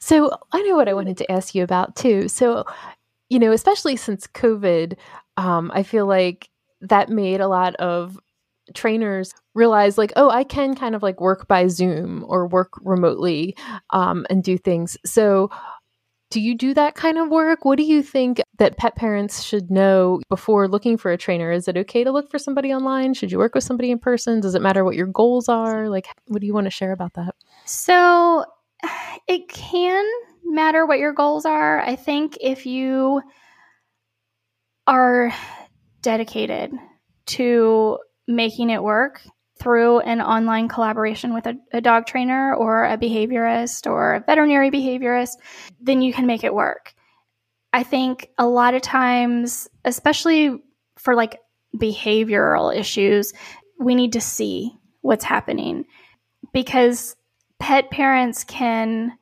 So 0.00 0.30
I 0.52 0.62
know 0.62 0.76
what 0.76 0.88
I 0.88 0.94
wanted 0.94 1.18
to 1.18 1.30
ask 1.30 1.54
you 1.54 1.62
about 1.62 1.96
too. 1.96 2.28
So 2.28 2.64
you 3.28 3.38
know, 3.38 3.52
especially 3.52 3.96
since 3.96 4.26
COVID, 4.26 4.96
um, 5.36 5.70
I 5.74 5.82
feel 5.82 6.06
like 6.06 6.48
that 6.80 7.08
made 7.08 7.40
a 7.40 7.48
lot 7.48 7.74
of 7.76 8.18
trainers 8.74 9.32
realize 9.54 9.96
like 9.96 10.12
oh 10.16 10.28
i 10.28 10.44
can 10.44 10.74
kind 10.74 10.94
of 10.94 11.02
like 11.02 11.22
work 11.22 11.48
by 11.48 11.66
zoom 11.66 12.22
or 12.28 12.46
work 12.46 12.72
remotely 12.82 13.56
um, 13.90 14.26
and 14.30 14.42
do 14.42 14.58
things. 14.58 14.96
So 15.04 15.50
do 16.30 16.40
you 16.40 16.54
do 16.54 16.74
that 16.74 16.94
kind 16.94 17.16
of 17.16 17.30
work? 17.30 17.64
What 17.64 17.78
do 17.78 17.84
you 17.84 18.02
think 18.02 18.40
that 18.58 18.76
pet 18.76 18.96
parents 18.96 19.42
should 19.42 19.70
know 19.70 20.20
before 20.28 20.68
looking 20.68 20.98
for 20.98 21.10
a 21.10 21.16
trainer? 21.16 21.50
Is 21.50 21.68
it 21.68 21.76
okay 21.78 22.04
to 22.04 22.12
look 22.12 22.30
for 22.30 22.38
somebody 22.38 22.72
online? 22.72 23.14
Should 23.14 23.32
you 23.32 23.38
work 23.38 23.54
with 23.54 23.64
somebody 23.64 23.90
in 23.90 23.98
person? 23.98 24.40
Does 24.40 24.54
it 24.54 24.60
matter 24.60 24.84
what 24.84 24.94
your 24.94 25.06
goals 25.06 25.48
are? 25.48 25.88
Like 25.88 26.08
what 26.26 26.40
do 26.40 26.46
you 26.46 26.52
want 26.52 26.66
to 26.66 26.70
share 26.70 26.92
about 26.92 27.14
that? 27.14 27.34
So 27.64 28.44
it 29.26 29.48
can 29.48 30.04
matter 30.44 30.84
what 30.84 30.98
your 30.98 31.12
goals 31.12 31.46
are. 31.46 31.80
I 31.80 31.96
think 31.96 32.36
if 32.40 32.66
you 32.66 33.22
are 34.86 35.32
dedicated 36.08 36.72
to 37.26 37.98
making 38.26 38.70
it 38.70 38.82
work 38.82 39.20
through 39.60 40.00
an 40.00 40.22
online 40.22 40.66
collaboration 40.66 41.34
with 41.34 41.44
a, 41.46 41.54
a, 41.70 41.82
dog 41.82 42.06
trainer 42.06 42.54
or 42.54 42.86
a 42.86 42.96
behaviorist 42.96 43.86
or 43.86 44.14
a 44.14 44.20
veterinary 44.20 44.70
behaviorist, 44.70 45.34
then 45.78 46.00
you 46.00 46.14
can 46.14 46.26
make 46.26 46.44
it 46.44 46.54
work. 46.54 46.94
I 47.74 47.82
think 47.82 48.30
a 48.38 48.46
lot 48.46 48.72
of 48.72 48.80
times, 48.80 49.68
especially 49.84 50.56
for 50.96 51.14
like 51.14 51.40
behavioral 51.76 52.74
issues, 52.74 53.34
we 53.78 53.94
need 53.94 54.14
to 54.14 54.20
see 54.22 54.72
what's 55.02 55.24
happening 55.24 55.84
because 56.54 57.16
pet 57.58 57.90
parents 57.90 58.44
can 58.44 59.12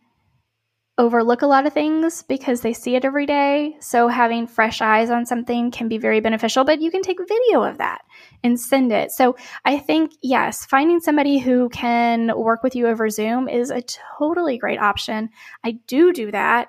overlook 0.98 1.42
a 1.42 1.46
lot 1.46 1.66
of 1.66 1.74
things 1.74 2.22
because 2.22 2.62
they 2.62 2.72
see 2.72 2.94
it 2.94 3.04
every 3.04 3.26
day. 3.26 3.76
So 3.80 4.08
having 4.08 4.46
fresh 4.46 4.80
eyes 4.80 5.10
on 5.10 5.26
something 5.26 5.70
can 5.70 5.88
be 5.88 5.98
very 5.98 6.20
beneficial, 6.20 6.64
but 6.64 6.80
you 6.80 6.90
can 6.90 7.02
take 7.02 7.18
video 7.18 7.62
of 7.62 7.78
that 7.78 8.02
and 8.42 8.58
send 8.58 8.92
it. 8.92 9.10
So 9.10 9.36
I 9.64 9.78
think, 9.78 10.12
yes, 10.22 10.64
finding 10.64 11.00
somebody 11.00 11.38
who 11.38 11.68
can 11.68 12.36
work 12.36 12.62
with 12.62 12.74
you 12.74 12.86
over 12.86 13.10
Zoom 13.10 13.48
is 13.48 13.70
a 13.70 13.82
totally 14.18 14.56
great 14.56 14.80
option. 14.80 15.28
I 15.62 15.72
do 15.86 16.12
do 16.12 16.30
that. 16.30 16.68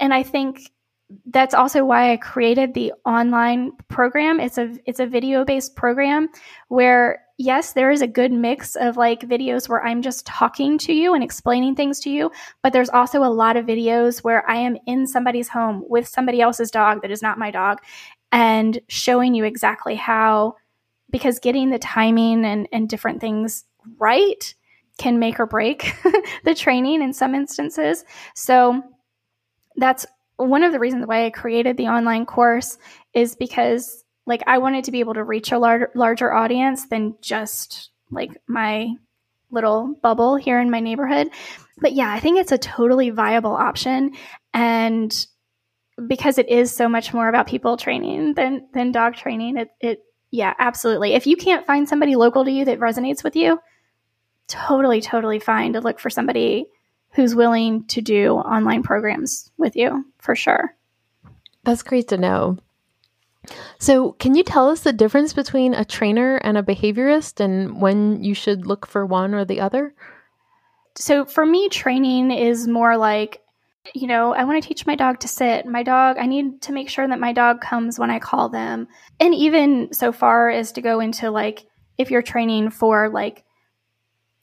And 0.00 0.12
I 0.12 0.22
think 0.22 0.70
that's 1.26 1.54
also 1.54 1.84
why 1.84 2.12
I 2.12 2.16
created 2.16 2.74
the 2.74 2.92
online 3.04 3.72
program. 3.88 4.40
It's 4.40 4.58
a 4.58 4.76
it's 4.86 5.00
a 5.00 5.06
video 5.06 5.44
based 5.44 5.76
program 5.76 6.28
where 6.68 7.23
yes, 7.38 7.72
there 7.72 7.90
is 7.90 8.02
a 8.02 8.06
good 8.06 8.32
mix 8.32 8.76
of 8.76 8.96
like 8.96 9.20
videos 9.20 9.68
where 9.68 9.84
I'm 9.84 10.02
just 10.02 10.26
talking 10.26 10.78
to 10.78 10.92
you 10.92 11.14
and 11.14 11.24
explaining 11.24 11.74
things 11.74 12.00
to 12.00 12.10
you, 12.10 12.30
but 12.62 12.72
there's 12.72 12.90
also 12.90 13.24
a 13.24 13.30
lot 13.32 13.56
of 13.56 13.66
videos 13.66 14.22
where 14.22 14.48
I 14.48 14.56
am 14.56 14.76
in 14.86 15.06
somebody's 15.06 15.48
home 15.48 15.84
with 15.88 16.06
somebody 16.06 16.40
else's 16.40 16.70
dog 16.70 17.02
that 17.02 17.10
is 17.10 17.22
not 17.22 17.38
my 17.38 17.50
dog 17.50 17.78
and 18.30 18.78
showing 18.88 19.34
you 19.34 19.44
exactly 19.44 19.94
how 19.94 20.54
because 21.10 21.38
getting 21.38 21.70
the 21.70 21.78
timing 21.78 22.44
and 22.44 22.68
and 22.72 22.88
different 22.88 23.20
things 23.20 23.64
right 23.98 24.54
can 24.98 25.18
make 25.18 25.40
or 25.40 25.46
break 25.46 25.94
the 26.44 26.54
training 26.54 27.02
in 27.02 27.12
some 27.12 27.34
instances. 27.34 28.04
So 28.34 28.82
that's 29.76 30.06
one 30.36 30.62
of 30.62 30.72
the 30.72 30.78
reasons 30.78 31.06
why 31.06 31.26
I 31.26 31.30
created 31.30 31.76
the 31.76 31.88
online 31.88 32.26
course 32.26 32.78
is 33.12 33.34
because 33.34 34.03
like 34.26 34.42
I 34.46 34.58
wanted 34.58 34.84
to 34.84 34.92
be 34.92 35.00
able 35.00 35.14
to 35.14 35.24
reach 35.24 35.52
a 35.52 35.58
lar- 35.58 35.90
larger 35.94 36.32
audience 36.32 36.86
than 36.86 37.16
just 37.20 37.90
like 38.10 38.30
my 38.46 38.94
little 39.50 39.94
bubble 40.02 40.36
here 40.36 40.60
in 40.60 40.70
my 40.70 40.80
neighborhood. 40.80 41.28
But 41.78 41.92
yeah, 41.92 42.12
I 42.12 42.20
think 42.20 42.38
it's 42.38 42.52
a 42.52 42.58
totally 42.58 43.10
viable 43.10 43.52
option 43.52 44.12
and 44.52 45.26
because 46.06 46.38
it 46.38 46.48
is 46.48 46.74
so 46.74 46.88
much 46.88 47.14
more 47.14 47.28
about 47.28 47.46
people 47.46 47.76
training 47.76 48.34
than 48.34 48.66
than 48.72 48.92
dog 48.92 49.14
training, 49.14 49.56
it 49.56 49.68
it 49.80 50.00
yeah, 50.30 50.54
absolutely. 50.58 51.14
If 51.14 51.26
you 51.26 51.36
can't 51.36 51.66
find 51.66 51.88
somebody 51.88 52.16
local 52.16 52.44
to 52.44 52.50
you 52.50 52.64
that 52.64 52.80
resonates 52.80 53.22
with 53.22 53.36
you, 53.36 53.60
totally 54.48 55.00
totally 55.00 55.38
fine 55.38 55.74
to 55.74 55.80
look 55.80 56.00
for 56.00 56.10
somebody 56.10 56.66
who's 57.10 57.34
willing 57.34 57.86
to 57.86 58.00
do 58.00 58.32
online 58.32 58.82
programs 58.82 59.52
with 59.56 59.76
you 59.76 60.04
for 60.18 60.34
sure. 60.34 60.74
That's 61.62 61.84
great 61.84 62.08
to 62.08 62.16
know. 62.16 62.58
So, 63.78 64.12
can 64.12 64.34
you 64.34 64.42
tell 64.42 64.68
us 64.70 64.80
the 64.80 64.92
difference 64.92 65.32
between 65.32 65.74
a 65.74 65.84
trainer 65.84 66.36
and 66.36 66.56
a 66.56 66.62
behaviorist 66.62 67.40
and 67.40 67.80
when 67.80 68.22
you 68.22 68.34
should 68.34 68.66
look 68.66 68.86
for 68.86 69.04
one 69.04 69.34
or 69.34 69.44
the 69.44 69.60
other? 69.60 69.94
So, 70.96 71.24
for 71.24 71.44
me, 71.44 71.68
training 71.68 72.30
is 72.30 72.68
more 72.68 72.96
like, 72.96 73.42
you 73.94 74.06
know, 74.06 74.34
I 74.34 74.44
want 74.44 74.62
to 74.62 74.68
teach 74.68 74.86
my 74.86 74.94
dog 74.94 75.20
to 75.20 75.28
sit. 75.28 75.66
My 75.66 75.82
dog, 75.82 76.16
I 76.18 76.26
need 76.26 76.62
to 76.62 76.72
make 76.72 76.88
sure 76.88 77.06
that 77.06 77.20
my 77.20 77.32
dog 77.32 77.60
comes 77.60 77.98
when 77.98 78.10
I 78.10 78.18
call 78.18 78.48
them. 78.48 78.88
And 79.20 79.34
even 79.34 79.92
so 79.92 80.12
far 80.12 80.48
as 80.48 80.72
to 80.72 80.80
go 80.80 81.00
into 81.00 81.30
like, 81.30 81.66
if 81.98 82.10
you're 82.10 82.22
training 82.22 82.70
for 82.70 83.08
like 83.08 83.44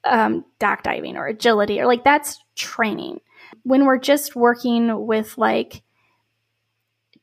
um, 0.04 0.45
dock 0.60 0.84
diving 0.84 1.18
or 1.18 1.28
agility 1.28 1.80
or 1.80 1.86
like 1.86 2.04
that's 2.04 2.39
training. 2.56 3.20
When 3.64 3.86
we're 3.86 3.99
just 3.99 4.36
working 4.36 5.06
with 5.06 5.38
like 5.38 5.84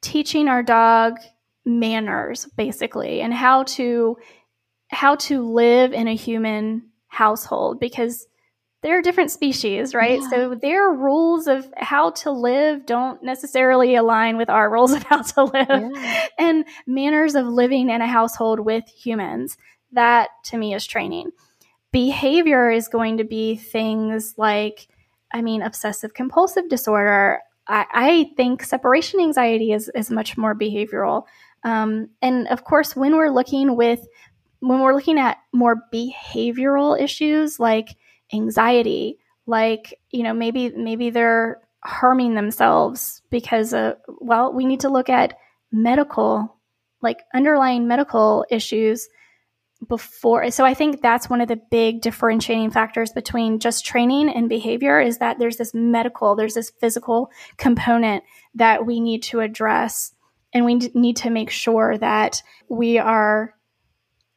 teaching 0.01 0.49
our 0.49 0.63
dog 0.63 1.19
manners 1.69 2.47
basically 2.57 3.21
and 3.21 3.33
how 3.33 3.63
to 3.65 4.17
how 4.91 5.17
to 5.17 5.43
live 5.43 5.93
in 5.93 6.09
a 6.09 6.17
human 6.17 6.83
household 7.09 7.79
because 7.79 8.27
they're 8.83 9.03
different 9.03 9.31
species, 9.31 9.95
right? 9.95 10.21
Yeah. 10.23 10.31
So 10.31 10.55
their 10.55 10.89
rules 10.91 11.47
of 11.47 11.71
how 11.77 12.11
to 12.11 12.31
live 12.31 12.87
don't 12.87 13.23
necessarily 13.23 13.97
align 13.97 14.37
with 14.37 14.49
our 14.49 14.71
rules 14.73 14.93
of 14.93 15.03
how 15.03 15.23
to 15.23 15.45
live 15.45 15.67
yeah. 15.69 16.27
and 16.39 16.65
manners 16.87 17.35
of 17.35 17.47
living 17.47 17.91
in 17.91 18.01
a 18.01 18.07
household 18.07 18.61
with 18.61 18.85
humans. 18.89 19.57
That 19.93 20.31
to 20.45 20.59
me 20.59 20.75
is 20.75 20.87
training 20.87 21.33
behavior 21.93 22.71
is 22.71 22.89
going 22.89 23.19
to 23.19 23.25
be 23.25 23.57
things 23.57 24.35
like, 24.37 24.89
I 25.33 25.43
mean, 25.43 25.63
obsessive 25.63 26.15
compulsive 26.15 26.69
disorder. 26.69 27.41
I, 27.67 27.87
I 27.93 28.31
think 28.37 28.63
separation 28.63 29.21
anxiety 29.21 29.73
is, 29.73 29.91
is 29.95 30.11
much 30.11 30.37
more 30.37 30.55
behavioral. 30.55 31.25
Um, 31.65 32.11
and 32.23 32.49
of 32.49 32.65
course, 32.65 32.95
when 32.97 33.17
we're 33.17 33.31
looking 33.31 33.77
with, 33.77 34.07
when 34.61 34.81
we're 34.81 34.95
looking 34.95 35.19
at 35.19 35.39
more 35.53 35.77
behavioral 35.93 37.01
issues 37.01 37.59
like 37.59 37.97
anxiety, 38.33 39.19
like, 39.47 39.99
you 40.11 40.23
know, 40.23 40.35
maybe, 40.35 40.71
maybe 40.71 41.11
they're 41.11 41.61
harming 41.85 42.35
themselves 42.35 43.23
because 43.31 43.73
of, 43.73 43.97
well, 44.21 44.53
we 44.53 44.65
need 44.65 44.81
to 44.81 44.89
look 44.89 45.09
at 45.09 45.35
medical, 45.73 46.57
like 47.03 47.23
underlying 47.35 47.89
medical 47.89 48.45
issues 48.51 49.09
before 49.87 50.51
so 50.51 50.65
i 50.65 50.75
think 50.75 51.01
that's 51.01 51.31
one 51.31 51.41
of 51.41 51.47
the 51.47 51.61
big 51.71 52.01
differentiating 52.01 52.71
factors 52.71 53.13
between 53.13 53.61
just 53.61 53.85
training 53.87 54.29
and 54.29 54.49
behavior 54.49 55.01
is 55.01 55.19
that 55.19 55.39
there's 55.39 55.57
this 55.57 55.73
medical 55.73 56.35
there's 56.35 56.55
this 56.55 56.73
physical 56.81 57.31
component 57.59 58.25
that 58.57 58.85
we 58.85 58.99
need 58.99 59.23
to 59.23 59.39
address 59.39 60.13
and 60.53 60.65
we 60.65 60.77
need 60.95 61.17
to 61.19 61.31
make 61.31 61.51
sure 61.51 61.97
that 61.99 62.43
we 62.69 62.99
are 62.99 63.55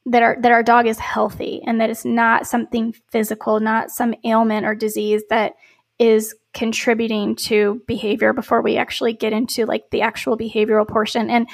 that 0.06 0.22
our 0.22 0.36
that 0.40 0.52
our 0.52 0.62
dog 0.62 0.86
is 0.86 0.98
healthy 0.98 1.62
and 1.66 1.80
that 1.80 1.90
it's 1.90 2.04
not 2.04 2.46
something 2.46 2.94
physical 3.10 3.60
not 3.60 3.90
some 3.90 4.14
ailment 4.24 4.66
or 4.66 4.74
disease 4.74 5.22
that 5.30 5.54
is 5.98 6.34
contributing 6.52 7.36
to 7.36 7.80
behavior 7.86 8.32
before 8.32 8.60
we 8.62 8.76
actually 8.76 9.12
get 9.12 9.32
into 9.32 9.64
like 9.64 9.84
the 9.90 10.02
actual 10.02 10.36
behavioral 10.36 10.86
portion 10.86 11.30
and 11.30 11.48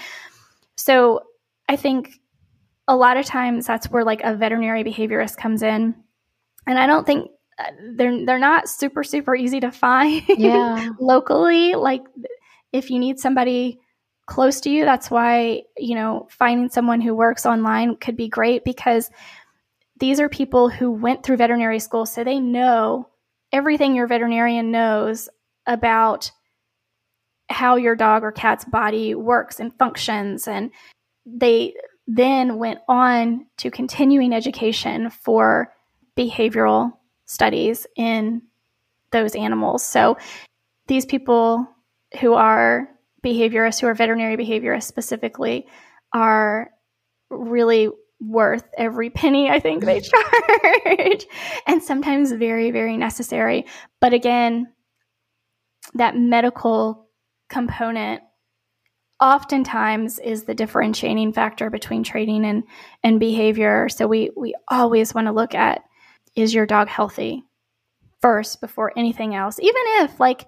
so 0.77 1.21
i 1.69 1.77
think 1.77 2.19
a 2.89 2.97
lot 2.97 3.19
of 3.19 3.27
times 3.27 3.67
that's 3.67 3.91
where 3.91 4.03
like 4.03 4.23
a 4.25 4.35
veterinary 4.35 4.83
behaviorist 4.83 5.37
comes 5.37 5.63
in. 5.63 5.95
And 6.67 6.79
I 6.79 6.87
don't 6.87 7.07
think 7.07 7.31
uh, 7.59 7.71
they're 7.95 8.25
they're 8.25 8.39
not 8.39 8.69
super 8.69 9.05
super 9.05 9.37
easy 9.37 9.61
to 9.61 9.71
find 9.71 10.23
yeah. 10.29 10.89
locally 11.01 11.75
like 11.75 12.03
if 12.73 12.91
you 12.91 12.99
need 12.99 13.19
somebody 13.19 13.79
close 14.29 14.61
to 14.61 14.71
you 14.71 14.85
that's 14.85 15.11
why 15.11 15.63
you 15.77 15.95
know 15.95 16.29
finding 16.31 16.69
someone 16.69 17.01
who 17.01 17.15
works 17.15 17.47
online 17.47 17.97
could 17.97 18.17
be 18.17 18.29
great 18.29 18.65
because 18.65 19.11
these 19.99 20.21
are 20.21 20.29
people 20.29 20.69
who 20.69 20.91
went 20.91 21.23
through 21.23 21.37
veterinary 21.37 21.81
school 21.81 22.07
so 22.07 22.23
they 22.23 22.39
know 22.39 23.09
everything 23.53 23.97
your 23.97 24.07
veterinarian 24.07 24.71
knows 24.71 25.29
about 25.67 26.31
how 27.49 27.77
your 27.77 27.97
dog 27.97 28.23
or 28.23 28.31
cat's 28.31 28.65
body 28.67 29.15
works 29.15 29.59
and 29.59 29.77
functions 29.79 30.47
and 30.47 30.71
they 31.27 31.75
then 32.07 32.59
went 32.59 32.81
on 32.89 33.47
to 33.59 33.71
continuing 33.71 34.33
education 34.33 35.11
for 35.11 35.73
behavioral 36.17 36.93
studies 37.27 37.87
in 37.97 38.43
those 39.13 39.35
animals. 39.35 39.85
So 39.85 40.17
these 40.87 41.07
people 41.07 41.69
who 42.21 42.33
are 42.33 42.89
behaviorists, 43.25 43.81
who 43.81 43.87
are 43.87 43.95
veterinary 43.95 44.37
behaviorists 44.37 44.85
specifically, 44.85 45.67
are 46.13 46.71
really 47.31 47.89
worth 48.21 48.65
every 48.77 49.11
penny 49.11 49.49
I 49.49 49.61
think 49.61 49.85
they 49.85 50.01
mm-hmm. 50.01 51.07
charge, 51.07 51.27
and 51.67 51.83
sometimes 51.83 52.33
very, 52.33 52.71
very 52.71 52.97
necessary. 52.97 53.67
But 54.01 54.13
again, 54.13 54.73
that 55.95 56.17
medical 56.17 57.09
component 57.49 58.23
oftentimes 59.21 60.19
is 60.19 60.45
the 60.45 60.55
differentiating 60.55 61.33
factor 61.33 61.71
between 61.71 62.05
training 62.05 62.45
and, 62.45 62.63
and 63.03 63.19
behavior. 63.19 63.89
So 63.89 64.07
we, 64.07 64.31
we 64.37 64.55
always 64.69 65.15
want 65.15 65.27
to 65.27 65.33
look 65.33 65.55
at 65.55 65.83
is 66.37 66.55
your 66.55 66.67
dog 66.67 66.89
healthy 66.89 67.43
first 68.21 68.61
before 68.61 68.93
anything 68.97 69.35
else, 69.35 69.59
even 69.59 69.83
if, 70.01 70.21
like, 70.21 70.47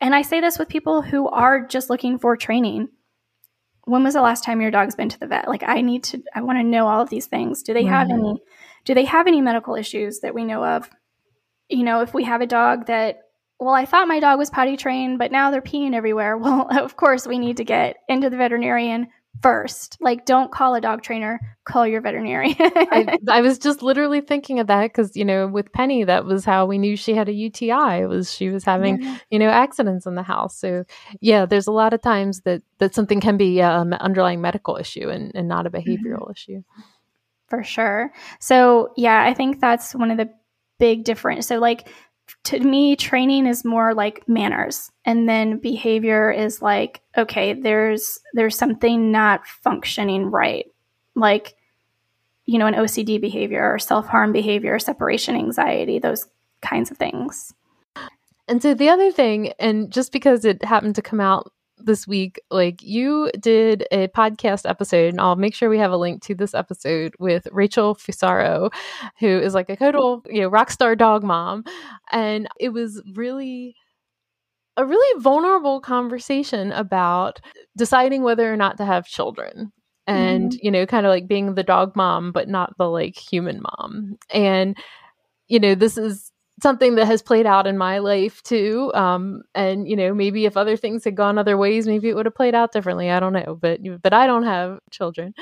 and 0.00 0.14
I 0.14 0.22
say 0.22 0.40
this 0.40 0.58
with 0.58 0.68
people 0.68 1.02
who 1.02 1.28
are 1.28 1.66
just 1.66 1.90
looking 1.90 2.18
for 2.18 2.36
training. 2.36 2.88
When 3.84 4.04
was 4.04 4.14
the 4.14 4.22
last 4.22 4.44
time 4.44 4.60
your 4.60 4.70
dog's 4.70 4.94
been 4.94 5.08
to 5.08 5.18
the 5.18 5.26
vet? 5.26 5.48
Like, 5.48 5.64
I 5.66 5.80
need 5.80 6.04
to, 6.04 6.22
I 6.34 6.42
want 6.42 6.58
to 6.58 6.62
know 6.62 6.86
all 6.86 7.00
of 7.00 7.10
these 7.10 7.26
things. 7.26 7.62
Do 7.62 7.74
they 7.74 7.84
have 7.84 8.10
any, 8.10 8.40
do 8.84 8.94
they 8.94 9.04
have 9.06 9.26
any 9.26 9.40
medical 9.40 9.74
issues 9.74 10.20
that 10.20 10.34
we 10.34 10.44
know 10.44 10.64
of? 10.64 10.88
You 11.68 11.82
know, 11.82 12.00
if 12.00 12.14
we 12.14 12.22
have 12.24 12.40
a 12.40 12.46
dog 12.46 12.86
that 12.86 13.18
well, 13.62 13.74
I 13.74 13.84
thought 13.84 14.08
my 14.08 14.18
dog 14.18 14.40
was 14.40 14.50
potty 14.50 14.76
trained, 14.76 15.20
but 15.20 15.30
now 15.30 15.52
they're 15.52 15.62
peeing 15.62 15.94
everywhere. 15.94 16.36
Well, 16.42 16.66
of 16.70 16.96
course, 16.96 17.28
we 17.28 17.38
need 17.38 17.58
to 17.58 17.64
get 17.64 17.98
into 18.08 18.28
the 18.28 18.36
veterinarian 18.36 19.06
first. 19.40 19.96
Like, 20.00 20.26
don't 20.26 20.52
call 20.52 20.74
a 20.74 20.80
dog 20.80 21.02
trainer, 21.02 21.40
call 21.64 21.86
your 21.86 22.00
veterinarian. 22.00 22.56
I, 22.58 23.18
I, 23.28 23.40
was 23.40 23.58
just 23.58 23.82
literally 23.82 24.20
thinking 24.20 24.60
of 24.60 24.66
that 24.66 24.82
because, 24.82 25.16
you 25.16 25.24
know, 25.24 25.46
with 25.46 25.72
Penny, 25.72 26.04
that 26.04 26.24
was 26.24 26.44
how 26.44 26.66
we 26.66 26.78
knew 26.78 26.96
she 26.96 27.14
had 27.14 27.28
a 27.28 27.32
UTI, 27.32 28.06
was 28.06 28.32
she 28.32 28.50
was 28.50 28.64
having, 28.64 29.02
you 29.30 29.38
know, 29.38 29.48
accidents 29.48 30.06
in 30.06 30.14
the 30.14 30.22
house. 30.22 30.56
So, 30.58 30.84
yeah, 31.20 31.46
there's 31.46 31.66
a 31.66 31.72
lot 31.72 31.94
of 31.94 32.02
times 32.02 32.42
that, 32.42 32.62
that 32.78 32.94
something 32.94 33.20
can 33.20 33.36
be 33.36 33.60
an 33.60 33.94
underlying 33.94 34.40
medical 34.40 34.76
issue 34.76 35.08
and, 35.08 35.32
and 35.34 35.48
not 35.48 35.66
a 35.66 35.70
mm-hmm. 35.70 35.90
behavioral 35.90 36.22
mm-hmm. 36.22 36.32
issue. 36.32 36.62
For 37.48 37.64
sure. 37.64 38.12
So, 38.40 38.92
yeah, 38.96 39.24
I 39.24 39.34
think 39.34 39.60
that's 39.60 39.94
one 39.94 40.10
of 40.10 40.18
the 40.18 40.30
big 40.78 41.04
difference. 41.04 41.46
So, 41.46 41.58
like, 41.58 41.88
to 42.44 42.60
me 42.60 42.96
training 42.96 43.46
is 43.46 43.64
more 43.64 43.94
like 43.94 44.28
manners 44.28 44.90
and 45.04 45.28
then 45.28 45.58
behavior 45.58 46.30
is 46.30 46.62
like 46.62 47.00
okay 47.16 47.52
there's 47.52 48.18
there's 48.34 48.56
something 48.56 49.12
not 49.12 49.46
functioning 49.46 50.30
right. 50.30 50.66
Like 51.14 51.54
you 52.44 52.58
know 52.58 52.66
an 52.66 52.74
ocd 52.74 53.20
behavior 53.20 53.72
or 53.72 53.78
self-harm 53.78 54.32
behavior 54.32 54.78
separation 54.78 55.36
anxiety 55.36 55.98
those 55.98 56.26
kinds 56.60 56.90
of 56.90 56.98
things. 56.98 57.54
And 58.48 58.60
so 58.60 58.74
the 58.74 58.88
other 58.88 59.12
thing 59.12 59.52
and 59.58 59.90
just 59.92 60.12
because 60.12 60.44
it 60.44 60.64
happened 60.64 60.96
to 60.96 61.02
come 61.02 61.20
out 61.20 61.52
this 61.84 62.06
week, 62.06 62.40
like 62.50 62.82
you 62.82 63.30
did 63.38 63.86
a 63.90 64.08
podcast 64.08 64.68
episode, 64.68 65.12
and 65.12 65.20
I'll 65.20 65.36
make 65.36 65.54
sure 65.54 65.68
we 65.68 65.78
have 65.78 65.92
a 65.92 65.96
link 65.96 66.22
to 66.22 66.34
this 66.34 66.54
episode 66.54 67.14
with 67.18 67.46
Rachel 67.52 67.94
Fusaro, 67.94 68.72
who 69.18 69.26
is 69.26 69.54
like 69.54 69.70
a 69.70 69.76
total, 69.76 70.24
you 70.28 70.42
know, 70.42 70.48
rock 70.48 70.70
star 70.70 70.96
dog 70.96 71.22
mom. 71.22 71.64
And 72.10 72.48
it 72.58 72.70
was 72.70 73.02
really 73.14 73.74
a 74.76 74.86
really 74.86 75.20
vulnerable 75.20 75.80
conversation 75.80 76.72
about 76.72 77.40
deciding 77.76 78.22
whether 78.22 78.52
or 78.52 78.56
not 78.56 78.78
to 78.78 78.86
have 78.86 79.04
children 79.06 79.70
and 80.06 80.50
mm-hmm. 80.50 80.58
you 80.66 80.70
know 80.70 80.84
kind 80.84 81.06
of 81.06 81.10
like 81.10 81.28
being 81.28 81.54
the 81.54 81.62
dog 81.62 81.94
mom 81.94 82.32
but 82.32 82.48
not 82.48 82.76
the 82.76 82.88
like 82.88 83.16
human 83.16 83.62
mom 83.62 84.16
and 84.30 84.76
you 85.52 85.60
know, 85.60 85.74
this 85.74 85.98
is 85.98 86.31
something 86.62 86.94
that 86.94 87.06
has 87.06 87.22
played 87.22 87.46
out 87.46 87.66
in 87.66 87.76
my 87.76 87.98
life 87.98 88.42
too. 88.42 88.92
Um, 88.94 89.42
and 89.54 89.88
you 89.88 89.96
know, 89.96 90.14
maybe 90.14 90.46
if 90.46 90.56
other 90.56 90.76
things 90.76 91.04
had 91.04 91.16
gone 91.16 91.38
other 91.38 91.56
ways, 91.58 91.86
maybe 91.86 92.08
it 92.08 92.14
would 92.16 92.26
have 92.26 92.34
played 92.34 92.54
out 92.54 92.72
differently. 92.72 93.10
I 93.10 93.20
don't 93.20 93.32
know, 93.34 93.58
but 93.60 93.80
but 94.02 94.12
I 94.14 94.26
don't 94.26 94.44
have 94.44 94.78
children, 94.90 95.34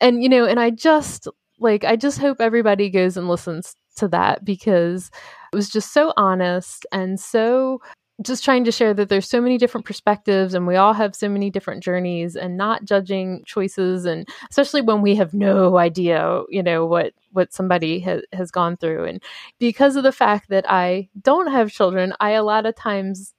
and 0.00 0.22
you 0.22 0.28
know, 0.28 0.46
and 0.46 0.60
I 0.60 0.70
just 0.70 1.28
like 1.58 1.84
I 1.84 1.96
just 1.96 2.18
hope 2.18 2.40
everybody 2.40 2.90
goes 2.90 3.16
and 3.16 3.28
listens 3.28 3.74
to 3.96 4.08
that 4.08 4.44
because 4.44 5.10
it 5.52 5.56
was 5.56 5.70
just 5.70 5.92
so 5.92 6.12
honest 6.16 6.86
and 6.92 7.18
so 7.18 7.80
just 8.22 8.44
trying 8.44 8.64
to 8.64 8.72
share 8.72 8.92
that 8.94 9.08
there's 9.08 9.28
so 9.28 9.40
many 9.40 9.58
different 9.58 9.86
perspectives 9.86 10.52
and 10.52 10.66
we 10.66 10.74
all 10.74 10.92
have 10.92 11.14
so 11.14 11.28
many 11.28 11.50
different 11.50 11.82
journeys 11.84 12.34
and 12.34 12.56
not 12.56 12.84
judging 12.84 13.42
choices 13.46 14.04
and 14.04 14.28
especially 14.50 14.80
when 14.82 15.02
we 15.02 15.14
have 15.14 15.34
no 15.34 15.76
idea 15.78 16.42
you 16.48 16.62
know 16.62 16.84
what 16.84 17.12
what 17.32 17.52
somebody 17.52 18.00
ha- 18.00 18.22
has 18.32 18.50
gone 18.50 18.76
through. 18.76 19.04
And 19.04 19.22
because 19.58 19.94
of 19.96 20.02
the 20.02 20.12
fact 20.12 20.48
that 20.48 20.68
i 20.70 21.08
don't 21.22 21.50
have 21.50 21.70
children 21.70 22.12
i 22.20 22.30
a 22.30 22.42
lot 22.42 22.66
of 22.66 22.74
times 22.74 23.34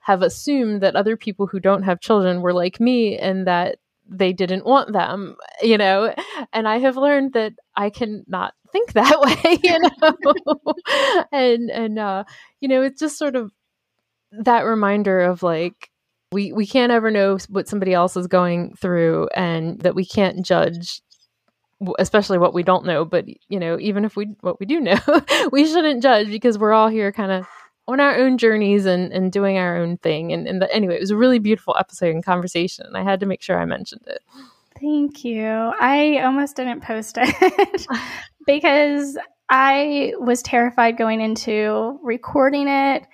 have 0.00 0.22
assumed 0.22 0.82
that 0.82 0.96
other 0.96 1.16
people 1.16 1.46
who 1.46 1.60
don't 1.60 1.84
have 1.84 2.00
children 2.00 2.42
were 2.42 2.52
like 2.52 2.80
me 2.80 3.16
and 3.16 3.46
that 3.46 3.78
they 4.06 4.32
didn't 4.32 4.66
want 4.66 4.92
them 4.92 5.36
you 5.62 5.78
know? 5.78 6.12
And 6.52 6.66
i 6.66 6.78
have 6.78 6.96
learned 6.96 7.34
that 7.34 7.52
i 7.76 7.88
can 7.88 8.24
not 8.26 8.54
think 8.72 8.92
that 8.94 9.20
way 9.44 9.58
you 9.62 9.78
know? 9.78 10.74
And 11.32 11.70
and 11.70 11.98
uh 11.98 12.24
you 12.60 12.68
know 12.68 12.82
it's 12.82 13.00
just 13.00 13.16
sort 13.16 13.36
of 13.36 13.52
that 14.40 14.62
reminder 14.62 15.20
of 15.20 15.42
like 15.42 15.90
we 16.32 16.52
we 16.52 16.66
can't 16.66 16.92
ever 16.92 17.10
know 17.10 17.38
what 17.48 17.68
somebody 17.68 17.92
else 17.92 18.16
is 18.16 18.26
going 18.26 18.74
through 18.76 19.28
and 19.34 19.80
that 19.80 19.94
we 19.94 20.04
can't 20.04 20.44
judge 20.44 21.00
especially 21.98 22.38
what 22.38 22.54
we 22.54 22.62
don't 22.62 22.86
know 22.86 23.04
but 23.04 23.26
you 23.48 23.58
know 23.60 23.78
even 23.78 24.04
if 24.04 24.16
we 24.16 24.26
what 24.40 24.58
we 24.58 24.66
do 24.66 24.80
know 24.80 24.98
we 25.52 25.66
shouldn't 25.66 26.02
judge 26.02 26.28
because 26.28 26.58
we're 26.58 26.72
all 26.72 26.88
here 26.88 27.12
kind 27.12 27.30
of 27.30 27.46
on 27.86 28.00
our 28.00 28.16
own 28.16 28.38
journeys 28.38 28.86
and, 28.86 29.12
and 29.12 29.30
doing 29.30 29.58
our 29.58 29.76
own 29.76 29.98
thing. 29.98 30.32
And, 30.32 30.46
and 30.48 30.62
the, 30.62 30.74
anyway 30.74 30.96
it 30.96 31.00
was 31.00 31.10
a 31.10 31.16
really 31.16 31.38
beautiful 31.38 31.76
episode 31.78 32.14
and 32.14 32.24
conversation 32.24 32.86
And 32.86 32.96
i 32.96 33.02
had 33.02 33.20
to 33.20 33.26
make 33.26 33.42
sure 33.42 33.58
i 33.58 33.64
mentioned 33.64 34.02
it. 34.06 34.20
Thank 34.80 35.24
you. 35.24 35.46
I 35.46 36.18
almost 36.24 36.56
didn't 36.56 36.82
post 36.82 37.18
it 37.20 37.86
because 38.46 39.16
i 39.50 40.14
was 40.18 40.42
terrified 40.42 40.96
going 40.96 41.20
into 41.20 41.98
recording 42.02 42.66
it 42.66 43.06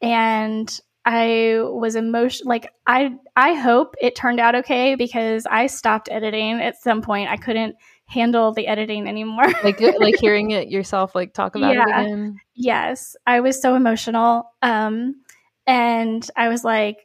and 0.00 0.80
I 1.04 1.58
was 1.60 1.94
emotional. 1.94 2.48
Like 2.48 2.68
I, 2.86 3.14
I 3.36 3.54
hope 3.54 3.94
it 4.00 4.16
turned 4.16 4.40
out 4.40 4.56
okay 4.56 4.96
because 4.96 5.46
I 5.46 5.68
stopped 5.68 6.08
editing 6.10 6.60
at 6.60 6.82
some 6.82 7.00
point. 7.00 7.30
I 7.30 7.36
couldn't 7.36 7.76
handle 8.06 8.52
the 8.52 8.66
editing 8.66 9.08
anymore. 9.08 9.46
like, 9.62 9.80
like 9.80 10.16
hearing 10.20 10.50
it 10.50 10.68
yourself, 10.68 11.14
like 11.14 11.32
talk 11.32 11.54
about 11.54 11.74
yeah. 11.74 11.82
it 11.82 12.06
again. 12.06 12.40
Yes, 12.54 13.16
I 13.26 13.40
was 13.40 13.60
so 13.60 13.74
emotional, 13.74 14.50
um, 14.62 15.22
and 15.66 16.28
I 16.36 16.48
was 16.48 16.64
like, 16.64 16.98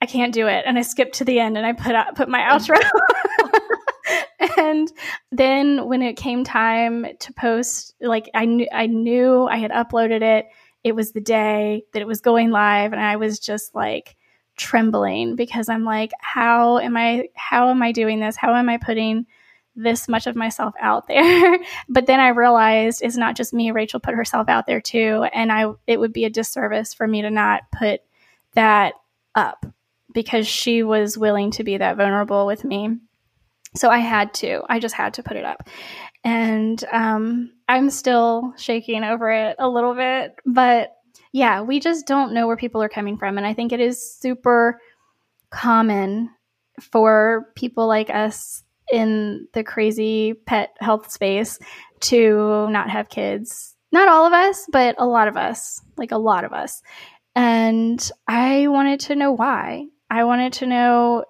I 0.00 0.06
can't 0.06 0.32
do 0.32 0.46
it, 0.46 0.64
and 0.66 0.78
I 0.78 0.82
skipped 0.82 1.16
to 1.16 1.24
the 1.24 1.40
end, 1.40 1.58
and 1.58 1.66
I 1.66 1.72
put 1.72 1.94
out, 1.94 2.14
put 2.16 2.28
my 2.28 2.40
outro. 2.40 2.80
and 4.58 4.90
then 5.30 5.86
when 5.86 6.02
it 6.02 6.16
came 6.16 6.44
time 6.44 7.06
to 7.20 7.32
post, 7.32 7.94
like 8.00 8.30
I 8.34 8.46
knew 8.46 8.66
I 8.72 8.86
knew 8.86 9.46
I 9.46 9.58
had 9.58 9.70
uploaded 9.70 10.22
it 10.22 10.46
it 10.84 10.94
was 10.94 11.12
the 11.12 11.20
day 11.20 11.84
that 11.92 12.02
it 12.02 12.06
was 12.06 12.20
going 12.20 12.50
live 12.50 12.92
and 12.92 13.00
I 13.00 13.16
was 13.16 13.38
just 13.38 13.74
like 13.74 14.16
trembling 14.56 15.36
because 15.36 15.68
I'm 15.68 15.84
like 15.84 16.10
how 16.20 16.78
am 16.78 16.96
I 16.96 17.28
how 17.34 17.70
am 17.70 17.82
I 17.82 17.92
doing 17.92 18.20
this? 18.20 18.36
How 18.36 18.54
am 18.54 18.68
I 18.68 18.76
putting 18.76 19.26
this 19.76 20.08
much 20.08 20.26
of 20.26 20.36
myself 20.36 20.74
out 20.80 21.06
there? 21.08 21.58
but 21.88 22.06
then 22.06 22.20
I 22.20 22.28
realized 22.28 23.02
it's 23.02 23.16
not 23.16 23.36
just 23.36 23.54
me, 23.54 23.70
Rachel 23.70 24.00
put 24.00 24.14
herself 24.14 24.48
out 24.48 24.66
there 24.66 24.80
too 24.80 25.26
and 25.32 25.50
I 25.50 25.72
it 25.86 25.98
would 25.98 26.12
be 26.12 26.24
a 26.24 26.30
disservice 26.30 26.94
for 26.94 27.06
me 27.06 27.22
to 27.22 27.30
not 27.30 27.62
put 27.72 28.00
that 28.54 28.94
up 29.34 29.66
because 30.12 30.46
she 30.46 30.82
was 30.82 31.16
willing 31.16 31.50
to 31.52 31.64
be 31.64 31.76
that 31.76 31.96
vulnerable 31.96 32.46
with 32.46 32.64
me. 32.64 32.98
So 33.74 33.88
I 33.88 33.98
had 33.98 34.34
to. 34.34 34.62
I 34.68 34.80
just 34.80 34.94
had 34.94 35.14
to 35.14 35.22
put 35.22 35.36
it 35.36 35.44
up. 35.44 35.68
And 36.24 36.82
um, 36.92 37.52
I'm 37.70 37.88
still 37.88 38.52
shaking 38.56 39.04
over 39.04 39.30
it 39.30 39.54
a 39.60 39.68
little 39.68 39.94
bit. 39.94 40.34
But 40.44 40.96
yeah, 41.32 41.62
we 41.62 41.78
just 41.78 42.04
don't 42.04 42.34
know 42.34 42.48
where 42.48 42.56
people 42.56 42.82
are 42.82 42.88
coming 42.88 43.16
from. 43.16 43.38
And 43.38 43.46
I 43.46 43.54
think 43.54 43.70
it 43.70 43.78
is 43.78 44.18
super 44.18 44.80
common 45.50 46.30
for 46.80 47.46
people 47.54 47.86
like 47.86 48.10
us 48.10 48.64
in 48.92 49.46
the 49.52 49.62
crazy 49.62 50.34
pet 50.34 50.76
health 50.80 51.12
space 51.12 51.60
to 52.00 52.66
not 52.70 52.90
have 52.90 53.08
kids. 53.08 53.76
Not 53.92 54.08
all 54.08 54.26
of 54.26 54.32
us, 54.32 54.66
but 54.72 54.96
a 54.98 55.06
lot 55.06 55.28
of 55.28 55.36
us, 55.36 55.80
like 55.96 56.10
a 56.10 56.18
lot 56.18 56.42
of 56.42 56.52
us. 56.52 56.82
And 57.36 58.10
I 58.26 58.66
wanted 58.66 58.98
to 59.00 59.14
know 59.14 59.30
why. 59.30 59.86
I 60.10 60.24
wanted 60.24 60.54
to 60.54 60.66
know 60.66 61.24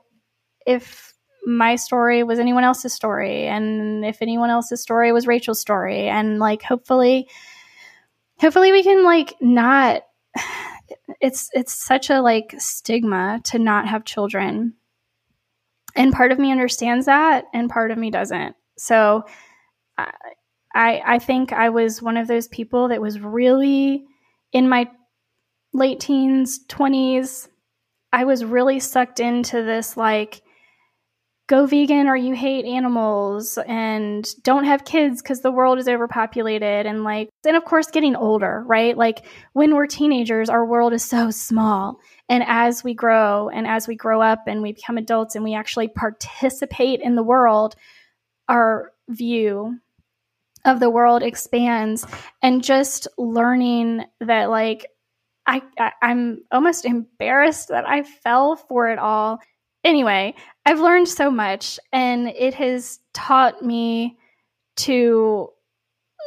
if 0.66 1.09
my 1.44 1.76
story 1.76 2.22
was 2.22 2.38
anyone 2.38 2.64
else's 2.64 2.92
story 2.92 3.46
and 3.46 4.04
if 4.04 4.22
anyone 4.22 4.50
else's 4.50 4.80
story 4.80 5.12
was 5.12 5.26
Rachel's 5.26 5.60
story. 5.60 6.08
And 6.08 6.38
like 6.38 6.62
hopefully 6.62 7.28
hopefully 8.38 8.72
we 8.72 8.82
can 8.82 9.04
like 9.04 9.34
not 9.40 10.02
it's 11.20 11.50
it's 11.52 11.72
such 11.72 12.10
a 12.10 12.20
like 12.20 12.54
stigma 12.58 13.40
to 13.44 13.58
not 13.58 13.88
have 13.88 14.04
children. 14.04 14.74
And 15.96 16.12
part 16.12 16.32
of 16.32 16.38
me 16.38 16.52
understands 16.52 17.06
that 17.06 17.46
and 17.52 17.68
part 17.68 17.90
of 17.90 17.98
me 17.98 18.10
doesn't. 18.10 18.54
So 18.78 19.24
i 20.74 21.02
i 21.04 21.18
think 21.18 21.52
i 21.52 21.68
was 21.68 22.02
one 22.02 22.16
of 22.16 22.28
those 22.28 22.48
people 22.48 22.88
that 22.88 23.00
was 23.00 23.20
really 23.20 24.04
in 24.52 24.68
my 24.68 24.88
late 25.72 26.00
teens 26.00 26.60
20s 26.68 27.48
i 28.12 28.24
was 28.24 28.44
really 28.44 28.80
sucked 28.80 29.20
into 29.20 29.62
this 29.62 29.96
like 29.96 30.42
go 31.50 31.66
vegan 31.66 32.06
or 32.06 32.14
you 32.14 32.32
hate 32.32 32.64
animals 32.64 33.58
and 33.66 34.36
don't 34.44 34.62
have 34.62 34.84
kids 34.84 35.20
because 35.20 35.40
the 35.40 35.50
world 35.50 35.80
is 35.80 35.88
overpopulated 35.88 36.86
and 36.86 37.02
like 37.02 37.28
and 37.44 37.56
of 37.56 37.64
course 37.64 37.90
getting 37.90 38.14
older 38.14 38.62
right? 38.68 38.96
Like 38.96 39.26
when 39.52 39.74
we're 39.74 39.88
teenagers 39.88 40.48
our 40.48 40.64
world 40.64 40.92
is 40.92 41.04
so 41.04 41.32
small. 41.32 41.98
And 42.28 42.44
as 42.46 42.84
we 42.84 42.94
grow 42.94 43.48
and 43.48 43.66
as 43.66 43.88
we 43.88 43.96
grow 43.96 44.22
up 44.22 44.44
and 44.46 44.62
we 44.62 44.74
become 44.74 44.96
adults 44.96 45.34
and 45.34 45.42
we 45.42 45.54
actually 45.54 45.88
participate 45.88 47.00
in 47.00 47.16
the 47.16 47.24
world 47.24 47.74
our 48.48 48.92
view 49.08 49.76
of 50.64 50.78
the 50.78 50.90
world 50.90 51.24
expands. 51.24 52.06
And 52.42 52.62
just 52.62 53.08
learning 53.18 54.04
that 54.20 54.50
like 54.50 54.86
I, 55.46 55.62
I 55.80 55.92
i'm 56.00 56.44
almost 56.52 56.84
embarrassed 56.84 57.68
that 57.68 57.88
i 57.88 58.04
fell 58.04 58.56
for 58.56 58.90
it 58.90 58.98
all 58.98 59.40
anyway, 59.84 60.34
I've 60.64 60.80
learned 60.80 61.08
so 61.08 61.30
much 61.30 61.78
and 61.92 62.28
it 62.28 62.54
has 62.54 63.00
taught 63.12 63.62
me 63.62 64.18
to 64.76 65.50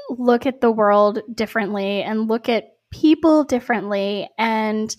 look 0.09 0.45
at 0.45 0.61
the 0.61 0.71
world 0.71 1.19
differently 1.33 2.03
and 2.03 2.27
look 2.27 2.49
at 2.49 2.75
people 2.91 3.43
differently 3.43 4.29
and 4.37 4.95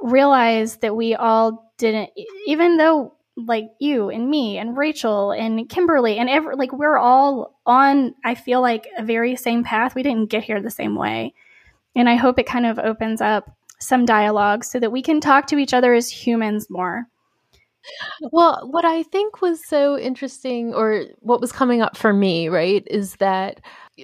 realize 0.00 0.76
that 0.78 0.96
we 0.96 1.14
all 1.14 1.72
didn't 1.76 2.10
even 2.46 2.76
though 2.76 3.14
like 3.36 3.66
you 3.80 4.10
and 4.10 4.28
me 4.28 4.58
and 4.58 4.76
Rachel 4.76 5.32
and 5.32 5.68
Kimberly 5.68 6.18
and 6.18 6.28
every 6.28 6.54
like 6.54 6.72
we're 6.72 6.96
all 6.96 7.58
on 7.66 8.14
I 8.24 8.34
feel 8.34 8.60
like 8.60 8.88
a 8.96 9.04
very 9.04 9.36
same 9.36 9.64
path. 9.64 9.94
We 9.94 10.02
didn't 10.02 10.30
get 10.30 10.44
here 10.44 10.60
the 10.60 10.70
same 10.70 10.94
way. 10.94 11.34
And 11.94 12.08
I 12.08 12.16
hope 12.16 12.38
it 12.38 12.46
kind 12.46 12.66
of 12.66 12.78
opens 12.78 13.20
up 13.20 13.56
some 13.78 14.06
dialogue 14.06 14.64
so 14.64 14.78
that 14.78 14.92
we 14.92 15.02
can 15.02 15.20
talk 15.20 15.46
to 15.48 15.58
each 15.58 15.74
other 15.74 15.92
as 15.92 16.08
humans 16.08 16.68
more. 16.70 17.06
Well, 18.30 18.68
what 18.70 18.84
I 18.84 19.02
think 19.04 19.40
was 19.40 19.66
so 19.66 19.98
interesting, 19.98 20.74
or 20.74 21.04
what 21.20 21.40
was 21.40 21.52
coming 21.52 21.82
up 21.82 21.96
for 21.96 22.12
me, 22.12 22.48
right, 22.48 22.86
is 22.90 23.16
that, 23.16 23.60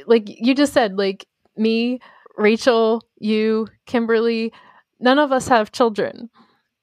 like 0.07 0.25
you 0.27 0.55
just 0.55 0.73
said, 0.73 0.97
like 0.99 1.27
me, 1.57 2.01
Rachel, 2.37 3.03
you, 3.19 3.69
Kimberly, 3.87 4.53
none 5.01 5.19
of 5.19 5.33
us 5.33 5.49
have 5.49 5.73
children. 5.73 6.31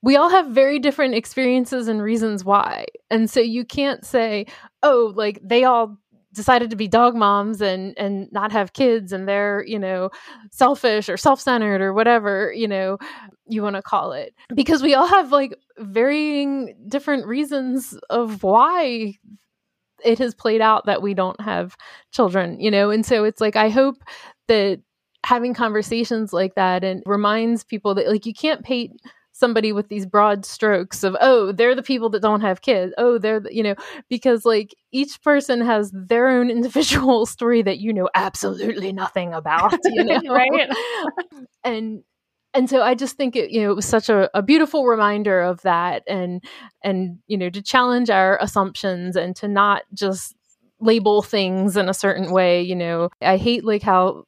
We 0.02 0.16
all 0.16 0.30
have 0.30 0.48
very 0.48 0.80
different 0.80 1.16
experiences 1.16 1.88
and 1.88 2.02
reasons 2.02 2.46
why. 2.46 2.86
And 3.10 3.30
so 3.30 3.40
you 3.40 3.66
can't 3.66 4.06
say, 4.06 4.46
oh, 4.84 5.12
like 5.16 5.40
they 5.44 5.64
all 5.64 5.98
decided 6.36 6.70
to 6.70 6.76
be 6.76 6.88
dog 6.88 7.16
moms 7.16 7.62
and 7.62 7.98
and 7.98 8.32
not 8.32 8.52
have 8.52 8.74
kids 8.74 9.12
and 9.12 9.28
they're 9.28 9.64
you 9.66 9.80
know 9.80 10.10
selfish 10.52 11.10
or 11.10 11.18
self-centered 11.18 11.82
or 11.82 11.94
whatever 11.94 12.54
you 12.54 12.68
know 12.68 12.98
you 13.48 13.62
want 13.62 13.76
to 13.76 13.82
call 13.82 14.12
it. 14.12 14.34
Because 14.54 14.82
we 14.82 14.94
all 14.94 15.08
have 15.08 15.32
like 15.32 15.56
varying 15.78 16.76
different 16.88 17.26
reasons 17.28 17.98
of 18.10 18.44
why 18.44 19.14
it 20.04 20.20
has 20.20 20.36
played 20.36 20.62
out 20.62 20.86
that 20.86 21.02
we 21.02 21.14
don't 21.14 21.40
have 21.42 21.76
children 22.12 22.60
you 22.60 22.70
know? 22.70 22.90
And 22.92 23.06
so 23.06 23.24
it's 23.24 23.42
like 23.42 23.56
i 23.56 23.70
hope 23.70 23.98
that 24.48 24.80
having 25.26 25.56
conversations 25.56 26.34
like 26.34 26.54
that 26.56 26.84
and 26.84 27.02
reminds 27.08 27.64
people 27.64 27.96
that 27.96 28.08
like 28.08 28.26
you 28.28 28.34
can't 28.34 28.64
paint 28.64 28.92
somebody 29.38 29.74
with 29.74 29.90
these 29.90 30.06
broad 30.06 30.46
strokes 30.46 31.04
of 31.04 31.16
oh 31.20 31.52
they're 31.52 31.76
the 31.76 31.84
people 31.84 32.10
that 32.10 32.22
don't 32.22 32.42
have 32.42 32.62
kids. 32.62 32.94
Oh 32.98 33.18
they're 33.18 33.42
the, 33.42 33.54
you 33.54 33.64
know 33.64 33.76
because 34.10 34.46
like 34.46 34.74
each 34.92 35.22
person 35.22 35.60
has 35.62 35.92
their 35.94 36.30
own 36.30 36.50
individual 36.58 37.26
story 37.26 37.62
that 37.62 37.80
you 37.80 37.92
know 37.92 38.10
absolutely 38.16 38.94
nothing 38.94 39.34
about 39.34 39.78
you 39.84 40.04
know? 40.06 40.22
Right. 40.30 40.70
And 41.64 42.04
and 42.54 42.70
so 42.70 42.82
I 42.82 42.96
just 42.96 43.18
think 43.18 43.36
it, 43.36 43.52
you 43.52 43.62
know, 43.62 43.72
it 43.72 43.76
was 43.76 43.86
such 43.86 44.08
a, 44.08 44.30
a, 44.34 44.42
beautiful 44.42 44.86
reminder 44.86 45.42
of 45.42 45.62
that, 45.64 46.04
and 46.08 46.42
and 46.84 47.20
you 47.28 47.38
know, 47.38 47.50
to 47.50 47.62
challenge 47.62 48.10
our 48.10 48.42
assumptions 48.42 49.18
and 49.18 49.36
to 49.36 49.50
not 49.50 49.84
just 49.94 50.34
label 50.80 51.22
things 51.22 51.76
in 51.76 51.90
a 51.90 51.94
certain 51.94 52.32
way. 52.32 52.62
You 52.62 52.76
know, 52.76 53.10
I 53.22 53.36
hate 53.36 53.66
like 53.66 53.82
how 53.82 54.24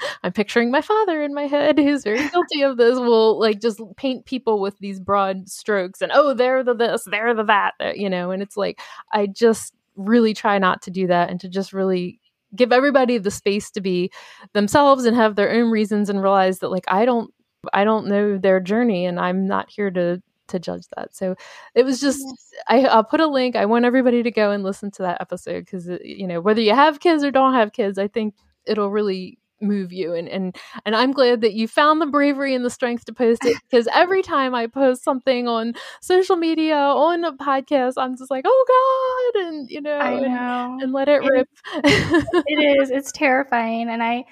I'm 0.22 0.32
picturing 0.32 0.70
my 0.70 0.80
father 0.80 1.22
in 1.22 1.34
my 1.34 1.46
head 1.46 1.78
who's 1.78 2.04
very 2.04 2.28
guilty 2.28 2.62
of 2.62 2.76
this 2.76 2.98
will 2.98 3.38
like 3.38 3.60
just 3.60 3.80
paint 3.96 4.24
people 4.24 4.60
with 4.60 4.78
these 4.78 5.00
broad 5.00 5.48
strokes 5.48 6.00
and 6.00 6.12
oh 6.14 6.34
they're 6.34 6.64
the 6.64 6.74
this 6.74 7.04
they're 7.10 7.34
the 7.34 7.44
that 7.44 7.74
uh, 7.80 7.92
you 7.94 8.10
know 8.10 8.30
and 8.30 8.42
it's 8.42 8.56
like 8.56 8.80
I 9.12 9.26
just 9.26 9.74
really 9.96 10.34
try 10.34 10.58
not 10.58 10.82
to 10.82 10.90
do 10.90 11.06
that 11.06 11.30
and 11.30 11.40
to 11.40 11.48
just 11.48 11.72
really 11.72 12.20
give 12.54 12.72
everybody 12.72 13.18
the 13.18 13.30
space 13.30 13.70
to 13.70 13.80
be 13.80 14.10
themselves 14.52 15.04
and 15.04 15.16
have 15.16 15.36
their 15.36 15.50
own 15.52 15.70
reasons 15.70 16.08
and 16.08 16.22
realize 16.22 16.58
that 16.60 16.70
like 16.70 16.84
I 16.88 17.04
don't 17.04 17.32
I 17.72 17.84
don't 17.84 18.06
know 18.06 18.38
their 18.38 18.60
journey 18.60 19.04
and 19.06 19.20
I'm 19.20 19.46
not 19.46 19.70
here 19.70 19.90
to 19.90 20.22
to 20.48 20.58
judge 20.58 20.84
that. 20.96 21.14
So 21.14 21.36
it 21.74 21.84
was 21.84 22.00
just 22.00 22.22
I, 22.68 22.84
I'll 22.84 23.04
put 23.04 23.20
a 23.20 23.26
link. 23.26 23.56
I 23.56 23.66
want 23.66 23.84
everybody 23.84 24.22
to 24.22 24.30
go 24.30 24.50
and 24.50 24.62
listen 24.62 24.90
to 24.92 25.02
that 25.02 25.20
episode 25.20 25.64
because 25.64 25.88
uh, 25.88 25.98
you 26.04 26.26
know 26.26 26.40
whether 26.40 26.60
you 26.60 26.74
have 26.74 27.00
kids 27.00 27.24
or 27.24 27.30
don't 27.30 27.54
have 27.54 27.72
kids, 27.72 27.98
I 27.98 28.08
think 28.08 28.34
it'll 28.66 28.90
really 28.90 29.38
move 29.60 29.92
you 29.92 30.14
and 30.14 30.28
and 30.28 30.56
and 30.84 30.96
I'm 30.96 31.12
glad 31.12 31.42
that 31.42 31.54
you 31.54 31.68
found 31.68 32.00
the 32.00 32.06
bravery 32.06 32.54
and 32.54 32.64
the 32.64 32.70
strength 32.70 33.04
to 33.06 33.12
post 33.12 33.44
it 33.44 33.56
because 33.68 33.88
every 33.92 34.22
time 34.34 34.54
I 34.54 34.66
post 34.66 35.04
something 35.04 35.48
on 35.48 35.74
social 36.00 36.36
media 36.36 36.76
on 36.76 37.24
a 37.24 37.32
podcast 37.32 37.94
I'm 37.96 38.16
just 38.16 38.30
like 38.30 38.44
oh 38.46 39.32
god 39.34 39.42
and 39.46 39.70
you 39.70 39.80
know, 39.80 39.98
know. 39.98 40.72
And, 40.72 40.82
and, 40.82 40.92
let 40.92 41.08
it, 41.08 41.22
it 41.22 41.30
rip 41.30 41.48
it 41.74 42.80
is 42.80 42.90
it's 42.90 43.12
terrifying 43.12 43.88
and 43.88 44.02
I 44.02 44.24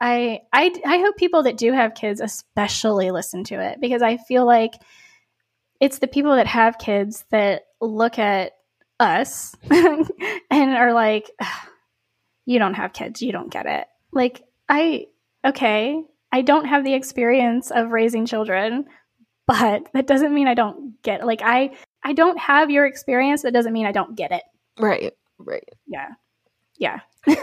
I 0.00 0.40
I 0.52 0.74
I 0.86 0.98
hope 0.98 1.16
people 1.16 1.42
that 1.42 1.58
do 1.58 1.72
have 1.72 1.94
kids 1.94 2.20
especially 2.20 3.10
listen 3.10 3.44
to 3.44 3.60
it 3.60 3.80
because 3.80 4.02
I 4.02 4.16
feel 4.16 4.46
like 4.46 4.72
it's 5.80 5.98
the 5.98 6.08
people 6.08 6.36
that 6.36 6.46
have 6.46 6.78
kids 6.78 7.24
that 7.30 7.62
look 7.80 8.18
at 8.18 8.52
us 8.98 9.54
and 9.70 10.10
are 10.50 10.92
like 10.92 11.30
you 12.44 12.58
don't 12.58 12.74
have 12.74 12.92
kids 12.92 13.22
you 13.22 13.32
don't 13.32 13.50
get 13.50 13.66
it 13.66 13.86
like 14.12 14.42
I, 14.70 15.06
okay, 15.44 16.02
I 16.32 16.42
don't 16.42 16.66
have 16.66 16.84
the 16.84 16.94
experience 16.94 17.70
of 17.70 17.90
raising 17.90 18.24
children, 18.24 18.86
but 19.46 19.88
that 19.94 20.06
doesn't 20.06 20.32
mean 20.32 20.46
I 20.46 20.54
don't 20.54 21.02
get 21.02 21.26
like 21.26 21.42
I 21.42 21.72
I 22.04 22.12
don't 22.12 22.38
have 22.38 22.70
your 22.70 22.86
experience 22.86 23.42
that 23.42 23.52
doesn't 23.52 23.72
mean 23.72 23.86
I 23.86 23.92
don't 23.92 24.16
get 24.16 24.32
it. 24.32 24.42
Right. 24.78 25.12
Right. 25.38 25.68
Yeah. 25.86 26.10
Yeah. 26.78 27.00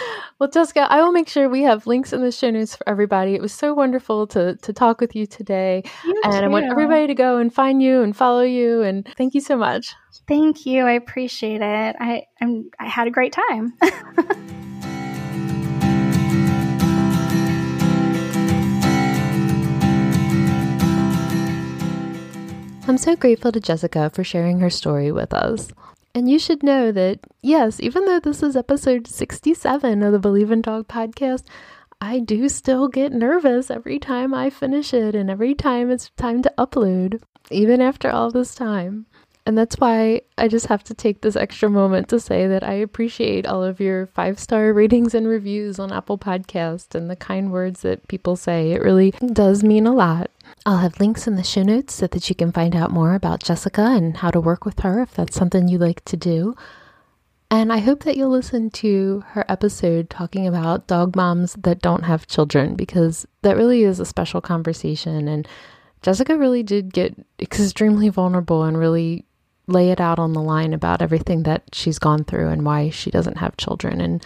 well, 0.38 0.50
Jessica, 0.50 0.86
I 0.90 1.02
will 1.02 1.12
make 1.12 1.28
sure 1.28 1.48
we 1.48 1.62
have 1.62 1.86
links 1.86 2.12
in 2.12 2.22
the 2.22 2.32
show 2.32 2.50
notes 2.50 2.76
for 2.76 2.88
everybody. 2.88 3.34
It 3.34 3.40
was 3.40 3.52
so 3.52 3.74
wonderful 3.74 4.26
to 4.28 4.56
to 4.56 4.72
talk 4.72 5.00
with 5.00 5.14
you 5.14 5.26
today. 5.26 5.82
You 6.04 6.20
and 6.24 6.32
too. 6.32 6.38
I 6.38 6.48
want 6.48 6.66
everybody 6.66 7.06
to 7.06 7.14
go 7.14 7.38
and 7.38 7.52
find 7.52 7.82
you 7.82 8.02
and 8.02 8.16
follow 8.16 8.42
you 8.42 8.82
and 8.82 9.08
thank 9.16 9.34
you 9.34 9.40
so 9.40 9.56
much. 9.56 9.94
Thank 10.28 10.66
you. 10.66 10.84
I 10.84 10.92
appreciate 10.92 11.60
it. 11.62 11.96
I 12.00 12.24
I'm 12.40 12.70
I 12.78 12.88
had 12.88 13.06
a 13.06 13.10
great 13.10 13.32
time. 13.32 13.74
I'm 22.88 22.98
so 22.98 23.14
grateful 23.14 23.52
to 23.52 23.60
Jessica 23.60 24.10
for 24.10 24.24
sharing 24.24 24.58
her 24.58 24.68
story 24.68 25.12
with 25.12 25.32
us. 25.32 25.68
And 26.16 26.28
you 26.28 26.38
should 26.38 26.64
know 26.64 26.90
that, 26.90 27.20
yes, 27.40 27.78
even 27.78 28.04
though 28.04 28.18
this 28.18 28.42
is 28.42 28.56
episode 28.56 29.06
67 29.06 30.02
of 30.02 30.12
the 30.12 30.18
Believe 30.18 30.50
in 30.50 30.62
Dog 30.62 30.88
podcast, 30.88 31.44
I 32.00 32.18
do 32.18 32.48
still 32.48 32.88
get 32.88 33.12
nervous 33.12 33.70
every 33.70 34.00
time 34.00 34.34
I 34.34 34.50
finish 34.50 34.92
it 34.92 35.14
and 35.14 35.30
every 35.30 35.54
time 35.54 35.92
it's 35.92 36.10
time 36.16 36.42
to 36.42 36.52
upload, 36.58 37.22
even 37.52 37.80
after 37.80 38.10
all 38.10 38.32
this 38.32 38.52
time. 38.54 39.06
And 39.44 39.58
that's 39.58 39.76
why 39.76 40.22
I 40.38 40.46
just 40.46 40.66
have 40.66 40.84
to 40.84 40.94
take 40.94 41.20
this 41.20 41.34
extra 41.34 41.68
moment 41.68 42.08
to 42.10 42.20
say 42.20 42.46
that 42.46 42.62
I 42.62 42.74
appreciate 42.74 43.44
all 43.44 43.64
of 43.64 43.80
your 43.80 44.06
five 44.06 44.38
star 44.38 44.72
ratings 44.72 45.14
and 45.14 45.26
reviews 45.26 45.80
on 45.80 45.92
Apple 45.92 46.16
Podcast 46.16 46.94
and 46.94 47.10
the 47.10 47.16
kind 47.16 47.50
words 47.50 47.82
that 47.82 48.06
people 48.06 48.36
say. 48.36 48.70
It 48.70 48.82
really 48.82 49.10
does 49.32 49.64
mean 49.64 49.86
a 49.86 49.92
lot. 49.92 50.30
I'll 50.64 50.78
have 50.78 51.00
links 51.00 51.26
in 51.26 51.34
the 51.34 51.42
show 51.42 51.64
notes 51.64 51.94
so 51.94 52.06
that 52.06 52.28
you 52.28 52.36
can 52.36 52.52
find 52.52 52.76
out 52.76 52.92
more 52.92 53.14
about 53.14 53.42
Jessica 53.42 53.82
and 53.82 54.16
how 54.16 54.30
to 54.30 54.40
work 54.40 54.64
with 54.64 54.80
her 54.80 55.02
if 55.02 55.12
that's 55.14 55.36
something 55.36 55.66
you 55.66 55.78
like 55.78 56.04
to 56.04 56.16
do. 56.16 56.54
And 57.50 57.72
I 57.72 57.78
hope 57.78 58.04
that 58.04 58.16
you'll 58.16 58.30
listen 58.30 58.70
to 58.70 59.24
her 59.30 59.44
episode 59.48 60.08
talking 60.08 60.46
about 60.46 60.86
dog 60.86 61.16
moms 61.16 61.54
that 61.54 61.82
don't 61.82 62.04
have 62.04 62.28
children 62.28 62.76
because 62.76 63.26
that 63.42 63.56
really 63.56 63.82
is 63.82 63.98
a 63.98 64.06
special 64.06 64.40
conversation. 64.40 65.26
And 65.26 65.48
Jessica 66.00 66.38
really 66.38 66.62
did 66.62 66.94
get 66.94 67.14
extremely 67.40 68.08
vulnerable 68.08 68.62
and 68.62 68.78
really 68.78 69.26
lay 69.66 69.90
it 69.90 70.00
out 70.00 70.18
on 70.18 70.32
the 70.32 70.42
line 70.42 70.72
about 70.72 71.02
everything 71.02 71.44
that 71.44 71.62
she's 71.72 71.98
gone 71.98 72.24
through 72.24 72.48
and 72.48 72.64
why 72.64 72.90
she 72.90 73.10
doesn't 73.10 73.38
have 73.38 73.56
children. 73.56 74.00
And 74.00 74.24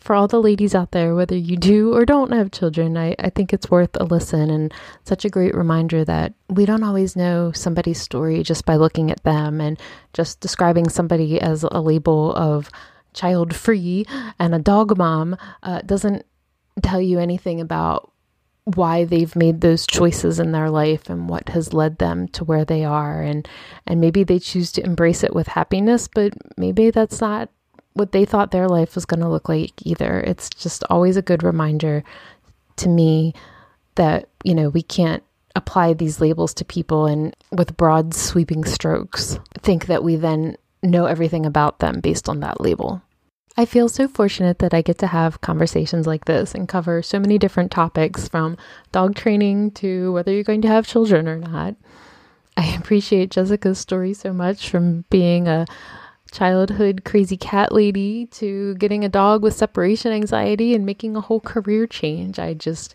for 0.00 0.14
all 0.14 0.28
the 0.28 0.40
ladies 0.40 0.74
out 0.74 0.92
there, 0.92 1.14
whether 1.14 1.36
you 1.36 1.56
do 1.56 1.92
or 1.94 2.06
don't 2.06 2.32
have 2.32 2.50
children, 2.50 2.96
I, 2.96 3.14
I 3.18 3.30
think 3.30 3.52
it's 3.52 3.70
worth 3.70 3.94
a 4.00 4.04
listen 4.04 4.48
and 4.48 4.72
such 5.04 5.24
a 5.24 5.30
great 5.30 5.54
reminder 5.54 6.04
that 6.04 6.32
we 6.48 6.64
don't 6.64 6.82
always 6.82 7.14
know 7.14 7.52
somebody's 7.52 8.00
story 8.00 8.42
just 8.42 8.64
by 8.64 8.76
looking 8.76 9.10
at 9.10 9.22
them 9.24 9.60
and 9.60 9.78
just 10.14 10.40
describing 10.40 10.88
somebody 10.88 11.40
as 11.40 11.62
a 11.62 11.80
label 11.80 12.34
of 12.34 12.70
child 13.12 13.54
free 13.54 14.06
and 14.38 14.54
a 14.54 14.58
dog 14.58 14.96
mom 14.96 15.36
uh, 15.62 15.80
doesn't 15.82 16.24
tell 16.82 17.00
you 17.00 17.18
anything 17.18 17.60
about 17.60 18.12
why 18.74 19.04
they've 19.04 19.34
made 19.34 19.60
those 19.60 19.86
choices 19.86 20.38
in 20.38 20.52
their 20.52 20.70
life 20.70 21.08
and 21.08 21.28
what 21.28 21.48
has 21.48 21.72
led 21.72 21.98
them 21.98 22.28
to 22.28 22.44
where 22.44 22.64
they 22.64 22.84
are 22.84 23.22
and 23.22 23.48
and 23.86 24.00
maybe 24.00 24.24
they 24.24 24.38
choose 24.38 24.70
to 24.72 24.84
embrace 24.84 25.22
it 25.24 25.34
with 25.34 25.48
happiness 25.48 26.08
but 26.08 26.32
maybe 26.56 26.90
that's 26.90 27.20
not 27.20 27.48
what 27.98 28.12
they 28.12 28.24
thought 28.24 28.50
their 28.50 28.68
life 28.68 28.94
was 28.94 29.04
going 29.04 29.20
to 29.20 29.28
look 29.28 29.48
like 29.48 29.72
either. 29.84 30.20
It's 30.20 30.48
just 30.50 30.84
always 30.88 31.16
a 31.16 31.22
good 31.22 31.42
reminder 31.42 32.04
to 32.76 32.88
me 32.88 33.34
that, 33.96 34.28
you 34.44 34.54
know, 34.54 34.68
we 34.68 34.82
can't 34.82 35.22
apply 35.56 35.92
these 35.92 36.20
labels 36.20 36.54
to 36.54 36.64
people 36.64 37.06
and 37.06 37.34
with 37.50 37.76
broad 37.76 38.14
sweeping 38.14 38.64
strokes 38.64 39.40
think 39.60 39.86
that 39.86 40.04
we 40.04 40.14
then 40.14 40.56
know 40.82 41.06
everything 41.06 41.44
about 41.44 41.80
them 41.80 42.00
based 42.00 42.28
on 42.28 42.40
that 42.40 42.60
label. 42.60 43.02
I 43.58 43.64
feel 43.64 43.88
so 43.88 44.06
fortunate 44.06 44.60
that 44.60 44.72
I 44.72 44.82
get 44.82 44.98
to 44.98 45.08
have 45.08 45.40
conversations 45.40 46.06
like 46.06 46.26
this 46.26 46.54
and 46.54 46.68
cover 46.68 47.02
so 47.02 47.18
many 47.18 47.38
different 47.38 47.72
topics 47.72 48.28
from 48.28 48.56
dog 48.92 49.16
training 49.16 49.72
to 49.72 50.12
whether 50.12 50.32
you're 50.32 50.44
going 50.44 50.62
to 50.62 50.68
have 50.68 50.86
children 50.86 51.26
or 51.26 51.36
not. 51.36 51.74
I 52.56 52.66
appreciate 52.76 53.32
Jessica's 53.32 53.80
story 53.80 54.14
so 54.14 54.32
much 54.32 54.70
from 54.70 55.06
being 55.10 55.48
a 55.48 55.66
childhood 56.30 57.02
crazy 57.04 57.36
cat 57.36 57.72
lady 57.72 58.26
to 58.26 58.76
getting 58.76 59.04
a 59.04 59.08
dog 59.08 59.42
with 59.42 59.54
separation 59.54 60.12
anxiety 60.12 60.72
and 60.72 60.86
making 60.86 61.16
a 61.16 61.20
whole 61.20 61.40
career 61.40 61.88
change. 61.88 62.38
I 62.38 62.54
just 62.54 62.94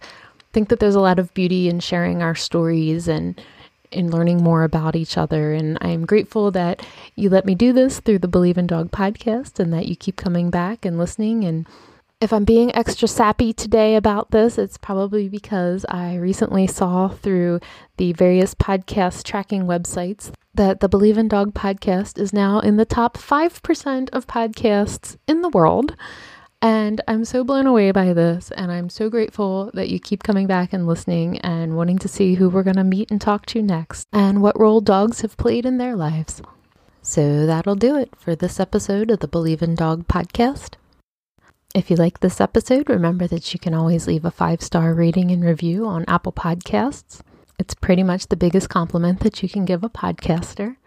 think 0.54 0.70
that 0.70 0.80
there's 0.80 0.96
a 0.96 1.02
lot 1.02 1.20
of 1.20 1.34
beauty 1.34 1.68
in 1.68 1.82
sharing 1.82 2.22
our 2.22 2.36
stories 2.36 3.10
and 3.10 3.38
in 3.94 4.12
learning 4.12 4.44
more 4.44 4.64
about 4.64 4.96
each 4.96 5.18
other. 5.18 5.54
And 5.54 5.78
I'm 5.82 6.06
grateful 6.06 6.52
that 6.52 6.86
you 7.16 7.30
let 7.30 7.46
me 7.46 7.56
do 7.56 7.74
this 7.74 8.00
through 8.00 8.20
the 8.20 8.28
Believe 8.28 8.58
in 8.58 8.68
Dog 8.68 8.92
podcast 8.92 9.60
and 9.60 9.74
that 9.74 9.88
you 9.88 9.96
keep 9.96 10.16
coming 10.16 10.50
back 10.50 10.86
and 10.86 10.98
listening. 10.98 11.44
And 11.44 11.68
if 12.20 12.32
I'm 12.32 12.46
being 12.46 12.74
extra 12.74 13.08
sappy 13.08 13.52
today 13.52 13.96
about 13.96 14.32
this, 14.32 14.58
it's 14.58 14.78
probably 14.78 15.28
because 15.28 15.86
I 15.90 16.16
recently 16.16 16.68
saw 16.68 17.10
through 17.10 17.60
the 17.98 18.14
various 18.14 18.56
podcast 18.56 19.24
tracking 19.24 19.64
websites 19.64 20.32
that 20.54 20.80
the 20.80 20.88
Believe 20.88 21.18
in 21.18 21.28
Dog 21.28 21.54
podcast 21.54 22.18
is 22.18 22.32
now 22.32 22.60
in 22.60 22.78
the 22.78 22.86
top 22.86 23.18
5% 23.18 24.10
of 24.12 24.28
podcasts 24.28 25.18
in 25.28 25.42
the 25.42 25.50
world. 25.50 25.96
And 26.64 27.02
I'm 27.10 27.26
so 27.26 27.44
blown 27.44 27.68
away 27.68 27.92
by 27.92 28.14
this. 28.14 28.50
And 28.52 28.72
I'm 28.72 28.90
so 28.90 29.10
grateful 29.10 29.70
that 29.74 29.90
you 29.90 30.00
keep 30.00 30.24
coming 30.24 30.48
back 30.48 30.72
and 30.72 30.88
listening 30.88 31.38
and 31.40 31.76
wanting 31.76 31.98
to 32.00 32.08
see 32.08 32.36
who 32.36 32.50
we're 32.50 32.64
going 32.64 32.78
to 32.78 32.86
meet 32.86 33.12
and 33.12 33.20
talk 33.20 33.46
to 33.48 33.62
next 33.62 34.08
and 34.14 34.42
what 34.42 34.58
role 34.58 34.80
dogs 34.80 35.20
have 35.22 35.36
played 35.36 35.66
in 35.66 35.78
their 35.78 35.98
lives. 35.98 36.42
So 37.02 37.46
that'll 37.46 37.76
do 37.76 37.98
it 37.98 38.16
for 38.16 38.34
this 38.34 38.62
episode 38.62 39.12
of 39.12 39.20
the 39.20 39.28
Believe 39.28 39.62
in 39.62 39.76
Dog 39.76 40.08
podcast. 40.08 40.76
If 41.76 41.92
you 41.92 41.98
like 41.98 42.22
this 42.22 42.40
episode, 42.40 42.88
remember 42.88 43.28
that 43.28 43.54
you 43.54 43.60
can 43.60 43.74
always 43.74 44.08
leave 44.08 44.24
a 44.24 44.32
five 44.32 44.62
star 44.62 44.94
rating 44.94 45.32
and 45.32 45.44
review 45.44 45.86
on 45.86 46.06
Apple 46.08 46.32
Podcasts. 46.32 47.20
It's 47.60 47.74
pretty 47.74 48.04
much 48.04 48.28
the 48.28 48.38
biggest 48.38 48.70
compliment 48.70 49.20
that 49.20 49.44
you 49.44 49.50
can 49.50 49.66
give 49.66 49.84
a 49.84 49.90
podcaster. 49.90 50.78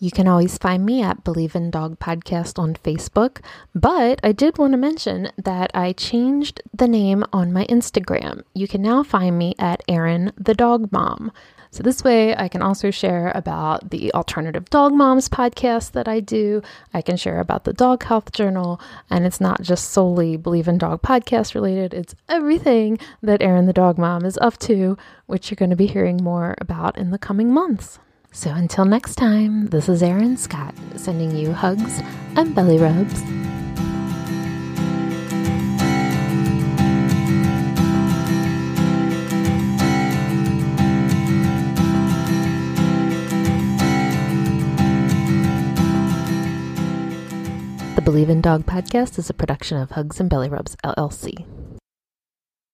You 0.00 0.10
can 0.10 0.26
always 0.26 0.58
find 0.58 0.84
me 0.84 1.02
at 1.02 1.22
Believe 1.22 1.54
in 1.54 1.70
Dog 1.70 2.00
Podcast 2.00 2.58
on 2.58 2.74
Facebook, 2.74 3.40
but 3.76 4.18
I 4.24 4.32
did 4.32 4.58
want 4.58 4.72
to 4.72 4.76
mention 4.76 5.30
that 5.42 5.70
I 5.72 5.92
changed 5.92 6.60
the 6.74 6.88
name 6.88 7.24
on 7.32 7.52
my 7.52 7.64
Instagram. 7.66 8.42
You 8.54 8.66
can 8.66 8.82
now 8.82 9.04
find 9.04 9.38
me 9.38 9.54
at 9.56 9.84
Erin 9.86 10.32
the 10.36 10.52
Dog 10.52 10.90
Mom. 10.90 11.30
So, 11.70 11.84
this 11.84 12.02
way, 12.02 12.36
I 12.36 12.48
can 12.48 12.60
also 12.60 12.90
share 12.90 13.30
about 13.36 13.90
the 13.90 14.12
Alternative 14.14 14.68
Dog 14.68 14.92
Moms 14.92 15.28
podcast 15.28 15.92
that 15.92 16.08
I 16.08 16.18
do. 16.18 16.60
I 16.92 17.00
can 17.00 17.16
share 17.16 17.38
about 17.38 17.62
the 17.62 17.72
Dog 17.72 18.02
Health 18.02 18.32
Journal, 18.32 18.80
and 19.10 19.24
it's 19.24 19.40
not 19.40 19.62
just 19.62 19.90
solely 19.90 20.36
Believe 20.36 20.66
in 20.66 20.76
Dog 20.76 21.02
podcast 21.02 21.54
related, 21.54 21.94
it's 21.94 22.16
everything 22.28 22.98
that 23.22 23.42
Erin 23.42 23.66
the 23.66 23.72
Dog 23.72 23.96
Mom 23.96 24.24
is 24.24 24.38
up 24.38 24.58
to, 24.60 24.98
which 25.26 25.50
you're 25.50 25.56
going 25.56 25.70
to 25.70 25.76
be 25.76 25.86
hearing 25.86 26.16
more 26.16 26.56
about 26.58 26.98
in 26.98 27.10
the 27.10 27.18
coming 27.18 27.52
months. 27.52 28.00
So, 28.36 28.50
until 28.50 28.84
next 28.84 29.14
time, 29.14 29.68
this 29.68 29.88
is 29.88 30.02
Erin 30.02 30.36
Scott 30.36 30.74
sending 30.96 31.36
you 31.36 31.52
hugs 31.52 32.02
and 32.34 32.52
belly 32.52 32.78
rubs. 32.78 33.22
The 47.94 48.02
Believe 48.02 48.28
in 48.28 48.40
Dog 48.40 48.66
podcast 48.66 49.16
is 49.16 49.30
a 49.30 49.34
production 49.34 49.78
of 49.78 49.92
Hugs 49.92 50.18
and 50.18 50.28
Belly 50.28 50.48
Rubs 50.48 50.74
LLC. 50.84 51.63